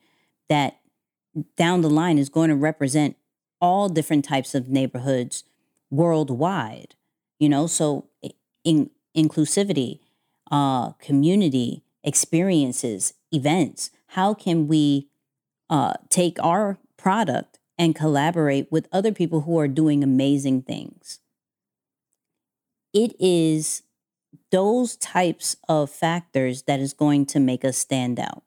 that 0.47 0.79
down 1.57 1.81
the 1.81 1.89
line 1.89 2.17
is 2.17 2.29
going 2.29 2.49
to 2.49 2.55
represent 2.55 3.17
all 3.59 3.89
different 3.89 4.23
types 4.23 4.55
of 4.55 4.69
neighborhoods 4.69 5.43
worldwide, 5.91 6.95
you 7.37 7.49
know? 7.49 7.67
So 7.67 8.07
in 8.63 8.89
inclusivity, 9.15 9.99
uh, 10.49 10.91
community, 10.93 11.83
experiences, 12.01 13.13
events, 13.33 13.91
how 14.07 14.33
can 14.33 14.67
we 14.67 15.07
uh, 15.69 15.93
take 16.09 16.37
our 16.41 16.77
product 16.97 17.59
and 17.77 17.95
collaborate 17.95 18.71
with 18.71 18.87
other 18.91 19.11
people 19.11 19.41
who 19.41 19.59
are 19.59 19.67
doing 19.67 20.03
amazing 20.03 20.61
things? 20.63 21.19
It 22.93 23.15
is 23.19 23.83
those 24.51 24.95
types 24.95 25.57
of 25.67 25.89
factors 25.89 26.63
that 26.63 26.79
is 26.79 26.93
going 26.93 27.25
to 27.27 27.39
make 27.39 27.65
us 27.65 27.77
stand 27.77 28.19
out. 28.19 28.43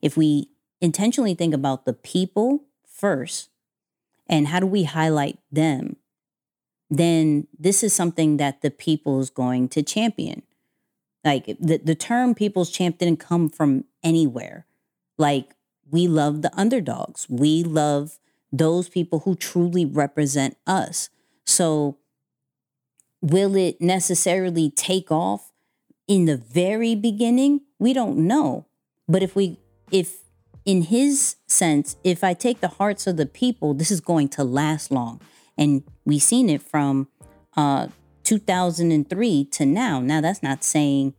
if 0.00 0.16
we 0.16 0.48
intentionally 0.80 1.34
think 1.34 1.52
about 1.52 1.84
the 1.84 1.92
people 1.92 2.64
first 2.86 3.50
and 4.28 4.48
how 4.48 4.60
do 4.60 4.66
we 4.66 4.84
highlight 4.84 5.38
them, 5.50 5.96
then 6.90 7.46
this 7.58 7.82
is 7.82 7.92
something 7.92 8.36
that 8.36 8.62
the 8.62 8.70
people 8.70 9.20
is 9.20 9.30
going 9.30 9.68
to 9.68 9.82
champion. 9.82 10.42
Like 11.24 11.46
the, 11.60 11.78
the 11.78 11.94
term 11.94 12.34
people's 12.34 12.70
champ 12.70 12.98
didn't 12.98 13.20
come 13.20 13.48
from 13.48 13.84
anywhere. 14.02 14.66
Like 15.16 15.54
we 15.90 16.06
love 16.06 16.42
the 16.42 16.56
underdogs. 16.58 17.26
We 17.28 17.62
love 17.62 18.18
those 18.52 18.88
people 18.88 19.20
who 19.20 19.34
truly 19.34 19.84
represent 19.84 20.56
us. 20.66 21.10
So 21.44 21.98
will 23.20 23.56
it 23.56 23.80
necessarily 23.80 24.70
take 24.70 25.10
off 25.10 25.52
in 26.06 26.26
the 26.26 26.36
very 26.36 26.94
beginning? 26.94 27.62
We 27.78 27.92
don't 27.92 28.18
know. 28.18 28.66
But 29.08 29.22
if 29.22 29.34
we 29.34 29.58
if 29.90 30.24
in 30.64 30.82
his 30.82 31.36
sense, 31.46 31.96
if 32.04 32.22
I 32.22 32.34
take 32.34 32.60
the 32.60 32.68
hearts 32.68 33.06
of 33.06 33.16
the 33.16 33.24
people, 33.24 33.72
this 33.72 33.90
is 33.90 34.00
going 34.00 34.28
to 34.30 34.44
last 34.44 34.90
long. 34.90 35.20
And 35.56 35.82
we've 36.04 36.22
seen 36.22 36.50
it 36.50 36.62
from 36.62 37.08
uh, 37.56 37.88
2003 38.28 39.44
to 39.46 39.64
now. 39.64 40.00
Now, 40.00 40.20
that's 40.20 40.42
not 40.42 40.62
saying 40.62 41.14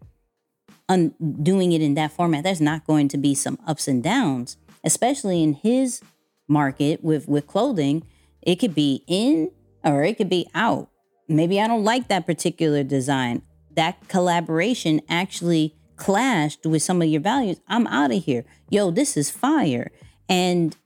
un- 0.88 1.16
doing 1.42 1.72
it 1.72 1.82
in 1.82 1.96
that 1.96 2.12
format. 2.12 2.44
There's 2.44 2.62
not 2.62 2.86
going 2.86 3.08
to 3.08 3.18
be 3.18 3.34
some 3.34 3.58
ups 3.66 3.88
and 3.88 4.04
downs, 4.04 4.58
especially 4.84 5.42
in 5.42 5.54
his 5.54 6.02
market 6.48 7.04
with 7.04 7.28
with 7.28 7.48
clothing. 7.48 8.06
It 8.44 8.58
could 8.58 8.76
be 8.76 9.04
in 9.08 9.50
or 9.84 10.04
it 10.04 10.18
could 10.18 10.30
be 10.30 10.48
out. 10.54 10.90
Maybe 11.28 11.60
I 11.60 11.68
don't 11.68 11.84
like 11.84 12.10
that 12.10 12.28
particular 12.28 12.84
design. 12.84 13.42
That 13.72 14.08
collaboration 14.08 15.02
actually 15.10 15.76
clashed 15.96 16.64
with 16.64 16.84
some 16.84 17.02
of 17.02 17.08
your 17.08 17.22
values. 17.22 17.60
I'm 17.68 17.88
out 17.88 18.12
of 18.12 18.24
here. 18.24 18.46
Yo, 18.70 18.92
this 18.92 19.18
is 19.18 19.32
fire. 19.32 19.90
And 20.28 20.78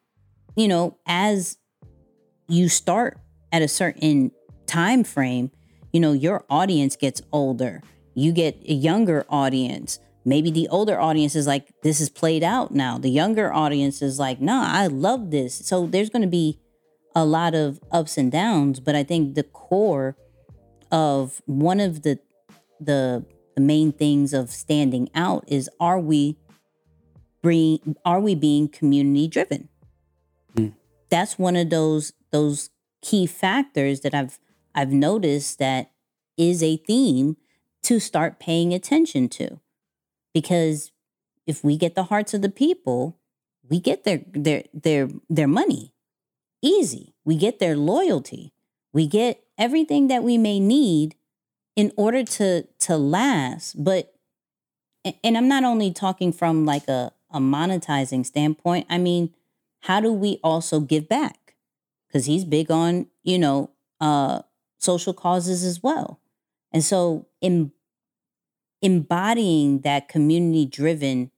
you 0.55 0.69
know, 0.69 0.97
as 1.05 1.57
you 2.47 2.69
start 2.69 3.19
at 3.51 3.61
a 3.61 3.67
certain 3.67 4.31
time 4.67 5.03
frame, 5.03 5.51
you 5.93 5.99
know, 5.99 6.11
your 6.11 6.43
audience 6.49 6.95
gets 6.97 7.21
older. 7.31 7.81
You 8.15 8.33
get 8.33 8.61
a 8.67 8.73
younger 8.73 9.25
audience. 9.29 9.99
Maybe 10.25 10.51
the 10.51 10.67
older 10.69 10.99
audience 10.99 11.35
is 11.35 11.47
like, 11.47 11.69
this 11.83 12.01
is 12.01 12.09
played 12.09 12.43
out 12.43 12.71
now. 12.71 12.97
The 12.97 13.09
younger 13.09 13.53
audience 13.53 14.01
is 14.01 14.19
like, 14.19 14.41
nah, 14.41 14.63
I 14.65 14.87
love 14.87 15.31
this. 15.31 15.53
So 15.53 15.85
there's 15.85 16.09
going 16.09 16.23
to 16.23 16.27
be 16.27 16.59
a 17.15 17.23
lot 17.23 17.53
of 17.53 17.79
ups 17.91 18.17
and 18.17 18.31
downs, 18.31 18.79
but 18.79 18.95
I 18.95 19.03
think 19.03 19.35
the 19.35 19.43
core 19.43 20.17
of 20.91 21.41
one 21.45 21.79
of 21.79 22.01
the 22.01 22.19
the 22.79 23.25
the 23.55 23.61
main 23.61 23.91
things 23.91 24.33
of 24.33 24.49
standing 24.49 25.09
out 25.13 25.43
is 25.47 25.69
are 25.79 25.99
we 25.99 26.37
bring 27.41 27.95
are 28.03 28.19
we 28.19 28.33
being 28.33 28.67
community 28.67 29.27
driven? 29.27 29.69
Mm. 30.55 30.73
That's 31.09 31.37
one 31.37 31.55
of 31.55 31.69
those 31.69 32.13
those 32.31 32.69
key 33.01 33.27
factors 33.27 33.99
that 34.01 34.13
I've 34.13 34.39
I've 34.75 34.91
noticed 34.91 35.59
that 35.59 35.91
is 36.37 36.63
a 36.63 36.77
theme 36.77 37.37
to 37.83 37.99
start 37.99 38.39
paying 38.39 38.73
attention 38.73 39.29
to. 39.29 39.59
Because 40.33 40.91
if 41.45 41.63
we 41.63 41.77
get 41.77 41.95
the 41.95 42.05
hearts 42.05 42.33
of 42.33 42.41
the 42.41 42.49
people, 42.49 43.19
we 43.69 43.79
get 43.79 44.03
their 44.03 44.21
their 44.33 44.63
their 44.73 45.09
their 45.29 45.47
money 45.47 45.93
easy. 46.63 47.13
We 47.25 47.35
get 47.35 47.59
their 47.59 47.75
loyalty. 47.75 48.53
We 48.93 49.05
get 49.05 49.43
everything 49.57 50.07
that 50.07 50.23
we 50.23 50.37
may 50.37 50.59
need 50.59 51.15
in 51.75 51.91
order 51.95 52.23
to 52.23 52.63
to 52.79 52.97
last. 52.97 53.83
But 53.83 54.13
and 55.23 55.37
I'm 55.37 55.47
not 55.47 55.63
only 55.63 55.91
talking 55.91 56.31
from 56.31 56.65
like 56.65 56.87
a, 56.87 57.11
a 57.29 57.39
monetizing 57.39 58.25
standpoint. 58.25 58.87
I 58.89 58.97
mean, 58.97 59.33
how 59.81 59.99
do 59.99 60.11
we 60.13 60.39
also 60.43 60.79
give 60.79 61.09
back? 61.09 61.55
Because 62.07 62.25
he's 62.25 62.45
big 62.45 62.71
on, 62.71 63.07
you 63.23 63.37
know, 63.37 63.69
uh 63.99 64.41
social 64.83 65.13
causes 65.13 65.63
as 65.63 65.81
well. 65.81 66.19
And 66.71 66.83
so 66.83 67.27
in 67.41 67.71
embodying 68.81 69.79
that 69.81 70.09
community 70.09 70.65
driven 70.65 71.31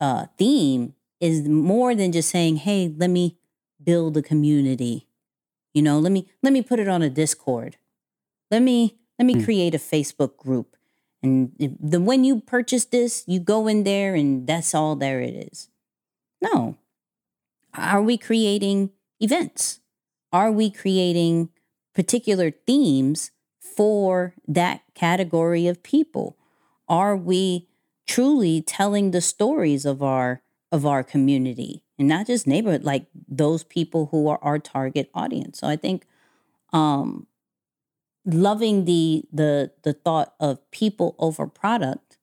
uh, 0.00 0.26
theme 0.38 0.94
is 1.20 1.46
more 1.46 1.94
than 1.94 2.12
just 2.12 2.30
saying, 2.30 2.56
hey, 2.56 2.92
let 2.96 3.10
me 3.10 3.36
build 3.82 4.16
a 4.16 4.22
community. 4.22 5.06
You 5.74 5.82
know, 5.82 5.98
let 5.98 6.10
me 6.10 6.28
let 6.42 6.52
me 6.52 6.62
put 6.62 6.80
it 6.80 6.88
on 6.88 7.02
a 7.02 7.10
Discord. 7.10 7.76
Let 8.50 8.62
me 8.62 8.96
let 9.18 9.26
me 9.26 9.36
mm. 9.36 9.44
create 9.44 9.74
a 9.74 9.78
Facebook 9.78 10.36
group. 10.36 10.76
And 11.22 11.52
the 11.58 12.00
when 12.00 12.24
you 12.24 12.40
purchase 12.40 12.86
this, 12.86 13.24
you 13.26 13.38
go 13.38 13.68
in 13.68 13.84
there 13.84 14.14
and 14.14 14.46
that's 14.46 14.74
all 14.74 14.96
there 14.96 15.20
it 15.20 15.50
is. 15.52 15.68
No. 16.42 16.76
Are 17.74 18.02
we 18.02 18.16
creating 18.16 18.90
events? 19.20 19.80
Are 20.32 20.50
we 20.50 20.70
creating 20.70 21.50
particular 21.94 22.50
themes 22.50 23.30
for 23.60 24.34
that 24.46 24.82
category 24.94 25.66
of 25.66 25.82
people? 25.82 26.36
Are 26.88 27.16
we 27.16 27.68
truly 28.06 28.62
telling 28.62 29.10
the 29.10 29.20
stories 29.20 29.84
of 29.84 30.02
our 30.02 30.42
of 30.72 30.86
our 30.86 31.02
community 31.02 31.82
and 31.98 32.06
not 32.08 32.26
just 32.26 32.46
neighborhood 32.46 32.84
like 32.84 33.06
those 33.28 33.64
people 33.64 34.06
who 34.10 34.28
are 34.28 34.38
our 34.42 34.58
target 34.58 35.10
audience? 35.14 35.58
So 35.58 35.68
i 35.68 35.76
think 35.76 36.06
um 36.72 37.26
loving 38.24 38.84
the 38.84 39.24
the 39.32 39.72
the 39.82 39.92
thought 39.92 40.34
of 40.40 40.58
people 40.70 41.14
over 41.18 41.46
product 41.46 42.18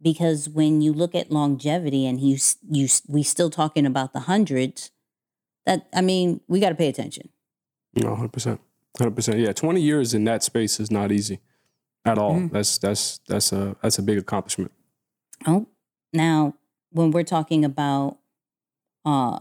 because 0.00 0.48
when 0.48 0.80
you 0.80 0.92
look 0.92 1.14
at 1.14 1.30
longevity 1.30 2.06
and 2.06 2.20
you 2.20 2.38
you 2.70 2.88
we 3.08 3.22
still 3.22 3.50
talking 3.50 3.86
about 3.86 4.12
the 4.12 4.20
hundreds 4.20 4.90
that 5.66 5.88
i 5.94 6.00
mean 6.00 6.40
we 6.48 6.60
got 6.60 6.70
to 6.70 6.74
pay 6.74 6.88
attention. 6.88 7.28
No 7.94 8.14
100% 8.14 8.58
100% 8.98 9.40
yeah 9.40 9.52
20 9.52 9.80
years 9.80 10.14
in 10.14 10.24
that 10.24 10.42
space 10.42 10.80
is 10.80 10.90
not 10.90 11.12
easy 11.12 11.40
at 12.04 12.18
all. 12.18 12.34
Mm-hmm. 12.34 12.54
that's 12.54 12.78
that's 12.78 13.20
that's 13.28 13.52
a 13.52 13.76
that's 13.82 13.98
a 13.98 14.02
big 14.02 14.18
accomplishment. 14.18 14.72
Oh 15.46 15.66
now 16.12 16.54
when 16.90 17.10
we're 17.10 17.24
talking 17.24 17.64
about 17.64 18.18
uh 19.04 19.38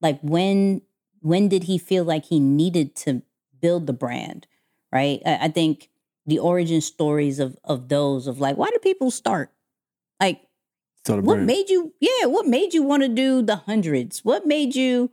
like 0.00 0.20
when 0.20 0.82
when 1.20 1.48
did 1.48 1.64
he 1.64 1.78
feel 1.78 2.04
like 2.04 2.26
he 2.26 2.38
needed 2.38 2.94
to 2.96 3.22
build 3.60 3.86
the 3.86 3.92
brand 3.92 4.46
right? 4.92 5.20
I, 5.26 5.38
I 5.42 5.48
think 5.48 5.90
the 6.26 6.38
origin 6.38 6.80
stories 6.80 7.38
of 7.38 7.56
of 7.64 7.88
those 7.88 8.26
of 8.26 8.40
like 8.40 8.56
why 8.56 8.68
do 8.70 8.78
people 8.78 9.10
start? 9.10 9.50
Like 10.20 10.40
what 11.06 11.22
brand. 11.24 11.46
made 11.46 11.70
you 11.70 11.92
yeah 12.00 12.26
what 12.26 12.46
made 12.46 12.74
you 12.74 12.82
want 12.82 13.02
to 13.02 13.08
do 13.08 13.42
the 13.42 13.56
hundreds? 13.56 14.24
What 14.24 14.46
made 14.46 14.74
you 14.74 15.10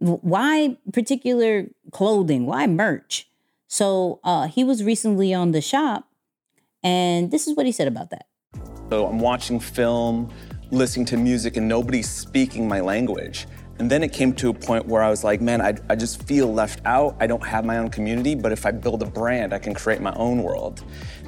why 0.00 0.76
particular 0.92 1.66
clothing 1.92 2.46
why 2.46 2.66
merch 2.66 3.28
so 3.68 4.18
uh 4.24 4.48
he 4.48 4.64
was 4.64 4.82
recently 4.82 5.32
on 5.32 5.52
the 5.52 5.60
shop 5.60 6.08
and 6.82 7.30
this 7.30 7.46
is 7.46 7.56
what 7.56 7.66
he 7.66 7.72
said 7.72 7.86
about 7.86 8.10
that 8.10 8.26
so 8.90 9.06
i'm 9.06 9.18
watching 9.18 9.60
film 9.60 10.30
listening 10.70 11.04
to 11.04 11.16
music 11.16 11.56
and 11.56 11.66
nobody's 11.66 12.08
speaking 12.08 12.68
my 12.68 12.80
language. 12.80 13.46
And 13.78 13.90
then 13.90 14.02
it 14.02 14.12
came 14.12 14.34
to 14.34 14.50
a 14.50 14.54
point 14.54 14.86
where 14.86 15.02
I 15.02 15.08
was 15.08 15.24
like, 15.24 15.40
man, 15.40 15.62
I, 15.62 15.74
I 15.88 15.96
just 15.96 16.22
feel 16.24 16.52
left 16.52 16.80
out. 16.84 17.16
I 17.18 17.26
don't 17.26 17.44
have 17.44 17.64
my 17.64 17.78
own 17.78 17.88
community, 17.88 18.34
but 18.34 18.52
if 18.52 18.66
I 18.66 18.70
build 18.72 19.02
a 19.02 19.06
brand, 19.06 19.54
I 19.54 19.58
can 19.58 19.72
create 19.72 20.02
my 20.02 20.12
own 20.14 20.42
world. 20.42 20.84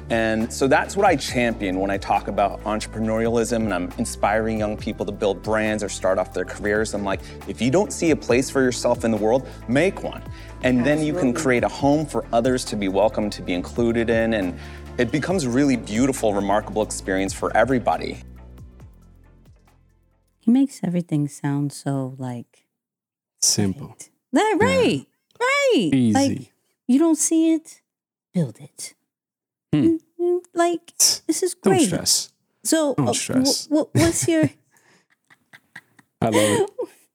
And 0.09 0.51
so 0.51 0.67
that's 0.67 0.97
what 0.97 1.05
I 1.05 1.15
champion 1.15 1.79
when 1.79 1.89
I 1.89 1.97
talk 1.97 2.27
about 2.27 2.61
entrepreneurialism 2.63 3.63
and 3.63 3.73
I'm 3.73 3.91
inspiring 3.97 4.59
young 4.59 4.77
people 4.77 5.05
to 5.05 5.11
build 5.11 5.41
brands 5.41 5.81
or 5.81 5.89
start 5.89 6.17
off 6.17 6.33
their 6.33 6.45
careers. 6.45 6.93
I'm 6.93 7.03
like, 7.03 7.21
if 7.47 7.61
you 7.61 7.71
don't 7.71 7.91
see 7.91 8.11
a 8.11 8.15
place 8.15 8.49
for 8.49 8.61
yourself 8.61 9.05
in 9.05 9.11
the 9.11 9.17
world, 9.17 9.47
make 9.67 10.03
one. 10.03 10.21
And 10.63 10.79
Absolutely. 10.79 10.83
then 10.83 11.05
you 11.05 11.13
can 11.13 11.33
create 11.33 11.63
a 11.63 11.69
home 11.69 12.05
for 12.05 12.25
others 12.33 12.65
to 12.65 12.75
be 12.75 12.89
welcome, 12.89 13.29
to 13.29 13.41
be 13.41 13.53
included 13.53 14.09
in. 14.09 14.33
And 14.33 14.59
it 14.97 15.11
becomes 15.11 15.45
a 15.45 15.49
really 15.49 15.77
beautiful, 15.77 16.33
remarkable 16.33 16.81
experience 16.81 17.33
for 17.33 17.55
everybody. 17.55 18.21
He 20.39 20.51
makes 20.51 20.81
everything 20.83 21.29
sound 21.29 21.71
so 21.71 22.15
like 22.17 22.65
simple. 23.41 23.95
Right, 24.33 24.55
right, 24.59 24.93
yeah. 24.93 25.39
right. 25.39 25.89
Easy. 25.93 26.13
Like 26.13 26.53
you 26.87 26.99
don't 26.99 27.17
see 27.17 27.53
it, 27.53 27.81
build 28.33 28.59
it. 28.59 28.95
Hmm. 29.73 29.95
Mm, 30.21 30.39
like 30.53 30.95
this 31.27 31.41
is 31.41 31.55
great. 31.55 31.79
Don't 31.79 31.87
stress. 31.87 32.33
So, 32.63 32.93
don't 32.93 33.09
uh, 33.09 33.13
stress. 33.13 33.65
W- 33.67 33.89
what's 33.93 34.27
your? 34.27 34.43
I 36.21 36.25
love 36.29 36.35
it. 36.35 36.69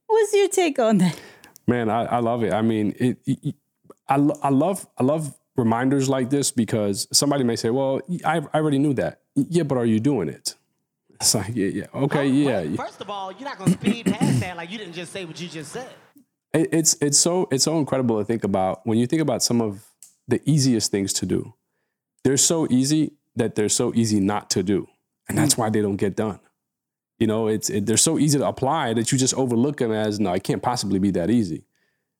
What's 0.06 0.34
your 0.34 0.48
take 0.48 0.78
on 0.78 0.98
that? 0.98 1.18
Man, 1.66 1.88
I, 1.88 2.04
I 2.04 2.18
love 2.18 2.42
it. 2.42 2.52
I 2.52 2.62
mean, 2.62 2.94
it, 2.98 3.18
it, 3.26 3.54
I, 4.09 4.14
I 4.42 4.48
love 4.48 4.86
I 4.98 5.04
love 5.04 5.38
reminders 5.56 6.09
like 6.09 6.30
this 6.30 6.50
because 6.50 7.06
somebody 7.12 7.44
may 7.44 7.56
say, 7.56 7.70
"Well, 7.70 8.00
I, 8.24 8.38
I 8.52 8.59
already 8.59 8.78
knew 8.78 8.94
that." 8.94 9.20
Yeah, 9.34 9.62
but 9.62 9.78
are 9.78 9.86
you 9.86 10.00
doing 10.00 10.28
it? 10.28 10.54
It's 11.20 11.34
like, 11.34 11.50
yeah, 11.52 11.66
yeah. 11.66 11.86
Okay, 11.92 12.28
yeah. 12.28 12.76
First 12.76 13.00
of 13.00 13.11
all, 13.11 13.32
you're 13.32 13.48
not 13.48 13.59
gonna 13.59 13.72
speed 13.72 14.06
past 14.06 14.38
that 14.38 14.56
like 14.56 14.70
you 14.70 14.78
didn't 14.78 14.92
just 14.92 15.12
say 15.12 15.24
what 15.24 15.40
you 15.40 15.48
just 15.48 15.72
said. 15.72 15.90
It, 16.52 16.68
it's 16.72 16.96
it's 17.00 17.18
so 17.18 17.48
it's 17.50 17.64
so 17.64 17.76
incredible 17.78 18.18
to 18.18 18.24
think 18.24 18.44
about 18.44 18.86
when 18.86 18.98
you 18.98 19.06
think 19.09 19.20
about 19.20 19.42
some 19.42 19.61
of 19.61 19.84
the 20.28 20.40
easiest 20.48 20.92
things 20.92 21.12
to 21.14 21.26
do. 21.26 21.54
They're 22.24 22.36
so 22.36 22.66
easy 22.70 23.12
that 23.36 23.54
they're 23.54 23.68
so 23.68 23.92
easy 23.94 24.20
not 24.20 24.50
to 24.50 24.62
do, 24.62 24.88
and 25.28 25.38
that's 25.38 25.54
mm. 25.54 25.58
why 25.58 25.70
they 25.70 25.80
don't 25.80 25.96
get 25.96 26.16
done. 26.16 26.40
You 27.18 27.26
know, 27.26 27.48
it's 27.48 27.70
it, 27.70 27.86
they're 27.86 27.96
so 27.96 28.18
easy 28.18 28.38
to 28.38 28.46
apply 28.46 28.94
that 28.94 29.10
you 29.10 29.18
just 29.18 29.34
overlook 29.34 29.78
them 29.78 29.92
as 29.92 30.20
no, 30.20 30.32
it 30.32 30.44
can't 30.44 30.62
possibly 30.62 30.98
be 30.98 31.10
that 31.12 31.30
easy. 31.30 31.64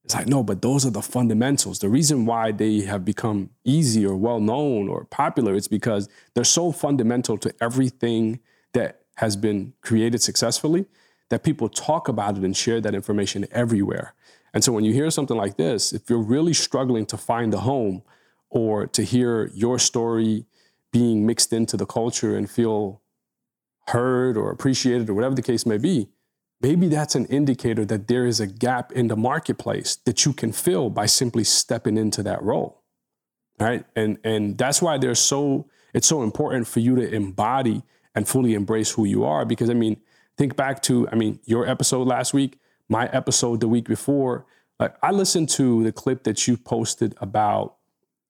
It's 0.05 0.15
like 0.15 0.27
no, 0.27 0.43
but 0.43 0.63
those 0.63 0.87
are 0.87 0.91
the 0.91 1.03
fundamentals. 1.03 1.81
The 1.81 1.89
reason 1.89 2.25
why 2.25 2.53
they 2.53 2.81
have 2.81 3.05
become 3.05 3.51
easy 3.65 4.07
or 4.07 4.17
well 4.17 4.41
known 4.41 4.89
or 4.89 5.05
popular 5.05 5.55
is 5.55 5.69
because 5.69 6.09
they're 6.35 6.45
so 6.45 6.73
fundamental 6.73 7.37
to 7.39 7.55
everything 7.61 8.41
that 8.73 9.03
has 9.17 9.37
been 9.37 9.75
created 9.83 10.23
successfully 10.23 10.87
that 11.29 11.43
people 11.43 11.69
talk 11.69 12.09
about 12.09 12.39
it 12.39 12.45
and 12.45 12.57
share 12.57 12.81
that 12.81 12.95
information 12.95 13.47
everywhere. 13.51 14.15
And 14.55 14.65
so 14.65 14.73
when 14.73 14.85
you 14.85 14.93
hear 14.93 15.11
something 15.11 15.37
like 15.37 15.57
this, 15.57 15.93
if 15.93 16.09
you're 16.09 16.23
really 16.23 16.55
struggling 16.55 17.05
to 17.07 17.17
find 17.17 17.53
a 17.53 17.59
home 17.59 18.03
or 18.51 18.87
to 18.87 19.03
hear 19.03 19.51
your 19.55 19.79
story 19.79 20.47
being 20.93 21.27
mixed 21.27 21.53
into 21.53 21.77
the 21.77 21.87
culture 21.87 22.37
and 22.37 22.51
feel 22.51 23.03
heard 23.89 24.37
or 24.37 24.51
appreciated 24.51 25.09
or 25.09 25.15
whatever 25.15 25.35
the 25.35 25.43
case 25.43 25.67
may 25.67 25.79
be, 25.79 26.09
maybe 26.61 26.89
that's 26.89 27.15
an 27.15 27.27
indicator 27.27 27.85
that 27.85 28.09
there 28.09 28.27
is 28.27 28.41
a 28.41 28.47
gap 28.47 28.93
in 28.93 29.09
the 29.09 29.17
marketplace 29.17 29.97
that 30.05 30.25
you 30.25 30.33
can 30.33 30.53
fill 30.53 30.91
by 30.91 31.07
simply 31.07 31.45
stepping 31.45 31.97
into 31.97 32.23
that 32.23 32.43
role. 32.43 32.83
Right? 33.59 33.85
And 33.97 34.19
and 34.23 34.57
that's 34.57 34.81
why 34.81 34.99
there's 34.99 35.19
so 35.19 35.69
it's 35.93 36.07
so 36.07 36.23
important 36.23 36.69
for 36.69 36.81
you 36.81 36.95
to 36.97 37.13
embody 37.13 37.83
and 38.15 38.29
fully 38.29 38.55
embrace 38.55 38.93
who 38.93 39.05
you 39.05 39.25
are 39.25 39.45
because 39.45 39.69
I 39.69 39.75
mean, 39.75 40.01
think 40.37 40.55
back 40.55 40.81
to 40.83 41.09
I 41.11 41.17
mean, 41.17 41.41
your 41.45 41.67
episode 41.67 42.07
last 42.07 42.33
week, 42.33 42.61
my 42.89 43.09
episode 43.09 43.61
the 43.61 43.69
week 43.69 43.89
before, 43.89 44.47
like 44.79 44.95
I 45.03 45.11
listened 45.11 45.49
to 45.51 45.83
the 45.83 45.93
clip 45.93 46.23
that 46.23 46.47
you 46.47 46.57
posted 46.57 47.17
about 47.21 47.78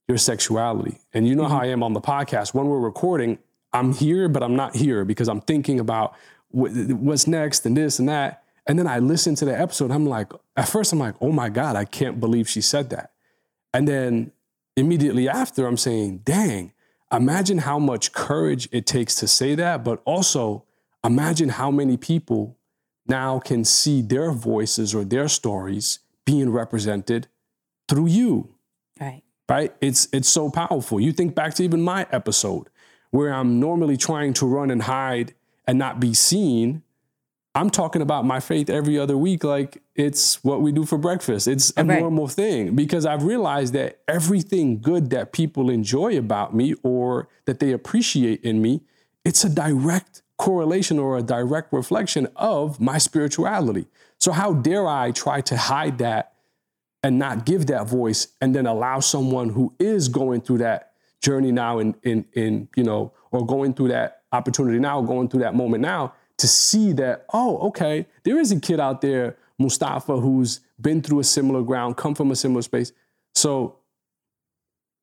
your 0.08 0.18
sexuality. 0.18 0.98
And 1.12 1.28
you 1.28 1.34
know 1.36 1.44
mm-hmm. 1.44 1.52
how 1.52 1.60
I 1.60 1.66
am 1.66 1.82
on 1.82 1.92
the 1.92 2.00
podcast. 2.00 2.54
When 2.54 2.66
we're 2.66 2.80
recording, 2.80 3.38
I'm 3.72 3.92
here, 3.92 4.28
but 4.28 4.42
I'm 4.42 4.56
not 4.56 4.74
here 4.74 5.04
because 5.04 5.28
I'm 5.28 5.42
thinking 5.42 5.78
about 5.78 6.16
what's 6.50 7.26
next 7.26 7.66
and 7.66 7.76
this 7.76 7.98
and 7.98 8.08
that. 8.08 8.42
And 8.66 8.78
then 8.78 8.86
I 8.86 8.98
listen 8.98 9.34
to 9.36 9.44
the 9.44 9.58
episode. 9.58 9.90
I'm 9.90 10.06
like, 10.06 10.32
at 10.56 10.68
first, 10.68 10.92
I'm 10.92 10.98
like, 10.98 11.14
oh 11.20 11.32
my 11.32 11.48
God, 11.50 11.76
I 11.76 11.84
can't 11.84 12.20
believe 12.20 12.48
she 12.48 12.60
said 12.60 12.90
that. 12.90 13.12
And 13.72 13.86
then 13.86 14.32
immediately 14.76 15.28
after, 15.28 15.66
I'm 15.66 15.76
saying, 15.76 16.18
dang, 16.24 16.72
imagine 17.12 17.58
how 17.58 17.78
much 17.78 18.12
courage 18.12 18.68
it 18.72 18.86
takes 18.86 19.14
to 19.16 19.28
say 19.28 19.54
that, 19.54 19.84
but 19.84 20.00
also 20.04 20.64
imagine 21.04 21.50
how 21.50 21.70
many 21.70 21.96
people 21.96 22.56
now 23.06 23.38
can 23.38 23.64
see 23.64 24.02
their 24.02 24.32
voices 24.32 24.94
or 24.94 25.04
their 25.04 25.28
stories 25.28 26.00
being 26.24 26.50
represented 26.50 27.26
through 27.88 28.06
you. 28.06 28.54
Right. 29.48 29.74
It's 29.80 30.08
it's 30.12 30.28
so 30.28 30.50
powerful. 30.50 31.00
You 31.00 31.12
think 31.12 31.34
back 31.34 31.54
to 31.54 31.64
even 31.64 31.80
my 31.80 32.06
episode 32.12 32.68
where 33.10 33.32
I'm 33.32 33.58
normally 33.58 33.96
trying 33.96 34.34
to 34.34 34.46
run 34.46 34.70
and 34.70 34.82
hide 34.82 35.34
and 35.66 35.78
not 35.78 36.00
be 36.00 36.12
seen. 36.14 36.82
I'm 37.54 37.70
talking 37.70 38.02
about 38.02 38.24
my 38.24 38.40
faith 38.40 38.68
every 38.68 38.98
other 38.98 39.16
week 39.16 39.42
like 39.42 39.82
it's 39.96 40.44
what 40.44 40.60
we 40.60 40.70
do 40.70 40.84
for 40.84 40.98
breakfast. 40.98 41.48
It's 41.48 41.72
a 41.76 41.84
right. 41.84 41.98
normal 41.98 42.28
thing 42.28 42.76
because 42.76 43.06
I've 43.06 43.24
realized 43.24 43.72
that 43.72 44.00
everything 44.06 44.80
good 44.80 45.10
that 45.10 45.32
people 45.32 45.70
enjoy 45.70 46.16
about 46.18 46.54
me 46.54 46.74
or 46.82 47.28
that 47.46 47.58
they 47.58 47.72
appreciate 47.72 48.42
in 48.42 48.62
me, 48.62 48.82
it's 49.24 49.44
a 49.44 49.48
direct 49.48 50.22
correlation 50.36 50.98
or 50.98 51.16
a 51.18 51.22
direct 51.22 51.72
reflection 51.72 52.28
of 52.36 52.80
my 52.80 52.98
spirituality. 52.98 53.86
So, 54.18 54.32
how 54.32 54.52
dare 54.52 54.86
I 54.86 55.10
try 55.10 55.40
to 55.42 55.56
hide 55.56 55.98
that 55.98 56.34
and 57.02 57.18
not 57.18 57.46
give 57.46 57.66
that 57.66 57.86
voice 57.86 58.28
and 58.40 58.54
then 58.54 58.66
allow 58.66 59.00
someone 59.00 59.50
who 59.50 59.72
is 59.78 60.08
going 60.08 60.40
through 60.40 60.58
that 60.58 60.92
journey 61.20 61.52
now 61.52 61.78
in, 61.78 61.94
in, 62.02 62.24
in 62.32 62.68
you 62.76 62.82
know, 62.82 63.12
or 63.30 63.46
going 63.46 63.74
through 63.74 63.88
that 63.88 64.22
opportunity 64.32 64.78
now, 64.78 65.00
going 65.00 65.28
through 65.28 65.40
that 65.40 65.54
moment 65.54 65.82
now 65.82 66.12
to 66.38 66.46
see 66.46 66.92
that, 66.92 67.26
oh, 67.32 67.58
okay, 67.68 68.06
there 68.22 68.38
is 68.38 68.52
a 68.52 68.60
kid 68.60 68.80
out 68.80 69.00
there, 69.00 69.36
Mustafa, 69.58 70.20
who's 70.20 70.60
been 70.80 71.02
through 71.02 71.20
a 71.20 71.24
similar 71.24 71.62
ground, 71.62 71.96
come 71.96 72.14
from 72.14 72.30
a 72.30 72.36
similar 72.36 72.62
space. 72.62 72.92
So, 73.34 73.76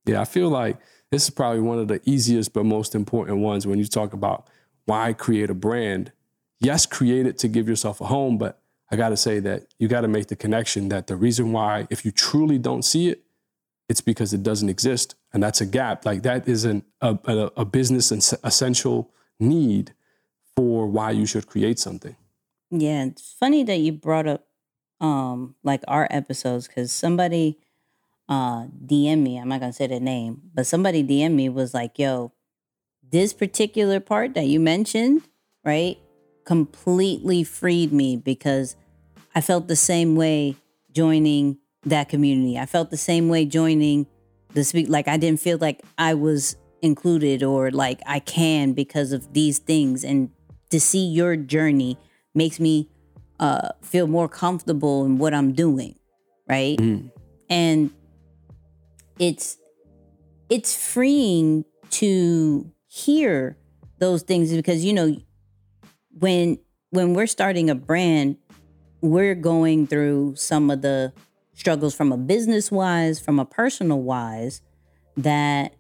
yeah, 0.06 0.22
I 0.22 0.26
feel 0.26 0.50
like 0.50 0.78
this 1.12 1.24
is 1.26 1.30
probably 1.30 1.62
one 1.62 1.80
of 1.80 1.88
the 1.88 2.02
easiest 2.06 2.54
but 2.54 2.66
most 2.66 2.96
important 2.96 3.40
ones 3.40 3.68
when 3.68 3.80
you 3.80 3.86
talk 3.86 4.14
about 4.14 4.48
why 4.86 5.14
create 5.14 5.50
a 5.50 5.54
brand? 5.54 6.12
Yes, 6.60 6.86
create 6.86 7.26
it 7.26 7.38
to 7.40 7.48
give 7.48 7.68
yourself 7.68 8.00
a 8.00 8.06
home, 8.06 8.38
but 8.38 8.62
I 8.96 8.98
got 8.98 9.10
to 9.10 9.18
say 9.18 9.42
that 9.42 9.68
you 9.78 9.90
got 9.90 10.02
to 10.02 10.08
make 10.08 10.28
the 10.28 10.38
connection 10.38 10.88
that 10.88 11.08
the 11.08 11.18
reason 11.18 11.52
why, 11.52 11.86
if 11.90 12.06
you 12.06 12.12
truly 12.12 12.58
don't 12.58 12.82
see 12.82 13.10
it, 13.10 13.24
it's 13.90 14.00
because 14.00 14.32
it 14.32 14.42
doesn't 14.42 14.70
exist. 14.70 15.16
And 15.34 15.44
that's 15.44 15.60
a 15.60 15.66
gap. 15.66 16.06
Like 16.06 16.24
that 16.24 16.48
isn't 16.48 16.86
a, 17.02 17.20
a, 17.26 17.52
a 17.58 17.66
business 17.66 18.10
essential 18.42 19.12
need 19.38 19.94
for 20.56 20.88
why 20.88 21.12
you 21.12 21.26
should 21.26 21.46
create 21.46 21.78
something. 21.78 22.16
Yeah, 22.72 23.04
it's 23.04 23.34
funny 23.38 23.66
that 23.66 23.80
you 23.80 23.92
brought 23.92 24.28
up 24.28 24.48
um 25.02 25.56
like 25.62 25.84
our 25.90 26.08
episodes 26.10 26.70
because 26.70 26.90
somebody 26.90 27.60
uh 28.30 28.68
DM 28.86 29.24
me, 29.24 29.38
I'm 29.38 29.50
not 29.50 29.60
gonna 29.60 29.74
say 29.74 29.88
the 29.88 30.00
name, 30.00 30.42
but 30.54 30.66
somebody 30.66 31.04
DM 31.04 31.34
me 31.34 31.50
was 31.50 31.74
like, 31.74 32.00
yo, 32.00 32.32
this 33.12 33.34
particular 33.34 34.00
part 34.00 34.36
that 34.36 34.48
you 34.48 34.62
mentioned, 34.62 35.24
right, 35.66 35.98
completely 36.46 37.44
freed 37.44 37.92
me 37.92 38.16
because 38.16 38.78
I 39.36 39.42
felt 39.42 39.68
the 39.68 39.76
same 39.76 40.16
way 40.16 40.56
joining 40.94 41.58
that 41.84 42.10
community. 42.10 42.58
I 42.58 42.66
felt 42.66 42.90
the 42.90 42.98
same 42.98 43.28
way 43.28 43.46
joining 43.46 44.08
the 44.54 44.64
speak. 44.64 44.88
Like 44.90 45.08
I 45.08 45.18
didn't 45.18 45.42
feel 45.42 45.58
like 45.60 45.82
I 45.98 46.14
was 46.14 46.56
included 46.82 47.44
or 47.44 47.70
like 47.70 48.02
I 48.06 48.20
can 48.20 48.74
because 48.74 49.12
of 49.12 49.34
these 49.34 49.60
things. 49.60 50.04
And 50.04 50.30
to 50.70 50.80
see 50.80 51.06
your 51.06 51.36
journey 51.36 51.98
makes 52.34 52.60
me 52.60 52.90
uh, 53.40 53.70
feel 53.82 54.08
more 54.08 54.30
comfortable 54.30 55.06
in 55.06 55.18
what 55.18 55.34
I'm 55.34 55.52
doing, 55.52 55.96
right? 56.48 56.78
Mm. 56.78 57.12
And 57.50 57.92
it's 59.20 59.58
it's 60.50 60.76
freeing 60.76 61.66
to 61.90 62.72
hear 62.88 63.58
those 64.00 64.22
things 64.22 64.54
because 64.54 64.86
you 64.86 64.94
know 64.94 65.16
when 66.20 66.58
when 66.92 67.14
we're 67.14 67.28
starting 67.28 67.70
a 67.70 67.76
brand 67.76 68.38
we're 69.02 69.36
going 69.36 69.88
through 69.88 70.36
some 70.36 70.70
of 70.70 70.82
the 70.82 71.14
struggles 71.54 71.96
from 71.96 72.12
a 72.12 72.18
business 72.18 72.72
wise 72.72 73.20
from 73.20 73.40
a 73.40 73.46
personal 73.46 74.02
wise 74.02 74.62
that 75.16 75.74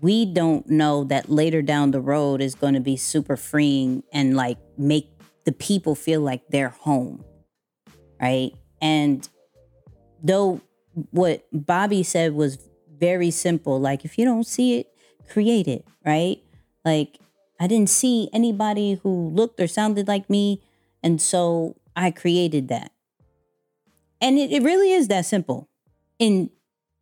we 0.00 0.26
don't 0.26 0.68
know 0.68 1.04
that 1.04 1.30
later 1.30 1.62
down 1.62 1.92
the 1.92 2.00
road 2.00 2.40
is 2.40 2.54
going 2.54 2.74
to 2.74 2.80
be 2.80 2.96
super 2.96 3.36
freeing 3.36 4.02
and 4.12 4.36
like 4.36 4.58
make 4.76 5.08
the 5.44 5.52
people 5.52 5.94
feel 5.94 6.20
like 6.20 6.42
they're 6.48 6.68
home 6.68 7.24
right 8.20 8.52
and 8.80 9.28
though 10.22 10.60
what 11.10 11.46
bobby 11.52 12.02
said 12.02 12.34
was 12.34 12.58
very 12.98 13.30
simple 13.30 13.80
like 13.80 14.04
if 14.04 14.18
you 14.18 14.24
don't 14.24 14.46
see 14.46 14.78
it 14.78 14.92
create 15.32 15.66
it, 15.66 15.86
right? 16.04 16.38
Like 16.84 17.18
I 17.58 17.66
didn't 17.66 17.90
see 17.90 18.28
anybody 18.32 19.00
who 19.02 19.30
looked 19.30 19.60
or 19.60 19.66
sounded 19.66 20.06
like 20.08 20.28
me. 20.28 20.62
And 21.02 21.20
so 21.20 21.76
I 21.96 22.10
created 22.10 22.68
that. 22.68 22.92
And 24.20 24.38
it, 24.38 24.52
it 24.52 24.62
really 24.62 24.92
is 24.92 25.08
that 25.08 25.26
simple. 25.26 25.68
And 26.20 26.50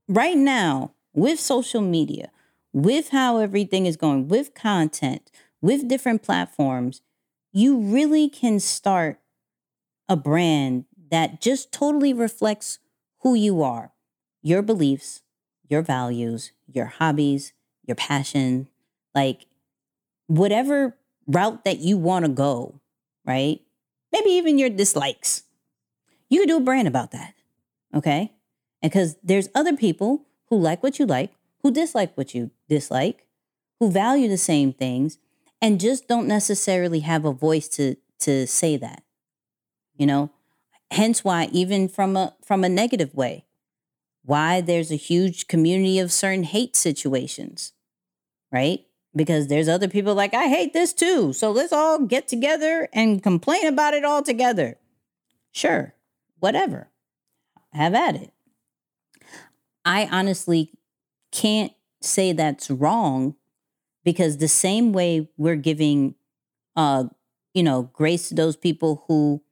right 0.09 0.36
now, 0.36 0.93
with 1.12 1.38
social 1.38 1.80
media, 1.82 2.30
with 2.72 3.11
how 3.11 3.38
everything 3.38 3.86
is 3.86 3.97
going, 3.97 4.28
with 4.28 4.55
content, 4.55 5.30
with 5.61 5.88
different 5.88 6.22
platforms, 6.22 7.03
you 7.53 7.76
really 7.76 8.28
can 8.28 8.61
start 8.61 9.20
a 10.09 10.16
brand 10.16 10.84
that 11.11 11.41
just 11.41 11.72
totally 11.72 12.12
reflects 12.12 12.78
who 13.20 13.34
you 13.34 13.62
are, 13.62 13.93
your 14.43 14.62
beliefs, 14.62 15.22
your 15.68 15.82
values, 15.82 16.53
your 16.66 16.86
hobbies, 16.86 17.53
your 17.84 17.97
passion, 17.97 18.68
like 19.14 19.47
whatever 20.26 20.97
route 21.26 21.64
that 21.64 21.78
you 21.78 21.97
want 21.97 22.24
to 22.24 22.30
go, 22.30 22.80
right? 23.26 23.61
Maybe 24.12 24.30
even 24.30 24.58
your 24.58 24.70
dislikes. 24.70 25.44
You 26.28 26.40
could 26.40 26.48
do 26.48 26.56
a 26.56 26.61
brand 26.61 26.88
about 26.88 27.11
that. 27.12 27.34
Okay? 27.94 28.32
Because 28.82 29.16
there's 29.22 29.48
other 29.54 29.76
people 29.76 30.26
who 30.48 30.58
like 30.58 30.82
what 30.82 30.98
you 30.98 31.06
like, 31.06 31.32
who 31.62 31.70
dislike 31.70 32.16
what 32.16 32.34
you 32.34 32.50
dislike, 32.68 33.26
who 33.78 33.90
value 33.90 34.28
the 34.28 34.36
same 34.36 34.72
things, 34.72 35.18
and 35.61 35.80
just 35.80 36.08
don't 36.08 36.26
necessarily 36.26 37.00
have 37.00 37.24
a 37.24 37.32
voice 37.32 37.68
to 37.68 37.96
to 38.20 38.46
say 38.46 38.76
that. 38.76 39.02
You 39.96 40.06
know? 40.06 40.30
Hence 40.90 41.24
why 41.24 41.48
even 41.52 41.88
from 41.88 42.16
a 42.16 42.34
from 42.44 42.64
a 42.64 42.68
negative 42.68 43.14
way, 43.14 43.44
why 44.24 44.61
there's 44.61 44.90
a 44.90 44.96
huge 44.96 45.46
community 45.46 45.98
of 45.98 46.12
certain 46.12 46.44
hate 46.44 46.76
situations, 46.76 47.72
right? 48.52 48.84
Because 49.14 49.48
there's 49.48 49.68
other 49.68 49.88
people 49.88 50.14
like, 50.14 50.34
I 50.34 50.48
hate 50.48 50.72
this 50.72 50.92
too. 50.92 51.32
So 51.32 51.50
let's 51.50 51.72
all 51.72 51.98
get 52.06 52.28
together 52.28 52.88
and 52.92 53.22
complain 53.22 53.66
about 53.66 53.94
it 53.94 54.04
all 54.04 54.22
together. 54.22 54.78
Sure, 55.50 55.94
whatever. 56.38 56.88
Have 57.72 57.94
at 57.94 58.14
it. 58.14 58.32
I 59.84 60.08
honestly 60.11 60.72
can't 61.32 61.72
say 62.00 62.32
that's 62.32 62.70
wrong 62.70 63.34
because 64.04 64.38
the 64.38 64.48
same 64.48 64.92
way 64.92 65.28
we're 65.36 65.56
giving 65.56 66.14
uh 66.76 67.04
you 67.54 67.62
know, 67.62 67.90
grace 67.92 68.28
to 68.28 68.34
those 68.34 68.56
people 68.56 69.04
who 69.08 69.42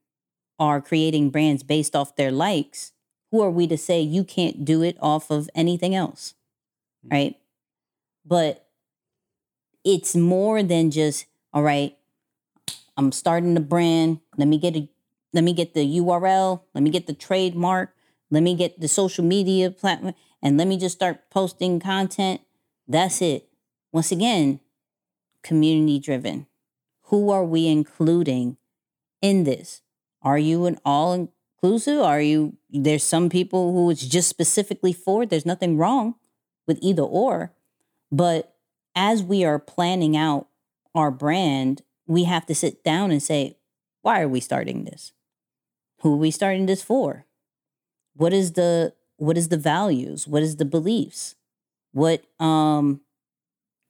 are 0.57 0.81
creating 0.81 1.29
brands 1.29 1.63
based 1.63 1.95
off 1.95 2.15
their 2.15 2.31
likes, 2.31 2.91
who 3.31 3.41
are 3.41 3.51
we 3.51 3.67
to 3.67 3.77
say 3.77 4.01
you 4.01 4.23
can't 4.23 4.65
do 4.65 4.81
it 4.81 4.97
off 5.01 5.29
of 5.29 5.49
anything 5.55 5.95
else? 5.95 6.33
Right? 7.09 7.35
But 8.25 8.67
it's 9.83 10.15
more 10.15 10.61
than 10.63 10.91
just, 10.91 11.25
all 11.53 11.63
right, 11.63 11.95
I'm 12.97 13.11
starting 13.11 13.53
the 13.53 13.61
brand. 13.61 14.19
Let 14.37 14.47
me 14.47 14.57
get 14.57 14.75
a 14.75 14.89
let 15.31 15.43
me 15.43 15.53
get 15.53 15.73
the 15.73 15.99
URL, 15.99 16.61
let 16.73 16.83
me 16.83 16.89
get 16.89 17.05
the 17.05 17.13
trademark, 17.13 17.93
let 18.31 18.41
me 18.41 18.55
get 18.55 18.79
the 18.81 18.87
social 18.87 19.23
media 19.23 19.69
platform, 19.69 20.15
and 20.41 20.57
let 20.57 20.67
me 20.67 20.77
just 20.77 20.95
start 20.95 21.29
posting 21.29 21.79
content. 21.79 22.41
That's 22.87 23.21
it. 23.21 23.47
Once 23.91 24.11
again, 24.11 24.59
community 25.43 25.99
driven. 25.99 26.47
Who 27.03 27.29
are 27.29 27.45
we 27.45 27.67
including 27.67 28.57
in 29.21 29.43
this? 29.43 29.81
Are 30.21 30.39
you 30.39 30.65
an 30.65 30.79
all 30.83 31.13
inclusive? 31.13 31.99
Are 31.99 32.21
you, 32.21 32.57
there's 32.69 33.03
some 33.03 33.29
people 33.29 33.73
who 33.73 33.89
it's 33.91 34.05
just 34.05 34.29
specifically 34.29 34.93
for, 34.93 35.25
there's 35.25 35.45
nothing 35.45 35.77
wrong 35.77 36.15
with 36.67 36.79
either 36.81 37.03
or. 37.03 37.53
But 38.11 38.55
as 38.99 39.23
we 39.23 39.45
are 39.45 39.57
planning 39.57 40.17
out 40.17 40.47
our 40.93 41.09
brand, 41.09 41.83
we 42.05 42.25
have 42.25 42.45
to 42.45 42.53
sit 42.53 42.83
down 42.83 43.11
and 43.11 43.23
say, 43.23 43.55
why 44.01 44.19
are 44.21 44.27
we 44.27 44.41
starting 44.41 44.83
this? 44.83 45.13
Who 46.01 46.15
are 46.15 46.17
we 46.17 46.31
starting 46.31 46.65
this 46.65 46.83
for? 46.83 47.25
What 48.13 48.33
is 48.33 48.53
the 48.53 48.93
what 49.15 49.37
is 49.37 49.47
the 49.47 49.57
values? 49.57 50.27
What 50.27 50.43
is 50.43 50.57
the 50.57 50.65
beliefs? 50.65 51.35
What 51.93 52.23
um 52.41 52.99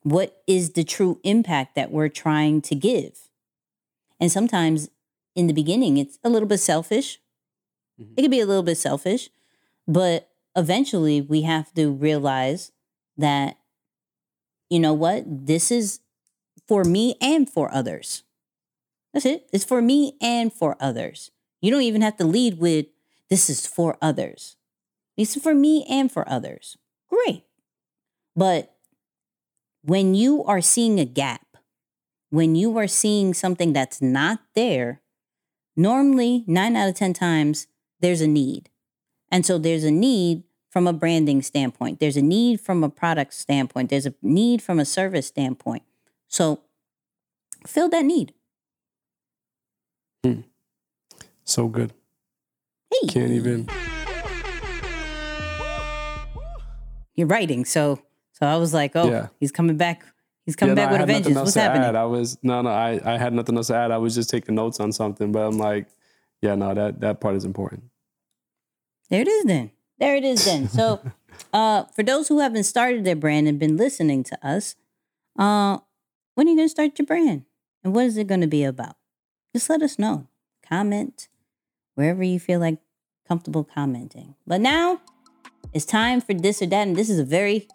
what 0.04 0.44
is 0.46 0.74
the 0.74 0.84
true 0.84 1.20
impact 1.24 1.74
that 1.74 1.92
we're 1.92 2.10
trying 2.10 2.62
to 2.62 2.76
give? 2.76 3.30
And 4.20 4.32
sometimes 4.32 4.90
in 5.36 5.48
the 5.48 5.54
beginning 5.54 5.98
it's 5.98 6.20
a 6.24 6.30
little 6.30 6.48
bit 6.48 6.60
selfish. 6.60 7.20
Mhm. 8.00 8.14
It 8.16 8.22
could 8.22 8.32
be 8.32 8.42
a 8.42 8.46
little 8.46 8.64
bit 8.64 8.78
selfish, 8.78 9.32
but 9.88 10.30
eventually 10.56 11.20
we 11.20 11.42
have 11.44 11.74
to 11.74 11.92
realize 11.92 12.72
that 13.18 13.59
you 14.70 14.80
know 14.80 14.94
what? 14.94 15.24
This 15.26 15.72
is 15.72 16.00
for 16.68 16.84
me 16.84 17.16
and 17.22 17.50
for 17.50 17.74
others. 17.74 18.24
That's 19.14 19.26
it. 19.26 19.50
It's 19.52 19.66
for 19.66 19.82
me 19.82 20.14
and 20.22 20.54
for 20.54 20.78
others. 20.80 21.32
You 21.62 21.72
don't 21.72 21.82
even 21.82 22.02
have 22.02 22.18
to 22.18 22.26
lead 22.26 22.60
with 22.60 22.86
this 23.30 23.50
is 23.50 23.68
for 23.68 23.98
others. 24.02 24.56
This 25.18 25.36
is 25.36 25.44
for 25.44 25.54
me 25.54 25.86
and 25.90 26.12
for 26.12 26.28
others. 26.30 26.78
Great. 27.10 27.44
But 28.36 28.76
when 29.84 30.16
you 30.16 30.44
are 30.46 30.62
seeing 30.62 31.00
a 31.00 31.06
gap, 31.06 31.46
when 32.30 32.56
you 32.56 32.78
are 32.78 32.88
seeing 32.88 33.34
something 33.34 33.74
that's 33.74 34.02
not 34.02 34.40
there, 34.56 35.02
normally 35.76 36.44
nine 36.48 36.76
out 36.76 36.90
of 36.90 36.96
10 36.96 37.14
times, 37.14 37.68
there's 38.00 38.22
a 38.22 38.28
need. 38.28 38.70
And 39.32 39.46
so 39.46 39.58
there's 39.58 39.84
a 39.84 39.92
need 39.92 40.44
from 40.70 40.88
a 40.88 40.94
branding 40.94 41.42
standpoint, 41.42 42.00
there's 42.00 42.18
a 42.18 42.22
need 42.22 42.62
from 42.62 42.84
a 42.84 42.90
product 42.90 43.34
standpoint, 43.34 43.90
there's 43.90 44.06
a 44.06 44.14
need 44.22 44.62
from 44.62 44.80
a 44.80 44.86
service 44.86 45.28
standpoint. 45.28 45.84
So 46.28 46.62
fill 47.66 47.90
that 47.90 48.06
need. 48.06 48.34
Hmm. 50.24 50.42
So 51.44 51.68
good. 51.68 51.94
Hey, 52.92 53.08
Can't 53.08 53.32
even. 53.32 53.68
you're 57.16 57.28
writing. 57.28 57.66
So 57.66 58.00
so 58.34 58.46
I 58.46 58.56
was 58.58 58.74
like, 58.74 58.96
oh, 58.96 59.10
Yeah. 59.10 59.28
he's 59.40 59.52
coming 59.52 59.76
back. 59.78 60.04
He's 60.46 60.56
coming 60.56 60.76
Yeah, 60.78 60.86
back 60.86 60.92
no, 60.92 60.98
with 61.00 61.10
a 61.10 61.14
vengeance. 61.14 61.36
What's 61.36 61.54
happening? 61.54 61.84
Add. 61.90 61.96
I 61.96 62.06
was 62.06 62.38
no, 62.42 62.62
no. 62.62 62.70
I, 62.70 63.00
I 63.04 63.18
had 63.18 63.34
nothing 63.34 63.56
else 63.58 63.68
to 63.68 63.76
add. 63.76 63.92
I 63.92 63.98
was 63.98 64.16
just 64.16 64.30
taking 64.30 64.56
notes 64.56 64.80
on 64.80 64.92
something, 64.92 65.32
but 65.32 65.40
I'm 65.42 65.58
like, 65.58 65.88
yeah, 66.42 66.56
no, 66.56 66.74
that 66.74 67.02
that 67.02 67.20
part 67.22 67.36
is 67.36 67.46
important. 67.46 67.84
There 69.10 69.22
it 69.22 69.28
is 69.28 69.46
then. 69.46 69.72
There 70.00 70.16
it 70.16 70.24
is 70.24 70.46
then. 70.46 70.70
So 70.70 71.02
uh 71.54 71.84
for 71.96 72.04
those 72.04 72.28
who 72.28 72.40
haven't 72.40 72.64
started 72.64 73.04
their 73.06 73.16
brand 73.16 73.48
and 73.48 73.60
been 73.60 73.78
listening 73.78 74.24
to 74.26 74.48
us, 74.48 74.76
uh 75.38 75.80
when 76.36 76.48
are 76.48 76.52
you 76.52 76.58
gonna 76.58 76.70
start 76.70 76.98
your 76.98 77.06
brand? 77.06 77.46
And 77.84 77.94
what 77.94 78.06
is 78.06 78.18
it 78.18 78.28
gonna 78.28 78.48
be 78.48 78.64
about? 78.64 78.96
Just 79.54 79.70
let 79.70 79.82
us 79.82 80.00
know. 80.00 80.28
Comment 80.68 81.28
wherever 81.96 82.24
you 82.24 82.40
feel 82.40 82.60
like 82.60 82.78
comfortable 83.28 83.64
commenting. 83.64 84.36
But 84.48 84.62
now 84.62 85.02
it's 85.74 85.86
time 85.86 86.22
for 86.22 86.34
this 86.34 86.62
or 86.62 86.68
that. 86.68 86.88
And 86.88 86.96
this 86.96 87.10
is 87.10 87.20
a 87.20 87.26
very 87.26 87.68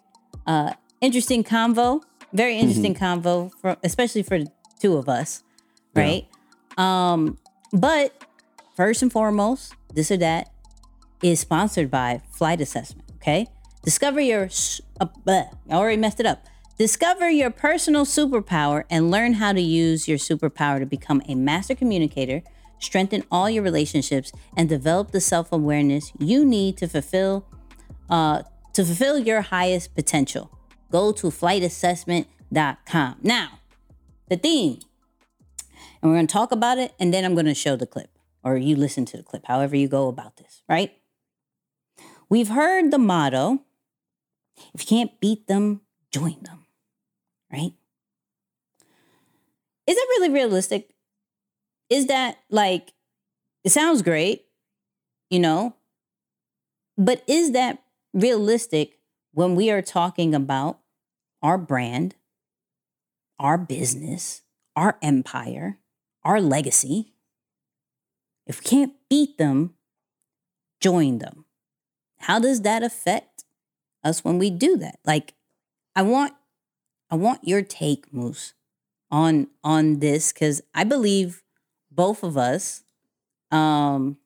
uh 0.47 0.73
interesting 1.01 1.43
convo. 1.43 2.01
Very 2.33 2.57
interesting 2.57 2.95
convo 2.95 3.51
for 3.61 3.77
especially 3.83 4.23
for 4.23 4.39
the 4.39 4.51
two 4.79 4.97
of 4.97 5.07
us. 5.07 5.43
Right? 5.95 6.27
Um, 6.77 7.37
but 7.71 8.13
first 8.75 9.01
and 9.01 9.11
foremost, 9.11 9.73
this 9.93 10.11
or 10.11 10.17
that 10.17 10.51
is 11.21 11.39
sponsored 11.39 11.89
by 11.89 12.21
Flight 12.31 12.61
Assessment. 12.61 13.09
Okay, 13.15 13.47
discover 13.83 14.19
your. 14.19 14.49
Uh, 14.99 15.07
bleh, 15.25 15.49
I 15.69 15.73
already 15.73 15.97
messed 15.97 16.19
it 16.19 16.25
up. 16.25 16.45
Discover 16.77 17.29
your 17.29 17.51
personal 17.51 18.05
superpower 18.05 18.83
and 18.89 19.09
learn 19.09 19.33
how 19.33 19.53
to 19.53 19.61
use 19.61 20.09
your 20.09 20.17
superpower 20.17 20.79
to 20.79 20.85
become 20.85 21.21
a 21.27 21.33
master 21.33 21.73
communicator, 21.73 22.43
strengthen 22.79 23.23
all 23.31 23.49
your 23.49 23.63
relationships, 23.63 24.33
and 24.57 24.67
develop 24.67 25.11
the 25.11 25.21
self 25.21 25.51
awareness 25.53 26.11
you 26.19 26.43
need 26.43 26.75
to 26.77 26.87
fulfill 26.87 27.45
uh, 28.09 28.43
to 28.73 28.83
fulfill 28.83 29.17
your 29.17 29.41
highest 29.41 29.95
potential. 29.95 30.51
Go 30.91 31.13
to 31.13 31.27
flightassessment.com. 31.27 33.15
Now, 33.21 33.59
the 34.27 34.35
theme, 34.35 34.79
and 36.01 36.11
we're 36.11 36.17
going 36.17 36.27
to 36.27 36.33
talk 36.33 36.51
about 36.51 36.77
it, 36.77 36.93
and 36.99 37.13
then 37.13 37.23
I'm 37.23 37.35
going 37.35 37.45
to 37.45 37.53
show 37.55 37.77
the 37.77 37.87
clip, 37.87 38.09
or 38.43 38.57
you 38.57 38.75
listen 38.75 39.05
to 39.05 39.17
the 39.17 39.23
clip, 39.23 39.45
however 39.45 39.77
you 39.77 39.87
go 39.87 40.09
about 40.09 40.35
this, 40.37 40.61
right? 40.67 40.91
We've 42.29 42.49
heard 42.49 42.91
the 42.91 42.97
motto 42.97 43.61
if 44.73 44.81
you 44.81 44.87
can't 44.87 45.19
beat 45.19 45.47
them, 45.47 45.81
join 46.11 46.37
them, 46.41 46.65
right? 47.51 47.73
Is 49.87 49.95
that 49.95 50.07
really 50.09 50.29
realistic? 50.29 50.95
Is 51.89 52.07
that 52.07 52.37
like, 52.49 52.93
it 53.63 53.71
sounds 53.71 54.01
great, 54.01 54.45
you 55.29 55.39
know, 55.39 55.75
but 56.97 57.23
is 57.27 57.51
that 57.51 57.83
realistic 58.13 58.99
when 59.33 59.55
we 59.55 59.69
are 59.69 59.81
talking 59.81 60.33
about 60.33 60.79
our 61.41 61.57
brand, 61.57 62.15
our 63.39 63.57
business, 63.57 64.41
our 64.75 64.97
empire, 65.01 65.77
our 66.23 66.41
legacy? 66.41 67.13
If 68.47 68.59
we 68.61 68.65
can't 68.65 68.93
beat 69.09 69.37
them, 69.37 69.73
join 70.79 71.19
them. 71.19 71.44
How 72.25 72.39
does 72.39 72.61
that 72.61 72.81
affect 72.81 73.43
us 74.03 74.23
when 74.23 74.39
we 74.39 74.49
do 74.49 74.77
that? 74.77 74.97
Like, 75.05 75.35
I 75.95 76.01
want, 76.01 76.33
I 77.11 77.15
want 77.15 77.47
your 77.47 77.61
take, 77.61 78.11
Moose, 78.11 78.55
on 79.11 79.47
on 79.63 79.99
this 79.99 80.33
because 80.33 80.61
I 80.73 80.83
believe 80.85 81.43
both 81.91 82.23
of 82.23 82.35
us 82.35 82.83
um 83.51 84.17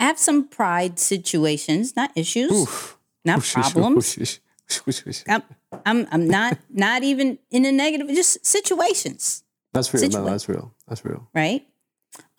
have 0.00 0.18
some 0.18 0.48
pride 0.48 0.98
situations, 0.98 1.94
not 1.94 2.10
issues, 2.16 2.50
Oof. 2.50 2.98
not 3.24 3.36
whoosh, 3.36 3.52
problems. 3.52 4.16
whoosh. 4.16 5.22
I'm, 5.28 5.42
I'm 5.86 6.08
I'm 6.10 6.26
not 6.26 6.58
not 6.68 7.04
even 7.04 7.38
in 7.52 7.64
a 7.64 7.70
negative, 7.70 8.08
just 8.08 8.44
situations, 8.44 9.44
That's 9.72 9.94
real. 9.94 10.08
No, 10.10 10.24
that's 10.24 10.48
real. 10.48 10.74
That's 10.88 11.04
real. 11.04 11.28
right? 11.32 11.64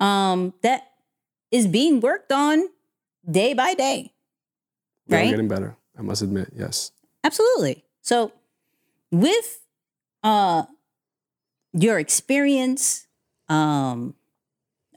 Um, 0.01 0.53
that 0.64 0.91
is 1.49 1.66
being 1.66 2.01
worked 2.01 2.34
on 2.34 2.68
day 3.30 3.53
by 3.53 3.74
day. 3.74 4.13
Are 5.09 5.15
Right? 5.17 5.30
getting 5.30 5.47
better. 5.47 5.76
I 5.97 6.01
must 6.01 6.22
admit. 6.22 6.49
Yes. 6.55 6.91
Absolutely. 7.24 7.84
So 8.01 8.32
with 9.11 9.65
uh 10.24 10.63
your 11.74 11.99
experience, 11.99 13.07
um, 13.49 14.13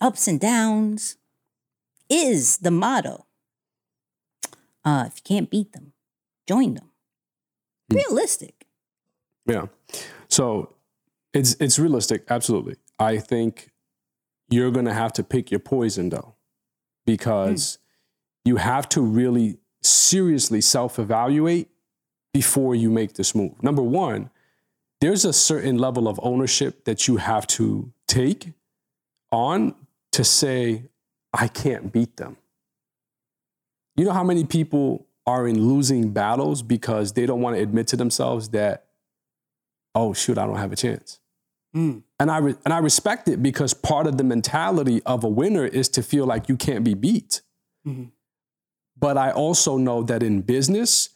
ups 0.00 0.26
and 0.26 0.40
downs, 0.40 1.16
is 2.08 2.58
the 2.58 2.70
motto. 2.70 3.26
Uh, 4.84 5.04
if 5.06 5.16
you 5.18 5.22
can't 5.24 5.50
beat 5.50 5.72
them, 5.72 5.92
join 6.48 6.74
them. 6.74 6.90
Realistic. 7.90 8.66
Yeah. 9.46 9.66
So 10.28 10.74
it's 11.32 11.54
it's 11.60 11.78
realistic, 11.78 12.24
absolutely. 12.28 12.76
I 12.98 13.18
think 13.18 13.70
you're 14.50 14.70
gonna 14.70 14.94
have 14.94 15.12
to 15.14 15.22
pick 15.22 15.50
your 15.50 15.60
poison 15.60 16.08
though, 16.10 16.34
because 17.06 17.78
you 18.44 18.56
have 18.56 18.88
to 18.90 19.00
really 19.00 19.58
seriously 19.82 20.60
self-evaluate 20.60 21.68
before 22.32 22.74
you 22.74 22.90
make 22.90 23.14
this 23.14 23.34
move. 23.34 23.62
Number 23.62 23.82
one, 23.82 24.30
there's 25.00 25.24
a 25.24 25.32
certain 25.32 25.78
level 25.78 26.08
of 26.08 26.18
ownership 26.22 26.84
that 26.84 27.06
you 27.06 27.18
have 27.18 27.46
to 27.48 27.92
take 28.08 28.52
on 29.30 29.74
to 30.12 30.24
say, 30.24 30.84
I 31.32 31.48
can't 31.48 31.92
beat 31.92 32.16
them. 32.16 32.36
You 33.96 34.06
know 34.06 34.12
how 34.12 34.24
many 34.24 34.44
people 34.44 35.06
are 35.26 35.46
in 35.46 35.68
losing 35.68 36.10
battles 36.12 36.62
because 36.62 37.12
they 37.12 37.26
don't 37.26 37.40
want 37.40 37.56
to 37.56 37.62
admit 37.62 37.86
to 37.88 37.96
themselves 37.96 38.50
that, 38.50 38.86
oh, 39.94 40.12
shoot, 40.12 40.38
I 40.38 40.46
don't 40.46 40.56
have 40.56 40.72
a 40.72 40.76
chance. 40.76 41.20
Mm. 41.74 42.02
And 42.20 42.30
I 42.30 42.38
re- 42.38 42.56
and 42.64 42.72
I 42.72 42.78
respect 42.78 43.28
it 43.28 43.42
because 43.42 43.74
part 43.74 44.06
of 44.06 44.16
the 44.16 44.24
mentality 44.24 45.02
of 45.04 45.24
a 45.24 45.28
winner 45.28 45.64
is 45.64 45.88
to 45.90 46.02
feel 46.02 46.24
like 46.26 46.48
you 46.48 46.56
can't 46.56 46.84
be 46.84 46.94
beat. 46.94 47.42
Mm-hmm. 47.86 48.04
But 49.04 49.18
I 49.18 49.32
also 49.32 49.76
know 49.76 50.02
that 50.04 50.22
in 50.22 50.40
business, 50.40 51.10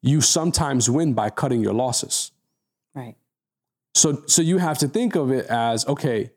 you 0.00 0.20
sometimes 0.20 0.88
win 0.88 1.12
by 1.12 1.28
cutting 1.28 1.60
your 1.60 1.72
losses. 1.72 2.30
Right. 2.94 3.16
So 3.96 4.22
so 4.26 4.42
you 4.42 4.58
have 4.58 4.78
to 4.78 4.86
think 4.86 5.16
of 5.16 5.32
it 5.32 5.46
as 5.46 5.84
okay, 5.88 6.30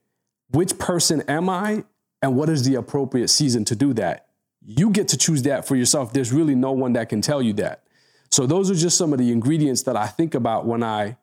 which 0.49 0.79
person 0.79 1.21
am 1.27 1.47
I 1.47 1.83
and 2.23 2.35
what 2.35 2.49
is 2.49 2.67
the 2.67 2.73
appropriate 2.73 3.27
season 3.27 3.65
to 3.65 3.75
do 3.75 3.93
that? 3.93 4.29
You 4.65 4.89
get 4.89 5.07
to 5.09 5.17
choose 5.17 5.43
that 5.43 5.67
for 5.67 5.75
yourself. 5.75 6.11
There's 6.11 6.33
really 6.33 6.55
no 6.55 6.71
one 6.71 6.93
that 6.93 7.07
can 7.09 7.21
tell 7.21 7.39
you 7.39 7.53
that. 7.53 7.83
So 8.31 8.47
those 8.47 8.71
are 8.71 8.75
just 8.75 8.97
some 8.97 9.13
of 9.13 9.19
the 9.19 9.31
ingredients 9.31 9.83
that 9.83 9.95
I 9.95 10.07
think 10.07 10.33
about 10.33 10.65
when 10.65 10.81
I 10.81 11.17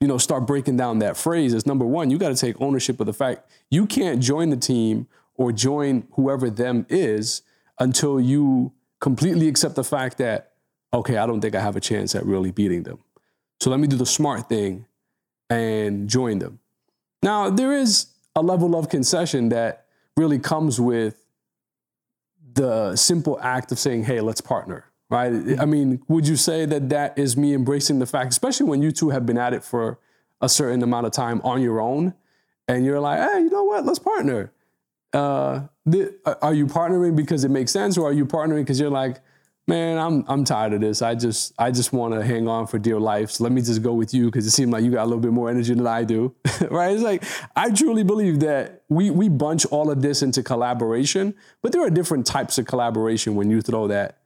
you 0.00 0.08
know 0.08 0.16
start 0.16 0.46
breaking 0.46 0.78
down 0.78 1.00
that 1.00 1.18
phrase 1.18 1.52
is 1.52 1.66
number 1.66 1.84
1, 1.84 2.08
you 2.08 2.16
got 2.16 2.30
to 2.30 2.40
take 2.46 2.58
ownership 2.58 3.00
of 3.00 3.04
the 3.06 3.12
fact 3.12 3.50
you 3.70 3.84
can't 3.84 4.22
join 4.22 4.48
the 4.48 4.56
team 4.56 5.08
or 5.34 5.52
join 5.52 6.08
whoever 6.12 6.48
them 6.48 6.86
is 6.88 7.42
until 7.78 8.20
you 8.20 8.72
completely 9.00 9.48
accept 9.48 9.74
the 9.74 9.84
fact 9.84 10.18
that 10.18 10.52
okay, 10.94 11.16
I 11.16 11.26
don't 11.26 11.40
think 11.40 11.54
I 11.54 11.60
have 11.60 11.76
a 11.76 11.80
chance 11.80 12.14
at 12.14 12.24
really 12.26 12.50
beating 12.50 12.82
them. 12.82 12.98
So 13.60 13.70
let 13.70 13.80
me 13.80 13.86
do 13.86 13.96
the 13.96 14.06
smart 14.06 14.48
thing 14.48 14.86
and 15.48 16.08
join 16.08 16.38
them. 16.38 16.58
Now, 17.22 17.50
there 17.50 17.72
is 17.72 18.06
a 18.34 18.42
level 18.42 18.76
of 18.76 18.88
concession 18.88 19.48
that 19.50 19.86
really 20.16 20.38
comes 20.38 20.80
with 20.80 21.24
the 22.54 22.96
simple 22.96 23.40
act 23.40 23.72
of 23.72 23.78
saying, 23.78 24.04
hey, 24.04 24.20
let's 24.20 24.40
partner, 24.40 24.84
right? 25.08 25.32
I 25.58 25.64
mean, 25.64 26.02
would 26.08 26.28
you 26.28 26.36
say 26.36 26.66
that 26.66 26.90
that 26.90 27.18
is 27.18 27.36
me 27.36 27.54
embracing 27.54 27.98
the 27.98 28.06
fact, 28.06 28.30
especially 28.30 28.66
when 28.66 28.82
you 28.82 28.92
two 28.92 29.10
have 29.10 29.24
been 29.24 29.38
at 29.38 29.54
it 29.54 29.64
for 29.64 29.98
a 30.40 30.48
certain 30.48 30.82
amount 30.82 31.06
of 31.06 31.12
time 31.12 31.40
on 31.44 31.62
your 31.62 31.80
own, 31.80 32.14
and 32.68 32.84
you're 32.84 33.00
like, 33.00 33.18
hey, 33.18 33.40
you 33.40 33.50
know 33.50 33.64
what, 33.64 33.86
let's 33.86 33.98
partner. 33.98 34.52
Uh, 35.12 35.62
th- 35.90 36.10
are 36.24 36.54
you 36.54 36.66
partnering 36.66 37.16
because 37.16 37.44
it 37.44 37.50
makes 37.50 37.72
sense, 37.72 37.96
or 37.98 38.08
are 38.08 38.12
you 38.12 38.26
partnering 38.26 38.60
because 38.60 38.80
you're 38.80 38.90
like, 38.90 39.20
man, 39.66 39.98
I'm 39.98 40.24
I'm 40.28 40.44
tired 40.44 40.72
of 40.72 40.80
this. 40.80 41.02
I 41.02 41.14
just 41.14 41.52
I 41.58 41.70
just 41.70 41.92
want 41.92 42.14
to 42.14 42.24
hang 42.24 42.48
on 42.48 42.66
for 42.66 42.78
dear 42.78 42.98
life. 42.98 43.30
So 43.30 43.44
let 43.44 43.52
me 43.52 43.62
just 43.62 43.82
go 43.82 43.94
with 43.94 44.12
you 44.14 44.26
because 44.26 44.46
it 44.46 44.50
seems 44.50 44.72
like 44.72 44.84
you 44.84 44.90
got 44.90 45.04
a 45.04 45.06
little 45.06 45.20
bit 45.20 45.32
more 45.32 45.50
energy 45.50 45.74
than 45.74 45.86
I 45.86 46.04
do, 46.04 46.34
right? 46.70 46.92
It's 46.94 47.02
like 47.02 47.24
I 47.56 47.70
truly 47.70 48.02
believe 48.02 48.40
that 48.40 48.82
we 48.88 49.10
we 49.10 49.28
bunch 49.28 49.64
all 49.66 49.90
of 49.90 50.02
this 50.02 50.22
into 50.22 50.42
collaboration, 50.42 51.34
but 51.62 51.72
there 51.72 51.82
are 51.82 51.90
different 51.90 52.26
types 52.26 52.58
of 52.58 52.66
collaboration 52.66 53.34
when 53.34 53.50
you 53.50 53.60
throw 53.60 53.88
that 53.88 54.18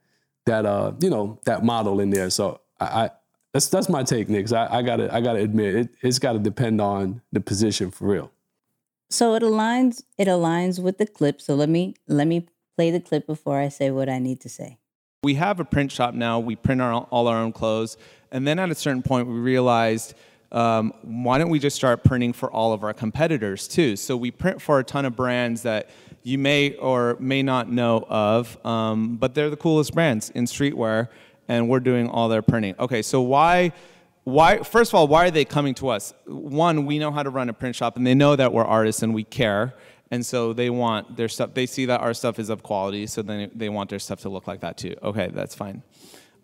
that 0.45 0.65
uh 0.65 0.93
you 0.99 1.09
know 1.09 1.39
that 1.45 1.63
model 1.63 1.99
in 1.99 2.09
there. 2.09 2.29
So 2.29 2.61
I. 2.79 2.85
I 2.85 3.09
that's 3.53 3.69
that's 3.69 3.89
my 3.89 4.03
take, 4.03 4.29
Nick. 4.29 4.51
I, 4.51 4.67
I 4.67 4.81
gotta 4.83 5.11
I 5.11 5.21
gotta 5.21 5.39
admit 5.39 5.73
it, 5.75 5.89
it's 6.01 6.19
got 6.19 6.33
to 6.33 6.39
depend 6.39 6.79
on 6.79 7.21
the 7.31 7.39
position 7.39 7.89
for 7.89 8.05
real. 8.05 8.31
So 9.09 9.35
it 9.35 9.43
aligns 9.43 10.03
it 10.17 10.27
aligns 10.27 10.79
with 10.81 10.97
the 10.97 11.07
clip. 11.07 11.41
So 11.41 11.55
let 11.55 11.69
me 11.69 11.95
let 12.07 12.27
me 12.27 12.47
play 12.75 12.91
the 12.91 12.99
clip 12.99 13.25
before 13.25 13.59
I 13.59 13.69
say 13.69 13.89
what 13.91 14.09
I 14.09 14.19
need 14.19 14.41
to 14.41 14.49
say. 14.49 14.77
we 15.23 15.35
have 15.35 15.59
a 15.59 15.65
print 15.65 15.91
shop 15.91 16.13
now. 16.13 16.39
We 16.39 16.55
print 16.55 16.81
our, 16.81 16.93
all 16.93 17.27
our 17.27 17.37
own 17.37 17.51
clothes. 17.51 17.97
And 18.31 18.47
then 18.47 18.59
at 18.59 18.69
a 18.69 18.75
certain 18.75 19.01
point, 19.01 19.27
we 19.27 19.33
realized 19.39 20.13
um, 20.51 20.93
why 21.01 21.37
don't 21.37 21.49
we 21.49 21.59
just 21.59 21.75
start 21.75 22.03
printing 22.03 22.33
for 22.33 22.51
all 22.51 22.71
of 22.71 22.83
our 22.83 22.93
competitors 22.93 23.67
too? 23.67 23.95
So 23.95 24.15
we 24.15 24.31
print 24.31 24.61
for 24.61 24.79
a 24.79 24.83
ton 24.83 25.05
of 25.05 25.15
brands 25.15 25.63
that 25.63 25.89
you 26.23 26.37
may 26.37 26.75
or 26.75 27.17
may 27.19 27.43
not 27.43 27.69
know 27.69 28.05
of, 28.09 28.63
um, 28.65 29.17
but 29.17 29.33
they're 29.33 29.49
the 29.49 29.57
coolest 29.57 29.93
brands 29.93 30.29
in 30.31 30.45
streetwear, 30.45 31.09
and 31.47 31.67
we're 31.69 31.79
doing 31.79 32.09
all 32.09 32.29
their 32.29 32.41
printing. 32.41 32.75
Okay, 32.79 33.01
so 33.01 33.21
why? 33.21 33.71
Why? 34.27 34.57
First 34.57 34.91
of 34.91 34.95
all, 34.95 35.07
why 35.07 35.27
are 35.27 35.31
they 35.31 35.45
coming 35.45 35.73
to 35.75 35.87
us? 35.87 36.13
One, 36.25 36.85
we 36.85 36.99
know 36.99 37.11
how 37.11 37.23
to 37.23 37.29
run 37.29 37.47
a 37.47 37.53
print 37.53 37.77
shop, 37.77 37.95
and 37.95 38.05
they 38.05 38.13
know 38.13 38.35
that 38.35 38.51
we're 38.51 38.65
artists 38.65 39.01
and 39.01 39.13
we 39.13 39.23
care 39.23 39.73
and 40.11 40.25
so 40.25 40.53
they 40.53 40.69
want 40.69 41.15
their 41.17 41.27
stuff 41.27 41.53
they 41.53 41.65
see 41.65 41.85
that 41.85 42.01
our 42.01 42.13
stuff 42.13 42.39
is 42.39 42.49
of 42.49 42.63
quality 42.63 43.07
so 43.07 43.21
then 43.21 43.51
they 43.55 43.69
want 43.69 43.89
their 43.89 43.99
stuff 43.99 44.21
to 44.21 44.29
look 44.29 44.47
like 44.47 44.59
that 44.59 44.77
too. 44.77 44.95
Okay 45.01 45.29
that's 45.33 45.55
fine. 45.55 45.81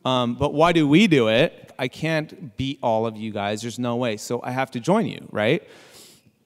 Um, 0.05 0.35
but 0.35 0.53
why 0.53 0.71
do 0.71 0.87
we 0.87 1.07
do 1.07 1.27
it? 1.27 1.73
I 1.77 1.89
can't 1.89 2.55
beat 2.55 2.79
all 2.81 3.05
of 3.05 3.17
you 3.17 3.31
guys. 3.31 3.61
There's 3.61 3.79
no 3.79 3.97
way. 3.97 4.15
So 4.15 4.41
i 4.43 4.51
have 4.51 4.71
to 4.71 4.79
join 4.79 5.05
you 5.05 5.27
right? 5.29 5.67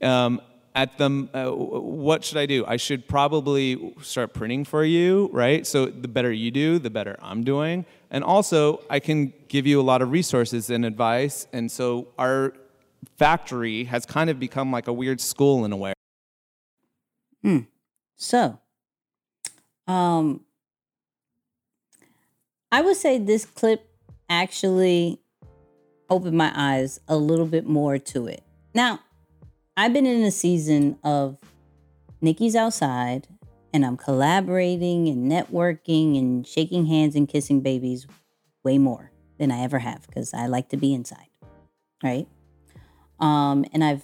Um, 0.02 0.42
at 0.74 0.98
the 0.98 1.28
uh, 1.34 1.52
what 1.52 2.24
should 2.24 2.38
i 2.38 2.46
do? 2.46 2.66
I 2.66 2.78
should 2.78 3.08
probably 3.08 3.94
start 4.02 4.34
printing 4.34 4.64
for 4.66 4.84
you 4.84 5.30
right? 5.32 5.68
So 5.68 5.86
the 5.86 6.08
better 6.08 6.32
you 6.32 6.50
do 6.52 6.80
the 6.80 6.90
better 6.90 7.16
i'm 7.22 7.44
doing 7.44 7.86
and 8.12 8.24
also 8.24 8.82
i 8.90 9.00
can 9.00 9.34
give 9.48 9.66
you 9.68 9.80
a 9.80 9.84
lot 9.84 10.02
of 10.02 10.12
resources 10.12 10.70
and 10.70 10.86
advice 10.86 11.48
and 11.54 11.72
so 11.72 12.08
our 12.18 12.54
factory 13.18 13.84
has 13.86 14.06
kind 14.06 14.30
of 14.30 14.40
become 14.40 14.72
like 14.72 14.88
a 14.88 14.94
weird 14.94 15.22
school 15.22 15.66
in 15.66 15.72
a 15.72 15.78
way 15.78 15.94
Hmm. 17.48 17.60
So, 18.16 18.60
um, 19.88 20.42
I 22.72 22.82
would 22.82 22.98
say 22.98 23.18
this 23.18 23.46
clip 23.46 23.90
actually 24.30 25.20
opened 26.10 26.38
my 26.38 26.52
eyes 26.56 27.00
a 27.08 27.16
little 27.16 27.46
bit 27.46 27.66
more 27.68 27.98
to 27.98 28.28
it. 28.28 28.44
Now, 28.74 29.00
I've 29.76 29.94
been 29.94 30.06
in 30.06 30.24
a 30.24 30.32
season 30.32 30.98
of 31.04 31.38
Nicky's 32.20 32.56
outside 32.56 33.28
and 33.78 33.86
I'm 33.86 33.96
collaborating 33.96 35.08
and 35.08 35.32
networking 35.32 36.18
and 36.18 36.48
shaking 36.48 36.88
hands 36.88 37.16
and 37.16 37.30
kissing 37.30 37.62
babies 37.62 38.08
way 38.64 38.80
more 38.80 39.12
than 39.38 39.52
I 39.52 39.60
ever 39.60 39.78
have 39.78 40.08
because 40.08 40.34
I 40.34 40.48
like 40.48 40.70
to 40.70 40.78
be 40.78 40.96
inside, 40.96 41.28
right? 42.04 42.28
Um, 43.20 43.66
and 43.72 43.84
I've 43.84 44.04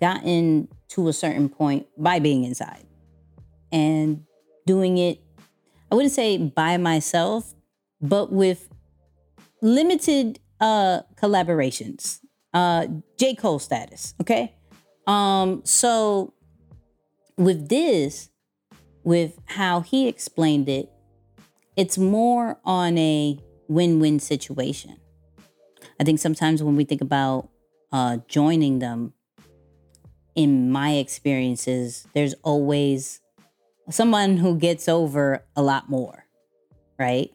gotten 0.00 0.66
to 0.88 1.06
a 1.06 1.12
certain 1.12 1.48
point 1.48 1.86
by 1.96 2.18
being 2.18 2.42
inside 2.42 2.84
and 3.70 4.24
doing 4.66 4.98
it, 4.98 5.20
I 5.92 5.94
wouldn't 5.94 6.12
say 6.12 6.36
by 6.36 6.76
myself, 6.76 7.54
but 8.00 8.32
with 8.32 8.68
limited 9.62 10.40
uh 10.60 11.02
collaborations. 11.14 12.18
Uh 12.52 12.88
J. 13.20 13.36
Cole 13.36 13.60
status, 13.60 14.16
okay? 14.20 14.56
Um, 15.06 15.62
so 15.64 16.34
with 17.38 17.68
this, 17.68 18.30
with 19.06 19.38
how 19.46 19.80
he 19.82 20.08
explained 20.08 20.68
it, 20.68 20.90
it's 21.76 21.96
more 21.96 22.58
on 22.64 22.98
a 22.98 23.38
win-win 23.68 24.18
situation. 24.18 24.96
I 26.00 26.04
think 26.04 26.18
sometimes 26.18 26.62
when 26.62 26.76
we 26.76 26.84
think 26.84 27.00
about 27.00 27.48
uh 27.92 28.18
joining 28.28 28.80
them, 28.80 29.12
in 30.34 30.70
my 30.70 30.94
experiences, 30.94 32.06
there's 32.14 32.34
always 32.42 33.20
someone 33.88 34.36
who 34.36 34.58
gets 34.58 34.88
over 34.88 35.44
a 35.54 35.62
lot 35.62 35.88
more, 35.88 36.26
right? 36.98 37.32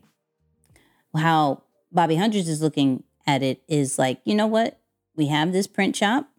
How 1.16 1.64
Bobby 1.92 2.18
Hundreds 2.18 2.50
is 2.50 2.62
looking 2.62 3.04
at 3.26 3.42
it 3.42 3.64
is 3.68 3.98
like, 3.98 4.20
you 4.26 4.36
know 4.36 4.48
what? 4.48 4.80
We 5.16 5.28
have 5.28 5.54
this 5.54 5.68
print 5.68 5.96
shop. 5.96 6.30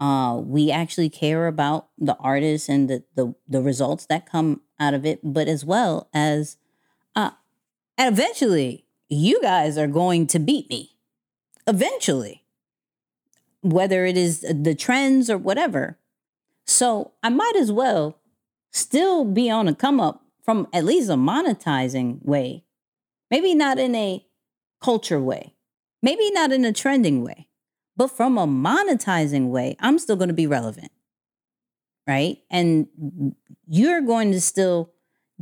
Uh, 0.00 0.40
we 0.42 0.70
actually 0.70 1.10
care 1.10 1.46
about 1.46 1.88
the 1.98 2.16
artists 2.16 2.68
and 2.70 2.88
the, 2.88 3.04
the 3.16 3.34
the 3.46 3.60
results 3.60 4.06
that 4.06 4.24
come 4.24 4.62
out 4.78 4.94
of 4.94 5.04
it, 5.04 5.20
but 5.22 5.46
as 5.46 5.62
well 5.62 6.08
as, 6.14 6.56
uh, 7.14 7.32
eventually, 7.98 8.86
you 9.10 9.42
guys 9.42 9.76
are 9.76 9.86
going 9.86 10.26
to 10.26 10.38
beat 10.38 10.70
me. 10.70 10.96
Eventually, 11.66 12.44
whether 13.60 14.06
it 14.06 14.16
is 14.16 14.40
the 14.40 14.74
trends 14.74 15.28
or 15.28 15.36
whatever. 15.36 15.98
So 16.64 17.12
I 17.22 17.28
might 17.28 17.56
as 17.56 17.70
well 17.70 18.16
still 18.70 19.26
be 19.26 19.50
on 19.50 19.68
a 19.68 19.74
come 19.74 20.00
up 20.00 20.24
from 20.42 20.66
at 20.72 20.84
least 20.84 21.10
a 21.10 21.14
monetizing 21.14 22.24
way. 22.24 22.64
Maybe 23.30 23.54
not 23.54 23.78
in 23.78 23.94
a 23.94 24.24
culture 24.80 25.20
way, 25.20 25.54
maybe 26.02 26.30
not 26.30 26.52
in 26.52 26.64
a 26.64 26.72
trending 26.72 27.22
way, 27.22 27.48
but 28.00 28.10
from 28.10 28.38
a 28.38 28.46
monetizing 28.46 29.50
way, 29.50 29.76
I'm 29.78 29.98
still 29.98 30.16
going 30.16 30.28
to 30.28 30.34
be 30.34 30.46
relevant. 30.46 30.90
Right. 32.08 32.38
And 32.50 32.88
you're 33.68 34.00
going 34.00 34.32
to 34.32 34.40
still, 34.40 34.90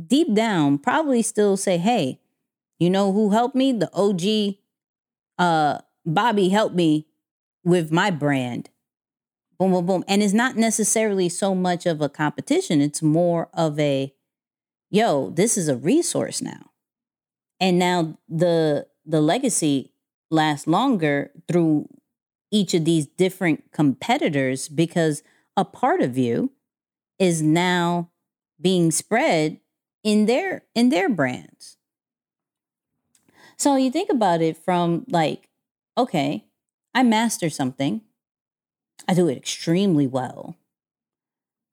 deep 0.05 0.33
down, 0.33 0.77
probably 0.77 1.21
still 1.21 1.55
say, 1.55 1.77
hey, 1.77 2.19
you 2.77 2.89
know 2.89 3.13
who 3.13 3.29
helped 3.29 3.55
me? 3.55 3.71
The 3.71 3.89
OG 3.93 4.57
uh, 5.37 5.79
Bobby 6.05 6.49
helped 6.49 6.75
me 6.75 7.07
with 7.63 7.93
my 7.93 8.11
brand. 8.11 8.69
Boom, 9.57 9.71
boom, 9.71 9.85
boom. 9.85 10.03
And 10.05 10.21
it's 10.21 10.33
not 10.33 10.57
necessarily 10.57 11.29
so 11.29 11.55
much 11.55 11.85
of 11.85 12.01
a 12.01 12.09
competition, 12.09 12.81
it's 12.81 13.01
more 13.01 13.47
of 13.53 13.79
a, 13.79 14.13
yo, 14.89 15.29
this 15.29 15.57
is 15.57 15.69
a 15.69 15.77
resource 15.77 16.41
now. 16.41 16.71
And 17.61 17.79
now 17.79 18.17
the 18.27 18.87
the 19.05 19.21
legacy 19.21 19.93
lasts 20.29 20.67
longer 20.67 21.31
through 21.47 21.87
each 22.51 22.73
of 22.73 22.85
these 22.85 23.05
different 23.05 23.71
competitors 23.71 24.67
because 24.67 25.23
a 25.55 25.65
part 25.65 26.01
of 26.01 26.17
you 26.17 26.51
is 27.17 27.41
now 27.41 28.09
being 28.61 28.91
spread 28.91 29.59
in 30.03 30.25
their 30.25 30.63
in 30.73 30.89
their 30.89 31.09
brands. 31.09 31.77
So 33.57 33.75
you 33.75 33.91
think 33.91 34.09
about 34.09 34.41
it 34.41 34.57
from 34.57 35.05
like, 35.09 35.49
okay, 35.97 36.45
I 36.93 37.03
master 37.03 37.49
something. 37.49 38.01
I 39.07 39.13
do 39.13 39.27
it 39.27 39.37
extremely 39.37 40.07
well. 40.07 40.55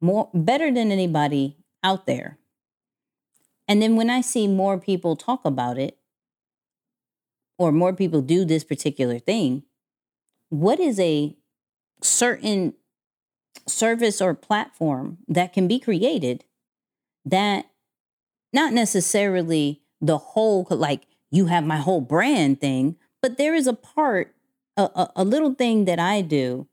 More 0.01 0.29
better 0.35 0.73
than 0.73 0.91
anybody 0.91 1.57
out 1.83 2.07
there. 2.07 2.39
And 3.69 3.81
then 3.81 3.97
when 3.97 4.11
I 4.11 4.21
see 4.21 4.47
more 4.47 4.79
people 4.79 5.17
talk 5.17 5.45
about 5.45 5.79
it 5.79 5.97
or 7.59 7.73
more 7.73 7.93
people 7.93 8.21
do 8.21 8.45
this 8.45 8.65
particular 8.65 9.19
thing, 9.19 9.63
what 10.49 10.81
is 10.81 10.99
a 11.01 11.35
certain 12.03 12.75
service 13.67 14.21
or 14.21 14.35
platform 14.35 15.19
that 15.27 15.53
can 15.53 15.67
be 15.67 15.79
created 15.79 16.45
that 17.25 17.67
not 18.53 18.73
necessarily 18.73 19.83
the 20.01 20.19
whole 20.19 20.67
like 20.71 21.07
you 21.31 21.47
have 21.47 21.65
my 21.65 21.79
whole 21.79 22.01
brand 22.01 22.61
thing 22.61 22.97
but 23.21 23.39
there 23.39 23.55
is 23.55 23.67
a 23.67 23.73
part 23.73 24.35
a, 24.77 24.83
a, 24.83 25.13
a 25.17 25.25
little 25.25 25.55
thing 25.55 25.85
that 25.87 25.99
i 25.99 26.21
do 26.21 26.69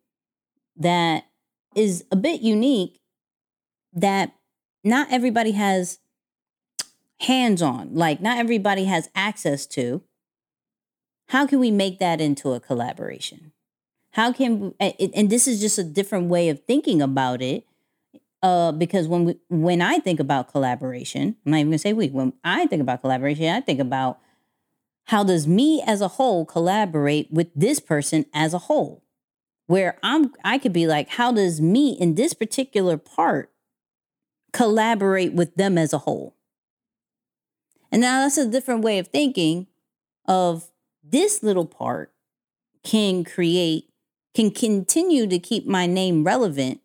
that 0.75 1.25
is 1.75 2.03
a 2.11 2.15
bit 2.15 2.41
unique 2.41 2.99
that 3.93 4.33
not 4.83 5.07
everybody 5.09 5.51
has 5.51 5.99
hands 7.23 7.61
on 7.61 7.93
like 7.93 8.21
not 8.21 8.37
everybody 8.37 8.85
has 8.85 9.09
access 9.15 9.65
to. 9.65 10.01
How 11.29 11.47
can 11.47 11.59
we 11.59 11.71
make 11.71 11.99
that 11.99 12.21
into 12.21 12.51
a 12.51 12.59
collaboration 12.59 13.52
how 14.13 14.31
can 14.31 14.73
and 14.79 15.29
this 15.29 15.47
is 15.47 15.59
just 15.59 15.77
a 15.77 15.83
different 15.83 16.29
way 16.29 16.49
of 16.49 16.63
thinking 16.65 17.01
about 17.01 17.41
it 17.41 17.65
uh, 18.43 18.71
because 18.71 19.07
when 19.07 19.25
we, 19.25 19.35
when 19.49 19.81
I 19.81 19.99
think 19.99 20.19
about 20.19 20.51
collaboration, 20.51 21.37
I'm 21.45 21.51
not 21.51 21.57
even 21.57 21.71
gonna 21.71 21.79
say 21.79 21.93
we. 21.93 22.09
When 22.09 22.33
I 22.43 22.67
think 22.67 22.81
about 22.81 23.01
collaboration, 23.01 23.47
I 23.47 23.61
think 23.61 23.79
about 23.79 24.19
how 25.05 25.23
does 25.23 25.47
me 25.47 25.81
as 25.85 26.01
a 26.01 26.09
whole 26.09 26.45
collaborate 26.45 27.31
with 27.31 27.47
this 27.55 27.79
person 27.79 28.25
as 28.33 28.53
a 28.53 28.59
whole. 28.59 29.03
Where 29.65 29.97
I'm, 30.03 30.33
I 30.43 30.57
could 30.57 30.73
be 30.73 30.87
like, 30.87 31.09
how 31.09 31.31
does 31.31 31.61
me 31.61 31.93
in 31.93 32.15
this 32.15 32.33
particular 32.33 32.97
part 32.97 33.51
collaborate 34.51 35.33
with 35.33 35.55
them 35.55 35.77
as 35.77 35.93
a 35.93 35.99
whole? 35.99 36.35
And 37.91 38.01
now 38.01 38.21
that's 38.21 38.37
a 38.37 38.47
different 38.47 38.83
way 38.83 38.99
of 38.99 39.07
thinking 39.07 39.67
of 40.27 40.69
this 41.01 41.41
little 41.43 41.65
part 41.65 42.13
can 42.83 43.23
create 43.23 43.92
can 44.33 44.51
continue 44.51 45.27
to 45.27 45.39
keep 45.39 45.65
my 45.65 45.85
name 45.85 46.23
relevant, 46.23 46.81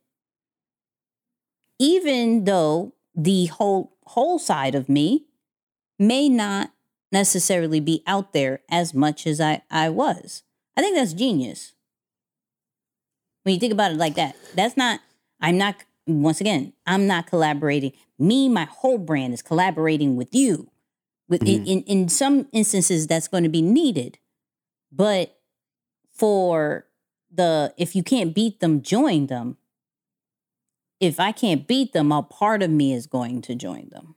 even 1.78 2.44
though 2.44 2.94
the 3.14 3.46
whole 3.46 3.96
whole 4.05 4.38
side 4.38 4.74
of 4.74 4.88
me 4.88 5.26
may 5.99 6.28
not 6.28 6.72
necessarily 7.12 7.80
be 7.80 8.03
out 8.07 8.32
there 8.32 8.61
as 8.70 8.94
much 8.94 9.26
as 9.26 9.40
I, 9.40 9.62
I 9.70 9.88
was. 9.88 10.42
I 10.76 10.80
think 10.80 10.96
that's 10.96 11.12
genius. 11.12 11.72
When 13.42 13.55
you 13.55 13.61
think 13.61 13.72
about 13.72 13.92
it 13.92 13.96
like 13.96 14.14
that, 14.14 14.36
that's 14.55 14.76
not, 14.76 15.01
I'm 15.40 15.59
not, 15.59 15.76
once 16.07 16.40
again, 16.40 16.72
I'm 16.86 17.07
not 17.07 17.26
collaborating. 17.26 17.92
Me, 18.18 18.49
my 18.49 18.64
whole 18.64 18.99
brand 18.99 19.34
is 19.34 19.42
collaborating 19.42 20.16
with 20.16 20.34
you. 20.34 20.70
With 21.28 21.42
mm-hmm. 21.42 21.66
in, 21.66 21.82
in, 21.82 22.03
in 22.03 22.09
some 22.09 22.49
instances, 22.53 23.07
that's 23.07 23.28
going 23.28 23.42
to 23.42 23.49
be 23.49 23.62
needed. 23.62 24.18
But 24.92 25.36
for 26.12 26.86
the 27.31 27.74
if 27.76 27.95
you 27.95 28.03
can't 28.03 28.35
beat 28.35 28.61
them, 28.61 28.83
join 28.83 29.26
them. 29.26 29.57
If 31.01 31.20
I 31.20 31.33
can't 31.33 31.66
beat 31.66 31.93
them, 31.93 32.11
a 32.11 32.22
part 32.22 32.62
of 32.62 32.70
me 32.70 32.93
is 32.93 33.07
going 33.07 33.43
to 33.43 33.55
join 33.55 33.89
them. 33.91 34.16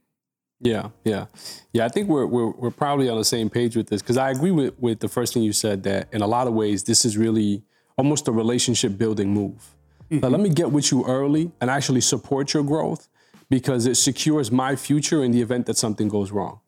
Yeah, 0.62 0.90
yeah, 1.04 1.26
yeah. 1.74 1.86
I 1.86 1.90
think 1.90 2.08
we're 2.08 2.26
we're 2.26 2.52
we're 2.52 2.72
probably 2.72 3.10
on 3.10 3.18
the 3.18 3.26
same 3.26 3.50
page 3.50 3.76
with 3.76 3.88
this 3.88 4.02
because 4.02 4.18
I 4.18 4.30
agree 4.30 4.52
with 4.52 4.80
with 4.80 5.00
the 5.00 5.08
first 5.08 5.34
thing 5.34 5.44
you 5.44 5.54
said 5.54 5.84
that 5.84 6.08
in 6.12 6.22
a 6.22 6.28
lot 6.28 6.48
of 6.48 6.54
ways 6.54 6.84
this 6.84 7.04
is 7.04 7.18
really 7.18 7.64
almost 7.98 8.28
a 8.28 8.32
relationship 8.32 8.98
building 8.98 9.30
move. 9.34 9.76
Mm-hmm. 10.10 10.20
Now, 10.20 10.28
let 10.30 10.40
me 10.40 10.50
get 10.50 10.72
with 10.72 10.92
you 10.92 11.06
early 11.06 11.52
and 11.62 11.70
actually 11.70 12.02
support 12.02 12.54
your 12.54 12.64
growth 12.64 13.08
because 13.50 13.86
it 13.86 13.96
secures 13.96 14.52
my 14.52 14.76
future 14.76 15.24
in 15.24 15.32
the 15.32 15.42
event 15.42 15.66
that 15.66 15.78
something 15.78 16.08
goes 16.08 16.32
wrong. 16.32 16.60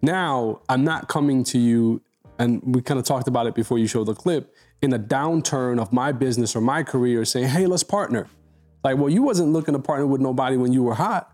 Now 0.00 0.60
I'm 0.68 0.84
not 0.84 1.08
coming 1.08 1.44
to 1.44 1.58
you, 1.58 2.02
and 2.38 2.62
we 2.74 2.80
kind 2.80 2.98
of 2.98 3.06
talked 3.06 3.28
about 3.28 3.46
it 3.46 3.54
before 3.54 3.78
you 3.78 3.86
showed 3.86 4.06
the 4.06 4.14
clip 4.14 4.54
in 4.82 4.92
a 4.92 4.98
downturn 4.98 5.80
of 5.80 5.92
my 5.92 6.12
business 6.12 6.54
or 6.56 6.60
my 6.60 6.82
career 6.82 7.24
saying, 7.24 7.48
hey, 7.48 7.66
let's 7.66 7.84
partner. 7.84 8.28
Like, 8.82 8.98
well, 8.98 9.08
you 9.08 9.22
wasn't 9.22 9.52
looking 9.52 9.74
to 9.74 9.80
partner 9.80 10.06
with 10.06 10.20
nobody 10.20 10.56
when 10.56 10.72
you 10.72 10.82
were 10.82 10.94
hot. 10.94 11.32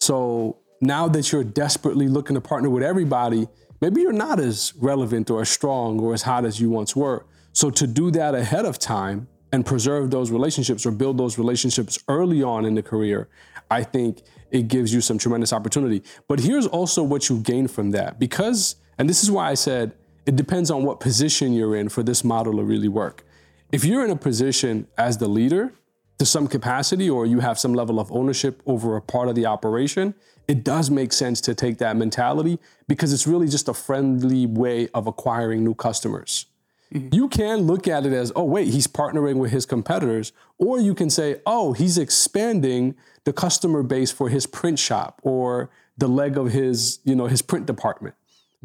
So 0.00 0.58
now 0.80 1.08
that 1.08 1.32
you're 1.32 1.44
desperately 1.44 2.06
looking 2.06 2.34
to 2.34 2.40
partner 2.40 2.70
with 2.70 2.84
everybody, 2.84 3.48
maybe 3.80 4.00
you're 4.00 4.12
not 4.12 4.38
as 4.38 4.72
relevant 4.76 5.28
or 5.28 5.40
as 5.42 5.48
strong 5.48 5.98
or 5.98 6.14
as 6.14 6.22
hot 6.22 6.44
as 6.44 6.60
you 6.60 6.70
once 6.70 6.94
were. 6.94 7.26
So 7.52 7.68
to 7.70 7.86
do 7.86 8.12
that 8.12 8.34
ahead 8.34 8.64
of 8.64 8.78
time 8.78 9.26
and 9.52 9.66
preserve 9.66 10.10
those 10.10 10.30
relationships 10.30 10.86
or 10.86 10.92
build 10.92 11.18
those 11.18 11.36
relationships 11.36 11.98
early 12.08 12.42
on 12.42 12.64
in 12.64 12.74
the 12.74 12.82
career, 12.82 13.28
I 13.70 13.82
think 13.82 14.22
it 14.52 14.68
gives 14.68 14.94
you 14.94 15.00
some 15.00 15.18
tremendous 15.18 15.52
opportunity. 15.52 16.02
But 16.28 16.40
here's 16.40 16.66
also 16.66 17.02
what 17.02 17.28
you 17.28 17.40
gain 17.40 17.66
from 17.66 17.90
that 17.90 18.20
because, 18.20 18.76
and 18.98 19.08
this 19.08 19.24
is 19.24 19.30
why 19.30 19.50
I 19.50 19.54
said, 19.54 19.94
it 20.26 20.36
depends 20.36 20.70
on 20.70 20.84
what 20.84 21.00
position 21.00 21.52
you're 21.52 21.76
in 21.76 21.88
for 21.88 22.02
this 22.02 22.24
model 22.24 22.56
to 22.56 22.64
really 22.64 22.88
work. 22.88 23.24
If 23.72 23.84
you're 23.84 24.04
in 24.04 24.10
a 24.10 24.16
position 24.16 24.86
as 24.96 25.18
the 25.18 25.28
leader 25.28 25.72
to 26.18 26.24
some 26.24 26.46
capacity, 26.46 27.10
or 27.10 27.26
you 27.26 27.40
have 27.40 27.58
some 27.58 27.74
level 27.74 27.98
of 27.98 28.10
ownership 28.12 28.62
over 28.66 28.96
a 28.96 29.02
part 29.02 29.28
of 29.28 29.34
the 29.34 29.46
operation, 29.46 30.14
it 30.46 30.62
does 30.62 30.90
make 30.90 31.12
sense 31.12 31.40
to 31.40 31.54
take 31.54 31.78
that 31.78 31.96
mentality 31.96 32.58
because 32.86 33.12
it's 33.12 33.26
really 33.26 33.48
just 33.48 33.68
a 33.68 33.74
friendly 33.74 34.46
way 34.46 34.88
of 34.94 35.06
acquiring 35.06 35.64
new 35.64 35.74
customers. 35.74 36.46
Mm-hmm. 36.92 37.08
You 37.12 37.28
can 37.28 37.62
look 37.62 37.88
at 37.88 38.06
it 38.06 38.12
as, 38.12 38.30
oh, 38.36 38.44
wait, 38.44 38.68
he's 38.68 38.86
partnering 38.86 39.36
with 39.36 39.50
his 39.50 39.66
competitors. 39.66 40.32
Or 40.58 40.78
you 40.78 40.94
can 40.94 41.10
say, 41.10 41.40
oh, 41.46 41.72
he's 41.72 41.98
expanding 41.98 42.94
the 43.24 43.32
customer 43.32 43.82
base 43.82 44.12
for 44.12 44.28
his 44.28 44.46
print 44.46 44.78
shop 44.78 45.20
or 45.24 45.70
the 45.96 46.06
leg 46.06 46.36
of 46.36 46.52
his, 46.52 47.00
you 47.04 47.16
know, 47.16 47.26
his 47.26 47.42
print 47.42 47.66
department 47.66 48.14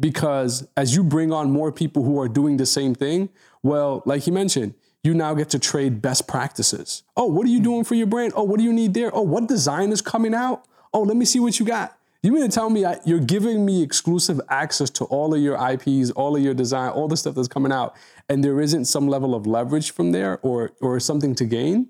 because 0.00 0.66
as 0.76 0.96
you 0.96 1.04
bring 1.04 1.32
on 1.32 1.50
more 1.50 1.70
people 1.70 2.02
who 2.02 2.18
are 2.20 2.28
doing 2.28 2.56
the 2.56 2.66
same 2.66 2.94
thing, 2.94 3.28
well, 3.62 4.02
like 4.06 4.26
you 4.26 4.32
mentioned, 4.32 4.74
you 5.04 5.14
now 5.14 5.34
get 5.34 5.50
to 5.50 5.58
trade 5.58 6.02
best 6.02 6.26
practices. 6.26 7.02
Oh, 7.16 7.26
what 7.26 7.46
are 7.46 7.50
you 7.50 7.60
doing 7.60 7.84
for 7.84 7.94
your 7.94 8.06
brand? 8.06 8.32
Oh, 8.34 8.42
what 8.42 8.58
do 8.58 8.64
you 8.64 8.72
need 8.72 8.94
there? 8.94 9.14
Oh, 9.14 9.22
what 9.22 9.46
design 9.46 9.92
is 9.92 10.02
coming 10.02 10.34
out? 10.34 10.64
Oh, 10.92 11.02
let 11.02 11.16
me 11.16 11.24
see 11.24 11.38
what 11.38 11.58
you 11.60 11.66
got. 11.66 11.96
You 12.22 12.32
mean 12.32 12.42
to 12.42 12.54
tell 12.54 12.68
me 12.68 12.84
you're 13.06 13.18
giving 13.18 13.64
me 13.64 13.82
exclusive 13.82 14.40
access 14.50 14.90
to 14.90 15.04
all 15.04 15.32
of 15.34 15.40
your 15.40 15.56
IPs, 15.56 16.10
all 16.10 16.36
of 16.36 16.42
your 16.42 16.52
design, 16.52 16.90
all 16.90 17.08
the 17.08 17.16
stuff 17.16 17.34
that's 17.34 17.48
coming 17.48 17.72
out, 17.72 17.96
and 18.28 18.44
there 18.44 18.60
isn't 18.60 18.84
some 18.84 19.08
level 19.08 19.34
of 19.34 19.46
leverage 19.46 19.92
from 19.92 20.12
there 20.12 20.38
or 20.42 20.72
or 20.82 21.00
something 21.00 21.34
to 21.36 21.46
gain? 21.46 21.88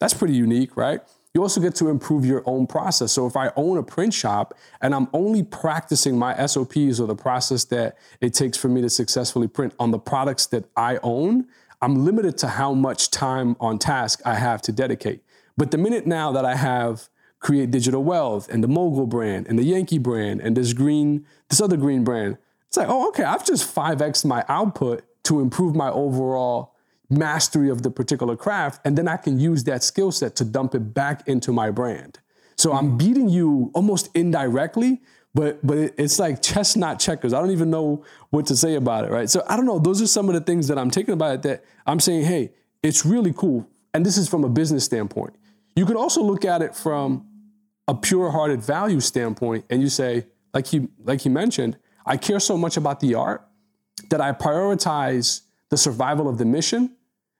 That's 0.00 0.14
pretty 0.14 0.34
unique, 0.34 0.76
right? 0.76 1.00
You 1.38 1.42
also 1.42 1.60
get 1.60 1.76
to 1.76 1.86
improve 1.86 2.26
your 2.26 2.42
own 2.46 2.66
process. 2.66 3.12
So 3.12 3.24
if 3.24 3.36
I 3.36 3.52
own 3.54 3.78
a 3.78 3.82
print 3.84 4.12
shop 4.12 4.54
and 4.80 4.92
I'm 4.92 5.06
only 5.12 5.44
practicing 5.44 6.18
my 6.18 6.34
SOPs 6.44 6.98
or 6.98 7.06
the 7.06 7.14
process 7.14 7.62
that 7.66 7.96
it 8.20 8.34
takes 8.34 8.58
for 8.58 8.66
me 8.66 8.80
to 8.80 8.90
successfully 8.90 9.46
print 9.46 9.72
on 9.78 9.92
the 9.92 10.00
products 10.00 10.46
that 10.46 10.64
I 10.76 10.98
own, 11.04 11.46
I'm 11.80 12.04
limited 12.04 12.38
to 12.38 12.48
how 12.48 12.74
much 12.74 13.12
time 13.12 13.54
on 13.60 13.78
task 13.78 14.20
I 14.24 14.34
have 14.34 14.60
to 14.62 14.72
dedicate. 14.72 15.22
But 15.56 15.70
the 15.70 15.78
minute 15.78 16.08
now 16.08 16.32
that 16.32 16.44
I 16.44 16.56
have 16.56 17.08
Create 17.38 17.70
Digital 17.70 18.02
Wealth 18.02 18.48
and 18.48 18.64
the 18.64 18.68
Mogul 18.68 19.06
brand 19.06 19.46
and 19.46 19.56
the 19.56 19.64
Yankee 19.64 19.98
brand 19.98 20.40
and 20.40 20.56
this 20.56 20.72
green, 20.72 21.24
this 21.50 21.60
other 21.60 21.76
green 21.76 22.02
brand, 22.02 22.36
it's 22.66 22.76
like, 22.76 22.88
oh, 22.88 23.10
okay, 23.10 23.22
I've 23.22 23.46
just 23.46 23.72
5x 23.72 24.24
my 24.24 24.44
output 24.48 25.04
to 25.22 25.38
improve 25.38 25.76
my 25.76 25.88
overall 25.88 26.74
mastery 27.10 27.70
of 27.70 27.82
the 27.82 27.90
particular 27.90 28.36
craft, 28.36 28.80
and 28.84 28.96
then 28.96 29.08
I 29.08 29.16
can 29.16 29.38
use 29.38 29.64
that 29.64 29.82
skill 29.82 30.12
set 30.12 30.36
to 30.36 30.44
dump 30.44 30.74
it 30.74 30.94
back 30.94 31.26
into 31.26 31.52
my 31.52 31.70
brand. 31.70 32.18
So 32.56 32.72
I'm 32.72 32.88
mm-hmm. 32.88 32.96
beating 32.98 33.28
you 33.28 33.70
almost 33.74 34.10
indirectly, 34.14 35.00
but 35.34 35.64
but 35.66 35.94
it's 35.96 36.18
like 36.18 36.42
chess 36.42 36.76
not 36.76 36.98
checkers. 36.98 37.32
I 37.32 37.40
don't 37.40 37.50
even 37.50 37.70
know 37.70 38.04
what 38.30 38.46
to 38.46 38.56
say 38.56 38.74
about 38.74 39.04
it, 39.04 39.10
right? 39.10 39.30
So 39.30 39.44
I 39.48 39.56
don't 39.56 39.66
know. 39.66 39.78
Those 39.78 40.02
are 40.02 40.06
some 40.06 40.28
of 40.28 40.34
the 40.34 40.40
things 40.40 40.68
that 40.68 40.78
I'm 40.78 40.90
taking 40.90 41.14
about 41.14 41.34
it 41.36 41.42
that 41.42 41.64
I'm 41.86 42.00
saying, 42.00 42.24
hey, 42.24 42.52
it's 42.82 43.06
really 43.06 43.32
cool. 43.32 43.68
And 43.94 44.04
this 44.04 44.18
is 44.18 44.28
from 44.28 44.44
a 44.44 44.48
business 44.48 44.84
standpoint. 44.84 45.34
You 45.76 45.86
could 45.86 45.96
also 45.96 46.22
look 46.22 46.44
at 46.44 46.60
it 46.60 46.74
from 46.74 47.26
a 47.86 47.94
pure-hearted 47.94 48.60
value 48.60 49.00
standpoint, 49.00 49.64
and 49.70 49.80
you 49.80 49.88
say, 49.88 50.26
like 50.52 50.66
he 50.66 50.88
like 51.04 51.22
he 51.22 51.28
mentioned, 51.28 51.78
I 52.04 52.16
care 52.16 52.40
so 52.40 52.58
much 52.58 52.76
about 52.76 53.00
the 53.00 53.14
art 53.14 53.46
that 54.10 54.20
I 54.20 54.32
prioritize 54.32 55.42
the 55.70 55.76
survival 55.76 56.28
of 56.28 56.38
the 56.38 56.44
mission 56.44 56.96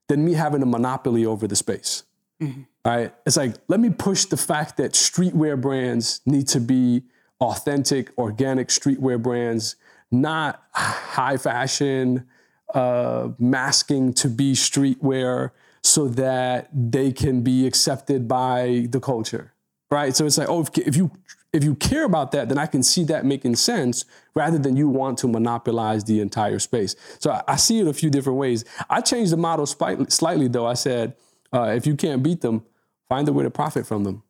than 0.09 0.25
me 0.25 0.33
having 0.35 0.63
a 0.63 0.67
monopoly 0.67 1.25
over 1.25 1.47
the 1.47 1.57
space. 1.57 2.05
Mm-hmm. 2.43 2.63
Right? 2.85 3.15
It's 3.27 3.37
like, 3.37 3.55
let 3.69 3.81
me 3.81 3.91
push 3.91 4.25
the 4.25 4.37
fact 4.37 4.77
that 4.79 4.93
streetwear 4.93 5.61
brands 5.61 6.21
need 6.25 6.49
to 6.49 6.61
be 6.61 7.03
authentic, 7.41 8.17
organic 8.19 8.69
streetwear 8.69 9.23
brands, 9.23 9.77
not 10.11 10.63
high 10.73 11.37
fashion, 11.37 12.27
uh, 12.75 13.31
masking 13.39 14.13
to 14.15 14.29
be 14.29 14.53
streetwear 14.55 15.51
so 15.83 16.09
that 16.09 16.69
they 16.73 17.13
can 17.13 17.43
be 17.43 17.67
accepted 17.67 18.27
by 18.27 18.87
the 18.91 19.01
culture. 19.01 19.53
Right? 19.91 20.15
So 20.15 20.27
it's 20.27 20.39
like, 20.39 20.49
oh, 20.49 20.63
if, 20.63 20.77
if 20.79 20.97
you 20.97 21.11
if 21.53 21.65
you 21.65 21.75
care 21.75 22.05
about 22.05 22.33
that, 22.33 22.49
then 22.49 22.59
I 22.59 22.67
can 22.67 22.83
see 22.83 23.05
that 23.05 23.25
making 23.25 23.57
sense 23.57 24.05
rather 24.35 24.59
than 24.59 24.77
you 24.77 24.89
want 24.89 25.19
to 25.19 25.29
monopolize 25.29 26.05
the 26.05 26.21
entire 26.21 26.59
space. 26.59 26.95
So 27.19 27.31
I, 27.31 27.43
I 27.49 27.57
see 27.57 27.81
it 27.81 27.87
a 27.87 27.93
few 27.93 28.11
different 28.11 28.39
ways. 28.39 28.65
I 28.91 29.01
changed 29.01 29.33
the 29.33 29.37
model 29.37 29.67
slightly, 29.67 30.07
slightly 30.11 30.49
though. 30.49 30.67
I 30.67 30.75
said, 30.75 31.15
Uh, 31.53 31.73
if 31.75 31.87
you 31.87 31.97
can't 31.97 32.23
beat 32.23 32.43
them, 32.43 32.65
find 33.09 33.27
a 33.29 33.33
way 33.33 33.45
to 33.45 33.51
profit 33.51 33.87
from 33.87 34.05
them. 34.05 34.23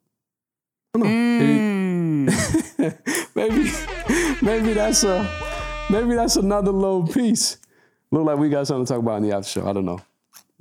I 0.95 0.99
don't 0.99 1.07
know. 1.07 1.45
Mm. 1.45 1.99
maybe, 3.35 3.71
maybe 4.41 4.73
that's 4.73 5.03
a 5.03 5.29
maybe 5.89 6.15
that's 6.15 6.37
another 6.37 6.71
little 6.71 7.05
piece. 7.05 7.57
Look 8.11 8.25
like 8.25 8.39
we 8.39 8.49
got 8.49 8.65
something 8.65 8.85
to 8.85 8.93
talk 8.93 9.03
about 9.03 9.17
in 9.17 9.29
the 9.29 9.35
after 9.35 9.49
show. 9.49 9.69
I 9.69 9.73
don't 9.73 9.85
know. 9.85 9.99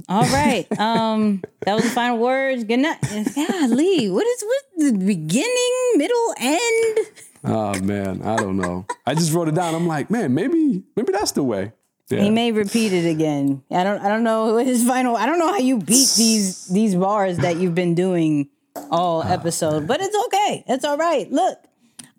All 0.09 0.23
right. 0.23 0.67
Um, 0.79 1.43
that 1.63 1.75
was 1.75 1.85
the 1.85 1.91
final 1.91 2.19
words. 2.19 2.65
Good 2.65 2.79
night. 2.79 2.99
Golly, 3.35 4.11
what 4.11 4.27
is 4.27 4.45
what 4.45 4.93
the 4.93 4.99
beginning, 4.99 5.93
middle, 5.97 6.35
end? 6.39 6.99
Oh 7.45 7.81
man, 7.81 8.23
I 8.23 8.37
don't 8.37 8.57
know. 8.57 8.87
I 9.07 9.15
just 9.15 9.33
wrote 9.33 9.49
it 9.49 9.55
down. 9.55 9.75
I'm 9.75 9.87
like, 9.87 10.11
man, 10.11 10.35
maybe 10.35 10.83
maybe 10.97 11.13
that's 11.13 11.33
the 11.33 11.43
way. 11.43 11.73
Yeah. 12.11 12.23
He 12.23 12.31
may 12.31 12.53
repeat 12.53 12.93
it 12.93 13.09
again. 13.09 13.63
I 13.71 13.85
don't. 13.85 14.01
I 14.01 14.09
don't 14.09 14.25
know 14.25 14.55
what 14.55 14.67
his 14.67 14.87
final. 14.87 15.17
I 15.17 15.27
don't 15.27 15.39
know 15.39 15.49
how 15.49 15.59
you 15.59 15.79
beat 15.79 16.15
these 16.17 16.67
these 16.69 16.95
bars 16.95 17.39
that 17.39 17.57
you've 17.57 17.75
been 17.75 17.95
doing 17.95 18.49
all 18.91 19.23
episode, 19.23 19.87
but 19.87 20.01
it's 20.01 20.17
okay. 20.27 20.65
It's 20.69 20.85
all 20.85 20.97
right. 20.97 21.31
Look, 21.31 21.59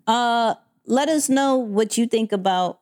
uh, 0.06 0.54
let 0.86 1.08
us 1.08 1.28
know 1.28 1.56
what 1.56 1.98
you 1.98 2.06
think 2.06 2.32
about. 2.32 2.78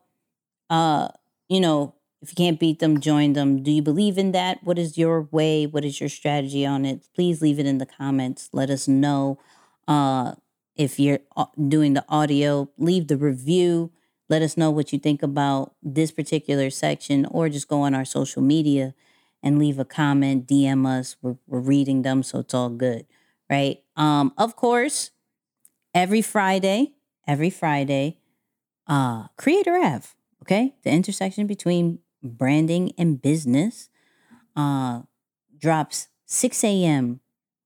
Uh, 0.68 1.08
you 1.48 1.60
know, 1.60 1.94
if 2.20 2.30
you 2.30 2.34
can't 2.34 2.58
beat 2.58 2.80
them, 2.80 3.00
join 3.00 3.34
them. 3.34 3.62
Do 3.62 3.70
you 3.70 3.82
believe 3.82 4.18
in 4.18 4.32
that? 4.32 4.62
What 4.64 4.78
is 4.78 4.98
your 4.98 5.22
way? 5.30 5.66
What 5.66 5.84
is 5.84 6.00
your 6.00 6.08
strategy 6.08 6.66
on 6.66 6.84
it? 6.84 7.06
Please 7.14 7.40
leave 7.40 7.58
it 7.58 7.66
in 7.66 7.78
the 7.78 7.86
comments. 7.86 8.48
Let 8.52 8.70
us 8.70 8.88
know. 8.88 9.38
Uh, 9.86 10.34
if 10.74 10.98
you're 10.98 11.20
uh, 11.36 11.46
doing 11.68 11.94
the 11.94 12.04
audio, 12.08 12.70
leave 12.76 13.08
the 13.08 13.16
review. 13.16 13.92
Let 14.28 14.42
us 14.42 14.56
know 14.56 14.70
what 14.70 14.92
you 14.92 14.98
think 14.98 15.22
about 15.22 15.74
this 15.82 16.10
particular 16.10 16.70
section, 16.70 17.26
or 17.26 17.48
just 17.48 17.68
go 17.68 17.82
on 17.82 17.94
our 17.94 18.04
social 18.04 18.42
media 18.42 18.94
and 19.42 19.58
leave 19.58 19.78
a 19.78 19.84
comment, 19.84 20.46
DM 20.46 20.86
us. 20.86 21.16
We're, 21.22 21.36
we're 21.46 21.60
reading 21.60 22.02
them, 22.02 22.22
so 22.22 22.40
it's 22.40 22.54
all 22.54 22.68
good, 22.68 23.06
right? 23.48 23.78
Um, 23.96 24.32
of 24.36 24.56
course, 24.56 25.10
every 25.94 26.22
Friday, 26.22 26.94
every 27.26 27.50
Friday, 27.50 28.18
uh, 28.86 29.28
Creator 29.36 29.76
Ave, 29.76 30.08
okay? 30.42 30.74
The 30.82 30.90
intersection 30.90 31.46
between 31.46 32.00
branding 32.22 32.92
and 32.98 33.20
business 33.20 33.90
uh, 34.56 35.02
drops 35.58 36.08
6 36.26 36.64
a.m. 36.64 37.20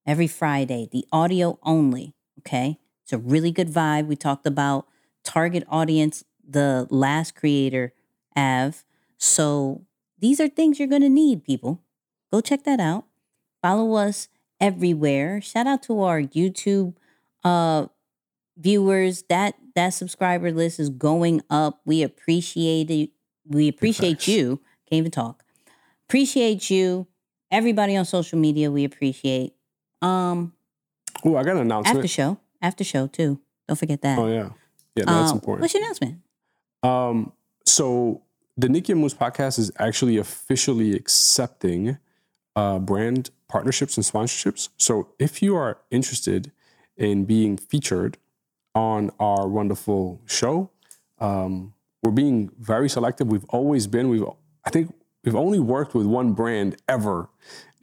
every 0.07 0.27
Friday, 0.27 0.89
the 0.91 1.07
audio 1.13 1.59
only, 1.63 2.15
okay? 2.41 2.79
It's 3.03 3.13
a 3.13 3.19
really 3.19 3.51
good 3.51 3.69
vibe. 3.69 4.07
We 4.07 4.17
talked 4.17 4.47
about 4.47 4.87
target 5.25 5.65
audience, 5.69 6.25
the 6.47 6.87
last 6.91 7.35
creator, 7.35 7.93
Av. 8.37 8.85
So 9.19 9.83
these 10.19 10.41
are 10.41 10.49
things 10.49 10.79
you're 10.79 10.89
going 10.89 11.03
to 11.03 11.09
need, 11.09 11.45
people. 11.45 11.83
Go 12.33 12.41
check 12.41 12.65
that 12.65 12.81
out. 12.81 13.05
Follow 13.61 13.95
us 13.95 14.29
everywhere. 14.61 15.41
Shout 15.41 15.67
out 15.67 15.83
to 15.85 16.01
our 16.03 16.23
YouTube 16.23 16.95
uh, 17.45 17.87
viewers. 18.57 19.25
That 19.29 19.55
that 19.75 19.91
subscriber 19.91 20.51
list 20.53 20.81
is 20.81 20.89
going 20.89 21.43
up. 21.51 21.81
We 21.85 22.03
appreciate 22.03 22.91
it. 22.91 23.11
We 23.47 23.69
appreciate 23.69 24.27
you. 24.29 24.61
Can't 24.89 24.99
even 24.99 25.11
talk. 25.11 25.45
Appreciate 26.09 26.71
you. 26.71 27.07
Everybody 27.51 27.97
on 27.97 28.05
social 28.05 28.39
media, 28.39 28.71
we 28.71 28.85
appreciate. 28.85 29.55
Um, 30.01 30.53
Oh, 31.25 31.37
I 31.37 31.45
got 31.45 31.53
an 31.57 31.63
announcement. 31.63 31.97
after 31.99 32.09
show, 32.09 32.39
after 32.61 32.83
show 32.85 33.07
too. 33.07 33.39
Don't 33.69 33.77
forget 33.77 34.01
that. 34.03 34.19
Oh 34.19 34.27
yeah, 34.29 34.51
yeah, 34.97 35.05
no, 35.05 35.13
that's 35.21 35.31
Um, 35.31 35.37
important. 35.37 35.63
What's 35.63 35.75
your 35.75 35.83
announcement? 35.83 36.21
Um, 36.83 37.33
so 37.65 38.23
the 38.57 38.69
Nicky 38.69 38.93
and 38.93 39.01
Moose 39.01 39.15
podcast 39.15 39.59
is 39.59 39.71
actually 39.79 40.17
officially 40.17 40.95
accepting 40.95 41.99
uh, 42.57 42.79
brand 42.79 43.31
partnerships 43.49 43.97
and 43.97 44.05
sponsorships. 44.05 44.71
So 44.79 45.09
if 45.19 45.43
you 45.43 45.55
are 45.55 45.79
interested 45.91 46.51
in 46.97 47.25
being 47.25 47.57
featured 47.57 48.19
on 48.75 49.11
our 49.21 49.47
wonderful 49.49 50.21
show, 50.27 50.71
um, 51.21 51.75
we're 52.03 52.11
being 52.11 52.51
very 52.59 52.89
selective. 52.89 53.29
We've 53.29 53.45
always 53.51 53.87
been. 53.87 54.09
We've 54.09 54.25
I 54.65 54.71
think 54.71 54.95
we've 55.25 55.37
only 55.37 55.59
worked 55.61 55.95
with 55.95 56.07
one 56.07 56.33
brand 56.33 56.77
ever 56.89 57.29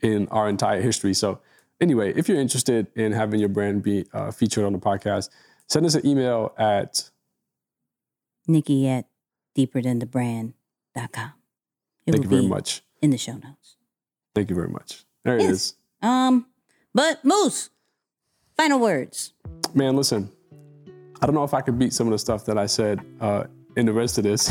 in 0.02 0.28
our 0.28 0.48
entire 0.48 0.80
history. 0.80 1.14
So 1.14 1.40
anyway, 1.80 2.12
if 2.14 2.28
you're 2.28 2.38
interested 2.40 2.86
in 2.96 3.12
having 3.12 3.40
your 3.40 3.48
brand 3.48 3.82
be 3.82 4.06
uh, 4.12 4.30
featured 4.30 4.64
on 4.64 4.72
the 4.72 4.78
podcast, 4.78 5.28
send 5.66 5.86
us 5.86 5.94
an 5.94 6.06
email 6.06 6.52
at 6.58 7.10
Nicky 8.46 8.88
at 8.88 9.06
deeperthanthebrand.com. 9.56 11.32
It 12.06 12.12
thank 12.12 12.24
you 12.24 12.30
very 12.30 12.46
much. 12.46 12.82
in 13.02 13.10
the 13.10 13.18
show 13.18 13.32
notes. 13.34 13.76
Thank 14.34 14.48
you 14.50 14.56
very 14.56 14.68
much. 14.68 15.04
There 15.24 15.36
it 15.36 15.42
Yes. 15.42 15.50
is. 15.50 15.74
Um, 16.02 16.46
but 16.94 17.24
Moose, 17.24 17.70
final 18.56 18.78
words. 18.80 19.32
Man, 19.74 19.96
listen, 19.96 20.30
I 21.20 21.26
don't 21.26 21.34
know 21.34 21.44
if 21.44 21.52
I 21.54 21.60
could 21.60 21.78
beat 21.78 21.92
some 21.92 22.06
of 22.06 22.12
the 22.12 22.18
stuff 22.18 22.44
that 22.46 22.56
I 22.58 22.66
said 22.66 23.04
uh, 23.20 23.44
in 23.76 23.86
the 23.86 23.92
rest 23.92 24.18
of 24.18 24.24
this. 24.24 24.48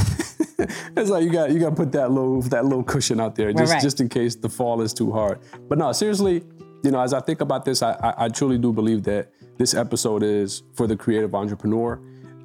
it's 0.98 1.10
like 1.10 1.24
you 1.24 1.32
got 1.32 1.52
you 1.52 1.60
got 1.60 1.72
to 1.72 1.76
put 1.76 1.92
that 1.94 2.12
little 2.12 2.42
that 2.44 2.66
little 2.66 2.84
cushion 2.84 3.20
out 3.20 3.36
there 3.36 3.52
just 3.54 3.74
right. 3.74 3.82
just 3.82 4.02
in 4.02 4.10
case 4.10 4.36
the 4.36 4.50
fall 4.50 4.82
is 4.82 4.94
too 4.94 5.12
hard. 5.12 5.40
But 5.68 5.78
no, 5.78 5.92
seriously, 5.92 6.44
you 6.84 6.92
know, 6.92 7.02
as 7.02 7.14
I 7.14 7.20
think 7.20 7.42
about 7.42 7.66
this, 7.66 7.82
I, 7.82 7.94
I, 7.94 8.26
I 8.26 8.30
truly 8.30 8.58
do 8.58 8.72
believe 8.72 9.04
that 9.04 9.32
this 9.58 9.74
episode 9.74 10.24
is 10.24 10.64
for 10.74 10.88
the 10.88 10.96
creative 10.96 11.36
entrepreneur, 11.36 12.00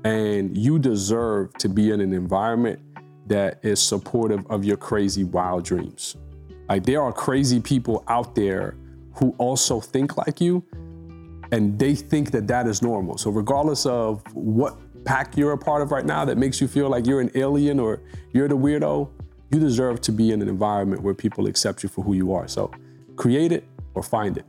and 0.04 0.56
you 0.56 0.78
deserve 0.78 1.52
to 1.54 1.68
be 1.68 1.90
in 1.90 2.00
an 2.00 2.12
environment 2.12 2.80
that 3.26 3.58
is 3.62 3.80
supportive 3.80 4.46
of 4.50 4.64
your 4.64 4.76
crazy 4.76 5.24
wild 5.24 5.64
dreams. 5.64 6.16
Like 6.68 6.84
there 6.84 7.02
are 7.02 7.12
crazy 7.12 7.60
people 7.60 8.04
out 8.08 8.34
there 8.34 8.76
who 9.14 9.34
also 9.38 9.80
think 9.80 10.16
like 10.16 10.40
you, 10.40 10.64
and 11.52 11.78
they 11.78 11.94
think 11.94 12.32
that 12.32 12.48
that 12.48 12.66
is 12.66 12.82
normal. 12.82 13.16
So 13.16 13.30
regardless 13.30 13.86
of 13.86 14.22
what 14.34 14.76
pack 15.04 15.36
you're 15.36 15.52
a 15.52 15.58
part 15.58 15.82
of 15.82 15.90
right 15.90 16.04
now 16.04 16.24
that 16.24 16.38
makes 16.38 16.60
you 16.60 16.68
feel 16.68 16.88
like 16.88 17.06
you're 17.06 17.20
an 17.20 17.30
alien 17.34 17.78
or 17.78 18.00
you're 18.32 18.48
the 18.48 18.56
weirdo, 18.56 19.10
you 19.50 19.60
deserve 19.60 20.00
to 20.02 20.12
be 20.12 20.32
in 20.32 20.42
an 20.42 20.48
environment 20.48 21.02
where 21.02 21.14
people 21.14 21.46
accept 21.46 21.82
you 21.82 21.88
for 21.88 22.02
who 22.02 22.14
you 22.14 22.32
are. 22.32 22.48
So 22.48 22.70
create 23.16 23.52
it 23.52 23.64
or 23.94 24.02
find 24.02 24.36
it. 24.36 24.46